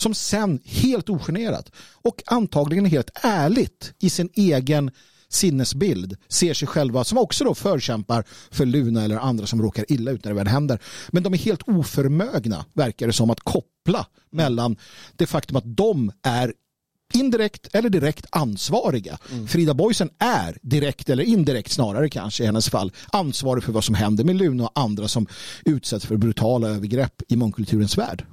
som 0.00 0.14
sen 0.14 0.60
helt 0.64 1.08
ogenerat 1.08 1.72
och 2.02 2.22
antagligen 2.26 2.84
helt 2.84 3.10
ärligt 3.22 3.92
i 3.98 4.10
sin 4.10 4.30
egen 4.34 4.90
sinnesbild 5.30 6.16
ser 6.28 6.54
sig 6.54 6.68
själva 6.68 7.04
som 7.04 7.18
också 7.18 7.44
då 7.44 7.54
förkämpar 7.54 8.24
för 8.50 8.66
Luna 8.66 9.04
eller 9.04 9.16
andra 9.16 9.46
som 9.46 9.62
råkar 9.62 9.84
illa 9.92 10.10
ut 10.10 10.24
när 10.24 10.30
det 10.32 10.36
väl 10.38 10.46
händer. 10.48 10.78
Men 11.08 11.22
de 11.22 11.34
är 11.34 11.38
helt 11.38 11.62
oförmögna, 11.68 12.64
verkar 12.72 13.06
det 13.06 13.12
som, 13.12 13.30
att 13.30 13.40
koppla 13.40 14.06
mellan 14.30 14.76
det 15.16 15.26
faktum 15.26 15.56
att 15.56 15.76
de 15.76 16.12
är 16.22 16.52
indirekt 17.14 17.68
eller 17.72 17.90
direkt 17.90 18.26
ansvariga. 18.30 19.18
Frida 19.48 19.74
Boysen 19.74 20.10
är 20.18 20.58
direkt 20.62 21.08
eller 21.10 21.24
indirekt 21.24 21.70
snarare 21.72 22.08
kanske 22.08 22.42
i 22.42 22.46
hennes 22.46 22.70
fall 22.70 22.92
ansvarig 23.12 23.64
för 23.64 23.72
vad 23.72 23.84
som 23.84 23.94
händer 23.94 24.24
med 24.24 24.36
Luna 24.36 24.64
och 24.64 24.70
andra 24.74 25.08
som 25.08 25.26
utsätts 25.64 26.06
för 26.06 26.16
brutala 26.16 26.68
övergrepp 26.68 27.22
i 27.28 27.36
mångkulturens 27.36 27.98
värld. 27.98 28.24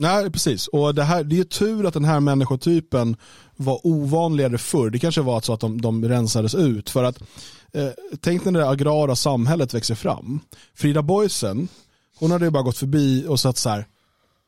Nej, 0.00 0.30
precis. 0.30 0.68
Och 0.68 0.94
det, 0.94 1.04
här, 1.04 1.24
det 1.24 1.34
är 1.34 1.36
ju 1.36 1.44
tur 1.44 1.86
att 1.86 1.94
den 1.94 2.04
här 2.04 2.20
människotypen 2.20 3.16
var 3.56 3.86
ovanligare 3.86 4.58
förr. 4.58 4.90
Det 4.90 4.98
kanske 4.98 5.20
var 5.20 5.40
så 5.40 5.52
att 5.52 5.60
de, 5.60 5.80
de 5.80 6.08
rensades 6.08 6.54
ut. 6.54 6.90
För 6.90 7.04
att 7.04 7.22
eh, 7.72 7.88
Tänk 8.20 8.44
när 8.44 8.52
det 8.52 8.68
agrara 8.68 9.16
samhället 9.16 9.74
växer 9.74 9.94
fram. 9.94 10.40
Frida 10.74 11.02
Boysen, 11.02 11.68
hon 12.18 12.30
hade 12.30 12.44
ju 12.44 12.50
bara 12.50 12.62
gått 12.62 12.76
förbi 12.76 13.26
och 13.28 13.40
sagt 13.40 13.58
så 13.58 13.68
här, 13.68 13.86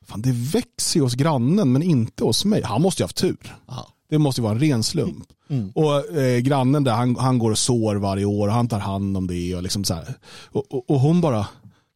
fan 0.06 0.22
det 0.22 0.32
växer 0.32 1.00
ju 1.00 1.04
hos 1.04 1.14
grannen 1.14 1.72
men 1.72 1.82
inte 1.82 2.24
hos 2.24 2.44
mig. 2.44 2.62
Han 2.64 2.82
måste 2.82 3.02
ju 3.02 3.04
ha 3.04 3.08
haft 3.08 3.16
tur. 3.16 3.56
Det 4.10 4.18
måste 4.18 4.40
ju 4.40 4.42
vara 4.42 4.54
en 4.54 4.60
ren 4.60 4.82
slump. 4.82 5.28
Och 5.74 6.16
eh, 6.16 6.38
grannen 6.38 6.84
där, 6.84 6.92
han, 6.92 7.16
han 7.16 7.38
går 7.38 7.50
och 7.50 7.58
sår 7.58 7.96
varje 7.96 8.24
år 8.24 8.48
och 8.48 8.54
han 8.54 8.68
tar 8.68 8.78
hand 8.80 9.16
om 9.16 9.26
det. 9.26 9.54
Och, 9.54 9.62
liksom 9.62 9.84
så 9.84 9.94
här. 9.94 10.14
Och, 10.44 10.72
och, 10.72 10.90
och 10.90 11.00
hon 11.00 11.20
bara, 11.20 11.46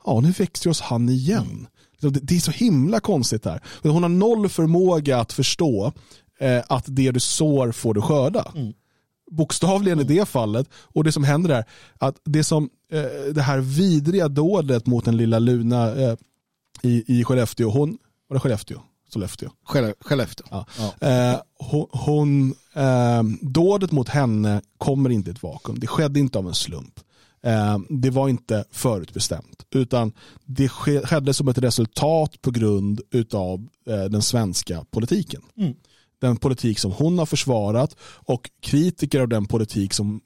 ja 0.04 0.20
nu 0.20 0.30
växer 0.30 0.66
ju 0.66 0.70
hos 0.70 0.80
han 0.80 1.09
igen. 1.09 1.66
Det, 1.66 1.76
det 2.01 2.36
är 2.36 2.40
så 2.40 2.51
himla 2.51 3.01
konstigt 3.01 3.44
här. 3.44 3.61
Hon 3.82 4.03
har 4.03 4.09
noll 4.11 4.49
förmåga 4.49 5.18
att 5.20 5.32
förstå 5.32 5.92
eh, 6.40 6.62
att 6.68 6.84
det 6.88 7.11
du 7.11 7.20
sår 7.20 7.72
får 7.72 7.94
du 7.94 8.01
skörda. 8.03 8.53
Bokstavligen 9.30 10.01
i 10.01 10.05
det 10.05 10.28
fallet. 10.28 10.68
Och 10.74 11.05
det 11.05 11.12
som 11.12 11.24
händer 11.24 11.51
är 11.51 11.64
att 11.99 12.16
det 12.24 12.44
som 12.44 12.70
eh, 12.92 13.32
det 13.34 13.42
här 13.42 13.59
vidriga 13.59 14.28
dådet 14.28 14.86
mot 14.86 15.05
den 15.05 15.16
lilla 15.16 15.38
Luna 15.38 15.94
eh, 15.97 16.16
i, 16.82 17.18
i 17.18 17.24
Skellefteå, 17.24 17.70
hon, 17.70 17.99
var 18.28 18.34
det 18.34 18.40
Skellefteå? 18.40 18.78
Sollefteå. 19.12 19.51
Skelle- 19.68 19.94
Skellefteå. 20.01 20.47
Ja. 20.51 20.66
Ja. 21.01 21.09
Eh, 21.09 21.36
hon, 21.59 21.86
hon, 21.92 22.55
eh, 22.74 23.22
dådet 23.40 23.92
mot 23.92 24.09
henne 24.09 24.61
kommer 24.78 25.11
inte 25.11 25.30
i 25.30 25.32
ett 25.32 25.42
vakuum. 25.42 25.78
Det 25.80 25.86
skedde 25.86 26.20
inte 26.20 26.38
av 26.38 26.49
en 26.49 26.55
slump. 26.55 27.01
Eh, 27.47 27.78
det 27.88 28.11
var 28.11 28.28
inte 28.28 28.64
förutbestämt. 28.70 29.66
Utan 29.70 30.12
det 30.44 30.68
ske, 30.68 31.01
skedde 31.01 31.34
som 31.34 31.49
ett 31.49 31.59
resultat 31.59 32.42
på 32.42 32.51
grund 32.51 33.01
av 33.32 33.68
eh, 33.88 34.05
den 34.05 34.22
svenska 34.22 34.84
politiken. 34.90 35.42
Mm. 35.57 35.74
Den 36.20 36.36
politik 36.36 36.78
som 36.78 36.92
hon 36.92 37.18
har 37.18 37.26
försvarat 37.26 37.97
och 38.03 38.51
kritiker 38.62 39.20
av 39.20 39.28
den 39.28 39.47
politik 39.47 39.92
som 39.92 40.20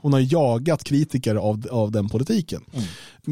hon 0.00 0.12
har 0.12 0.32
jagat 0.32 0.84
kritiker 0.84 1.34
av, 1.34 1.66
av 1.70 1.90
den 1.92 2.08
politiken. 2.08 2.64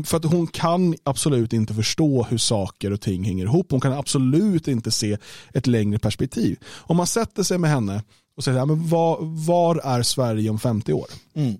För 0.04 0.16
att 0.16 0.24
hon 0.24 0.46
kan 0.46 0.94
absolut 1.02 1.52
inte 1.52 1.74
förstå 1.74 2.22
hur 2.22 2.38
saker 2.38 2.92
och 2.92 3.00
ting 3.00 3.24
hänger 3.24 3.44
ihop. 3.44 3.70
Hon 3.70 3.80
kan 3.80 3.92
absolut 3.92 4.68
inte 4.68 4.90
se 4.90 5.18
ett 5.54 5.66
längre 5.66 5.98
perspektiv. 5.98 6.58
Om 6.66 6.96
man 6.96 7.06
sätter 7.06 7.42
sig 7.42 7.58
med 7.58 7.70
henne 7.70 8.02
och 8.36 8.44
säger, 8.44 8.66
men 8.66 8.88
var, 8.88 9.18
var 9.46 9.80
är 9.84 10.02
Sverige 10.02 10.50
om 10.50 10.58
50 10.58 10.92
år? 10.92 11.06
Mm. 11.34 11.56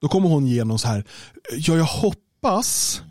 Då 0.00 0.08
kommer 0.08 0.28
hon 0.28 0.46
ge 0.46 0.64
någon 0.64 0.78
så 0.78 0.88
här, 0.88 1.04
ja 1.58 1.74
jag 1.76 1.84
hoppas 1.84 3.02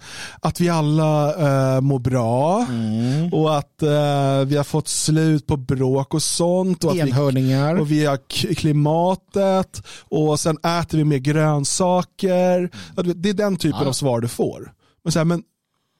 att 0.41 0.61
vi 0.61 0.69
alla 0.69 1.35
eh, 1.75 1.81
mår 1.81 1.99
bra 1.99 2.65
Mm. 2.69 3.33
och 3.33 3.57
att 3.57 3.83
eh, 3.83 4.39
vi 4.45 4.57
har 4.57 4.63
fått 4.63 4.87
slut 4.87 5.47
på 5.47 5.57
bråk 5.57 6.13
och 6.13 6.23
sånt. 6.23 6.83
Och 6.83 6.89
att 6.91 6.97
vi 6.97 7.01
Enhörningar. 7.01 7.75
och 7.75 7.91
vi 7.91 8.05
har 8.05 8.19
klimatet 8.55 9.81
och 10.09 10.39
sen 10.39 10.57
äter 10.57 10.97
vi 10.97 11.03
mer 11.03 11.17
grönsaker. 11.17 12.69
Vet, 12.95 13.23
Det 13.23 13.29
är 13.29 13.33
den 13.33 13.57
typen 13.57 13.79
Ja. 13.81 13.87
av 13.87 13.93
svar 13.93 14.19
du 14.21 14.27
får. 14.27 14.73
Men, 15.03 15.11
så 15.11 15.19
här, 15.19 15.25
men 15.25 15.43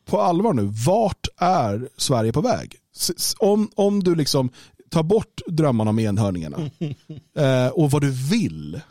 på 0.09 0.21
allvar 0.21 0.53
nu, 0.53 0.69
vart 0.85 1.27
är 1.37 1.87
Sverige 1.97 2.31
på 2.33 2.41
väg? 2.41 2.75
Om, 3.39 3.69
om 3.75 4.03
du 4.03 4.15
liksom 4.15 4.49
tar 4.91 5.03
bort 5.03 5.41
drömmarna 5.47 5.89
om 5.89 5.99
enhörningarna 5.99 6.57
eh, 7.39 7.67
och 7.71 7.91
vad 7.91 8.01
du 8.01 8.11
vill. 8.11 8.81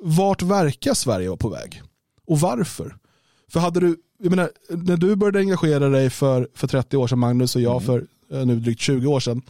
Vart 0.00 0.42
verkar 0.42 0.94
Sverige 0.94 1.28
vara 1.28 1.36
på 1.36 1.48
väg? 1.48 1.82
Och 2.26 2.40
varför? 2.40 2.96
För 3.52 3.60
hade 3.60 3.80
du, 3.80 3.96
jag 4.18 4.30
menar, 4.30 4.50
när 4.68 4.96
du 4.96 5.16
började 5.16 5.38
engagera 5.38 5.88
dig 5.88 6.10
för, 6.10 6.48
för 6.54 6.66
30 6.68 6.96
år 6.96 7.06
sedan, 7.06 7.18
Magnus 7.18 7.56
och 7.56 7.62
jag 7.62 7.84
för 7.84 8.06
eh, 8.32 8.46
nu 8.46 8.56
drygt 8.56 8.80
20 8.80 9.06
år 9.06 9.20
sedan. 9.20 9.42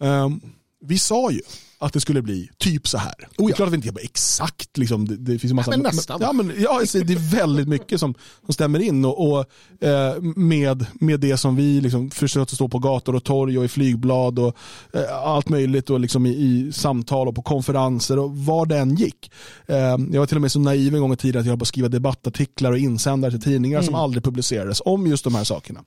ehm, 0.00 0.40
vi 0.80 0.98
sa 0.98 1.30
ju 1.30 1.40
att 1.78 1.92
det 1.92 2.00
skulle 2.00 2.22
bli 2.22 2.48
typ 2.58 2.88
så 2.88 2.98
här. 2.98 3.14
Oh 3.38 3.46
Det 3.46 3.52
är 3.52 3.56
klart 3.56 3.66
att 3.66 3.72
vi 3.72 3.76
inte 3.76 3.88
kan 3.88 3.96
exakt, 4.02 4.78
liksom, 4.78 5.08
det, 5.08 5.16
det 5.16 5.38
finns 5.38 5.50
en 5.50 5.56
massa... 5.56 5.70
Ja, 5.70 5.76
men 5.76 5.84
nästan. 5.96 6.18
Ja, 6.20 6.32
men, 6.32 6.52
ja, 6.58 6.80
alltså, 6.80 6.98
det 7.00 7.12
är 7.12 7.36
väldigt 7.36 7.68
mycket 7.68 8.00
som, 8.00 8.14
som 8.44 8.54
stämmer 8.54 8.78
in 8.78 9.04
och, 9.04 9.30
och 9.32 9.38
eh, 9.84 10.20
med, 10.36 10.86
med 10.94 11.20
det 11.20 11.36
som 11.36 11.56
vi 11.56 11.80
liksom 11.80 12.10
försökte 12.10 12.54
stå 12.54 12.68
på 12.68 12.78
gator 12.78 13.14
och 13.14 13.24
torg 13.24 13.58
och 13.58 13.64
i 13.64 13.68
flygblad 13.68 14.38
och 14.38 14.56
eh, 14.92 15.16
allt 15.24 15.48
möjligt 15.48 15.90
och 15.90 16.00
liksom 16.00 16.26
i, 16.26 16.30
i 16.30 16.72
samtal 16.72 17.28
och 17.28 17.34
på 17.34 17.42
konferenser 17.42 18.18
och 18.18 18.36
var 18.36 18.66
det 18.66 18.78
än 18.78 18.94
gick. 18.94 19.30
Eh, 19.66 19.76
jag 19.76 20.18
var 20.18 20.26
till 20.26 20.36
och 20.36 20.42
med 20.42 20.52
så 20.52 20.58
naiv 20.60 20.94
en 20.94 21.00
gång 21.00 21.12
i 21.12 21.16
tiden 21.16 21.40
att 21.40 21.46
jag 21.46 21.50
höll 21.52 21.58
på 21.58 21.62
att 21.62 21.68
skriva 21.68 21.88
debattartiklar 21.88 22.72
och 22.72 22.78
insändare 22.78 23.30
till 23.30 23.42
tidningar 23.42 23.82
som 23.82 23.94
aldrig 23.94 24.24
publicerades 24.24 24.82
om 24.84 25.06
just 25.06 25.24
de 25.24 25.34
här 25.34 25.44
sakerna. 25.44 25.84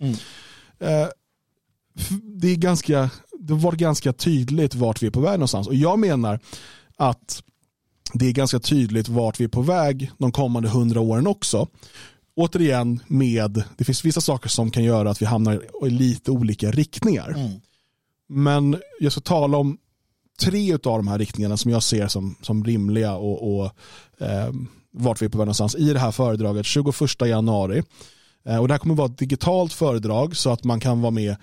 Eh, 0.80 1.08
f- 2.00 2.10
det 2.42 2.48
är 2.52 2.56
ganska, 2.56 3.10
det 3.50 3.56
var 3.56 3.72
ganska 3.72 4.14
tydligt 4.14 4.76
vart 4.76 5.02
vi 5.02 5.08
är 5.08 5.12
på 5.12 5.20
väg 5.20 5.32
någonstans. 5.32 5.68
Och 5.68 5.76
jag 5.76 6.00
menar 6.00 6.40
att 6.98 7.44
det 8.14 8.28
är 8.28 8.32
ganska 8.32 8.60
tydligt 8.60 9.10
vart 9.10 9.40
vi 9.40 9.44
är 9.44 9.50
på 9.50 9.62
väg 9.62 10.12
de 10.18 10.32
kommande 10.32 10.70
hundra 10.70 11.02
åren 11.02 11.28
också. 11.28 11.68
Återigen 12.36 13.00
med, 13.08 13.64
det 13.78 13.84
finns 13.84 14.06
vissa 14.06 14.22
saker 14.22 14.50
som 14.50 14.72
kan 14.72 14.84
göra 14.84 15.10
att 15.10 15.22
vi 15.22 15.26
hamnar 15.26 15.64
i 15.88 15.90
lite 15.90 16.32
olika 16.32 16.72
riktningar. 16.72 17.36
Men 18.30 18.78
jag 19.00 19.12
ska 19.12 19.22
tala 19.22 19.58
om 19.58 19.78
tre 20.42 20.74
av 20.74 20.80
de 20.80 21.08
här 21.08 21.18
riktningarna 21.18 21.58
som 21.58 21.72
jag 21.72 21.84
ser 21.84 22.08
som, 22.08 22.36
som 22.42 22.64
rimliga 22.64 23.16
och, 23.16 23.56
och 23.56 23.66
eh, 24.18 24.50
vart 24.92 25.22
vi 25.22 25.26
är 25.26 25.30
på 25.30 25.38
väg 25.38 25.46
någonstans 25.46 25.76
i 25.76 25.94
det 25.94 26.00
här 26.00 26.12
föredraget 26.12 26.66
21 26.66 26.96
januari. 27.22 27.84
Eh, 28.46 28.58
och 28.58 28.68
det 28.68 28.74
här 28.74 28.80
kommer 28.80 28.96
vara 28.96 29.12
ett 29.12 29.18
digitalt 29.18 29.74
föredrag 29.74 30.38
så 30.38 30.50
att 30.50 30.64
man 30.64 30.80
kan 30.80 31.02
vara 31.02 31.12
med 31.12 31.36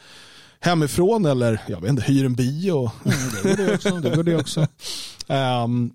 hemifrån 0.60 1.26
eller 1.26 1.60
jag 1.68 1.80
vet 1.80 1.90
inte, 1.90 2.02
hyr 2.02 2.24
en 2.24 2.34
bio. 2.34 2.90
Det 3.04 3.48
går 3.48 3.56
det 3.56 3.74
också. 3.74 3.90
Det 3.90 4.16
går 4.16 4.22
det 4.22 4.36
också. 4.36 4.66
Ehm, 5.28 5.90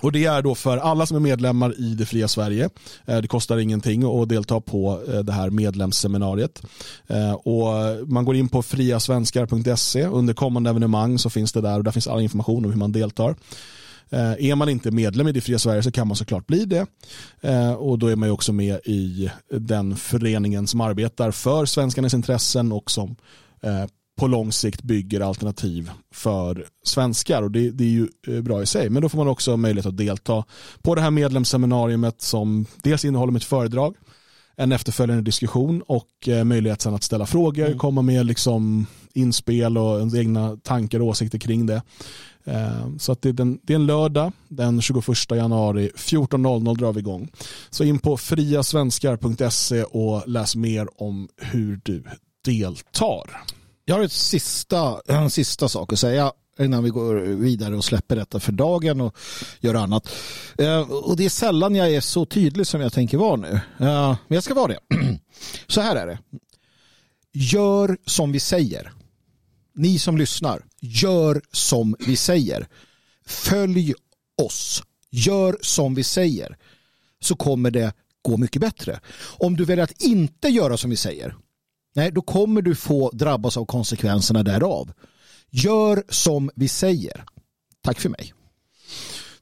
och 0.00 0.12
det 0.12 0.24
är 0.24 0.42
då 0.42 0.54
för 0.54 0.76
alla 0.76 1.06
som 1.06 1.16
är 1.16 1.20
medlemmar 1.20 1.80
i 1.80 1.94
det 1.94 2.06
fria 2.06 2.28
Sverige. 2.28 2.70
Eh, 3.06 3.18
det 3.18 3.28
kostar 3.28 3.58
ingenting 3.58 4.22
att 4.22 4.28
delta 4.28 4.60
på 4.60 5.02
eh, 5.08 5.18
det 5.20 5.32
här 5.32 5.50
medlemsseminariet. 5.50 6.62
Eh, 7.06 7.32
och 7.32 8.08
man 8.08 8.24
går 8.24 8.36
in 8.36 8.48
på 8.48 8.62
friasvenskar.se. 8.62 10.06
Under 10.06 10.34
kommande 10.34 10.70
evenemang 10.70 11.18
så 11.18 11.30
finns 11.30 11.52
det 11.52 11.60
där 11.60 11.78
och 11.78 11.84
där 11.84 11.92
finns 11.92 12.08
all 12.08 12.20
information 12.20 12.64
om 12.64 12.70
hur 12.70 12.78
man 12.78 12.92
deltar. 12.92 13.36
Är 14.38 14.54
man 14.54 14.68
inte 14.68 14.90
medlem 14.90 15.28
i 15.28 15.32
det 15.32 15.40
fria 15.40 15.58
Sverige 15.58 15.82
så 15.82 15.90
kan 15.90 16.08
man 16.08 16.16
såklart 16.16 16.46
bli 16.46 16.64
det. 16.64 16.86
Och 17.76 17.98
då 17.98 18.06
är 18.06 18.16
man 18.16 18.28
ju 18.28 18.32
också 18.32 18.52
med 18.52 18.80
i 18.84 19.30
den 19.50 19.96
föreningen 19.96 20.66
som 20.66 20.80
arbetar 20.80 21.30
för 21.30 21.66
svenskarnas 21.66 22.14
intressen 22.14 22.72
och 22.72 22.90
som 22.90 23.16
på 24.18 24.26
lång 24.26 24.52
sikt 24.52 24.82
bygger 24.82 25.20
alternativ 25.20 25.90
för 26.14 26.66
svenskar 26.84 27.42
och 27.42 27.50
det, 27.50 27.70
det 27.70 27.84
är 27.84 27.88
ju 27.88 28.08
eh, 28.28 28.40
bra 28.40 28.62
i 28.62 28.66
sig. 28.66 28.90
Men 28.90 29.02
då 29.02 29.08
får 29.08 29.18
man 29.18 29.28
också 29.28 29.56
möjlighet 29.56 29.86
att 29.86 29.96
delta 29.96 30.44
på 30.82 30.94
det 30.94 31.00
här 31.00 31.10
medlemsseminariumet 31.10 32.22
som 32.22 32.66
dels 32.82 33.04
innehåller 33.04 33.32
mitt 33.32 33.44
föredrag, 33.44 33.94
en 34.56 34.72
efterföljande 34.72 35.22
diskussion 35.22 35.82
och 35.86 36.28
eh, 36.28 36.44
möjlighet 36.44 36.80
sen 36.82 36.94
att 36.94 37.02
ställa 37.02 37.26
frågor, 37.26 37.78
komma 37.78 38.02
med 38.02 38.26
liksom 38.26 38.86
inspel 39.14 39.78
och 39.78 39.98
ens 39.98 40.14
egna 40.14 40.56
tankar 40.56 41.00
och 41.00 41.06
åsikter 41.06 41.38
kring 41.38 41.66
det. 41.66 41.82
Eh, 42.44 42.96
Så 42.98 43.12
att 43.12 43.22
det, 43.22 43.28
är 43.28 43.32
den, 43.32 43.58
det 43.62 43.72
är 43.72 43.74
en 43.74 43.86
lördag 43.86 44.32
den 44.48 44.80
21 44.80 45.06
januari 45.30 45.90
14.00 45.96 46.78
drar 46.78 46.92
vi 46.92 47.00
igång. 47.00 47.30
Så 47.70 47.84
in 47.84 47.98
på 47.98 48.16
friasvenskar.se 48.16 49.82
och 49.82 50.28
läs 50.28 50.56
mer 50.56 51.02
om 51.02 51.28
hur 51.36 51.80
du 51.84 52.04
deltar. 52.44 53.42
Jag 53.88 53.94
har 53.96 54.02
ett 54.04 54.12
sista, 54.12 55.00
en 55.06 55.30
sista 55.30 55.68
sak 55.68 55.92
att 55.92 55.98
säga 55.98 56.32
innan 56.58 56.84
vi 56.84 56.90
går 56.90 57.14
vidare 57.16 57.76
och 57.76 57.84
släpper 57.84 58.16
detta 58.16 58.40
för 58.40 58.52
dagen 58.52 59.00
och 59.00 59.16
gör 59.60 59.74
annat. 59.74 60.08
Eh, 60.58 60.80
Och 60.80 61.16
det 61.16 61.24
är 61.24 61.28
sällan 61.28 61.74
jag 61.74 61.90
är 61.94 62.00
så 62.00 62.26
tydlig 62.26 62.66
som 62.66 62.80
jag 62.80 62.92
tänker 62.92 63.18
vara 63.18 63.36
nu. 63.36 63.48
Eh, 63.78 64.16
Men 64.28 64.34
jag 64.34 64.42
ska 64.44 64.54
vara 64.54 64.66
det. 64.68 64.78
Så 65.66 65.80
här 65.80 65.96
är 65.96 66.06
det. 66.06 66.18
Gör 67.32 67.96
som 68.06 68.32
vi 68.32 68.40
säger. 68.40 68.92
Ni 69.74 69.98
som 69.98 70.18
lyssnar, 70.18 70.64
gör 70.80 71.42
som 71.52 71.96
vi 71.98 72.16
säger. 72.16 72.68
Följ 73.26 73.94
oss. 74.42 74.82
Gör 75.10 75.58
som 75.60 75.94
vi 75.94 76.04
säger. 76.04 76.56
Så 77.20 77.36
kommer 77.36 77.70
det 77.70 77.92
gå 78.22 78.36
mycket 78.36 78.60
bättre. 78.62 79.00
Om 79.38 79.56
du 79.56 79.64
väljer 79.64 79.84
att 79.84 80.02
inte 80.02 80.48
göra 80.48 80.76
som 80.76 80.90
vi 80.90 80.96
säger, 80.96 81.36
nej, 81.94 82.10
då 82.12 82.22
kommer 82.22 82.62
du 82.62 82.74
få 82.74 83.10
drabbas 83.10 83.56
av 83.56 83.64
konsekvenserna 83.64 84.42
därav. 84.42 84.92
Gör 85.50 86.04
som 86.08 86.50
vi 86.54 86.68
säger. 86.68 87.24
Tack 87.82 88.00
för 88.00 88.08
mig. 88.08 88.32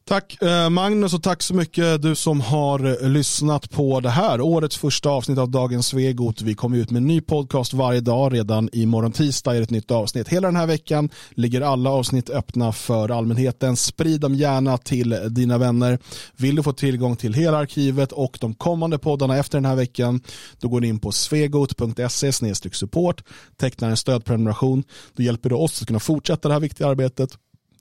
Tack 0.09 0.43
eh, 0.43 0.71
Magnus 0.71 1.15
och 1.15 1.23
tack 1.23 1.43
så 1.43 1.55
mycket 1.55 2.03
du 2.03 2.15
som 2.15 2.41
har 2.41 3.03
eh, 3.05 3.09
lyssnat 3.09 3.71
på 3.71 4.01
det 4.01 4.11
här. 4.11 4.41
Årets 4.41 4.77
första 4.77 5.11
avsnitt 5.11 5.39
av 5.39 5.51
Dagens 5.51 5.87
Svegot. 5.87 6.43
Vi 6.43 6.55
kommer 6.55 6.79
ut 6.79 6.91
med 6.91 7.01
en 7.01 7.07
ny 7.07 7.21
podcast 7.21 7.75
varje 7.75 8.01
dag. 8.01 8.35
Redan 8.35 8.69
imorgon 8.73 9.13
tisdag 9.13 9.51
är 9.51 9.57
det 9.57 9.63
ett 9.63 9.71
nytt 9.71 9.91
avsnitt. 9.91 10.29
Hela 10.29 10.49
den 10.49 10.57
här 10.57 10.67
veckan 10.67 11.11
ligger 11.31 11.61
alla 11.61 11.91
avsnitt 11.91 12.31
öppna 12.31 12.73
för 12.73 13.09
allmänheten. 13.09 13.77
Sprid 13.77 14.21
dem 14.21 14.35
gärna 14.35 14.79
till 14.79 15.19
dina 15.31 15.59
vänner. 15.59 15.99
Vill 16.37 16.57
du 16.57 16.63
få 16.63 16.73
tillgång 16.73 17.17
till 17.17 17.35
hela 17.35 17.59
arkivet 17.59 18.13
och 18.13 18.39
de 18.41 18.55
kommande 18.55 18.99
poddarna 18.99 19.37
efter 19.37 19.59
den 19.59 19.65
här 19.65 19.77
veckan 19.77 20.21
då 20.61 20.69
går 20.69 20.81
du 20.81 20.89
in 20.89 20.99
på 20.99 21.13
svegot.se 21.13 22.33
support 22.73 23.23
tecknar 23.57 23.91
en 23.91 23.97
stödprenumeration. 23.97 24.85
Då 25.17 25.23
hjälper 25.23 25.49
du 25.49 25.55
oss 25.55 25.83
att 25.83 25.87
kunna 25.87 26.01
fortsätta 26.01 26.49
det 26.49 26.55
här 26.55 26.61
viktiga 26.61 26.89
arbetet 26.89 27.31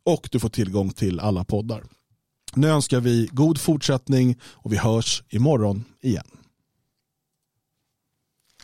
och 0.04 0.30
du 0.32 0.40
får 0.40 0.50
tillgång 0.50 0.90
till 0.90 1.20
alla 1.20 1.44
poddar. 1.44 1.84
Nu 2.56 2.68
önskar 2.68 3.00
vi 3.00 3.30
god 3.32 3.58
fortsättning 3.62 4.36
och 4.44 4.74
vi 4.74 4.78
hörs 4.78 5.24
imorgon 5.30 5.84
igen. 6.02 6.24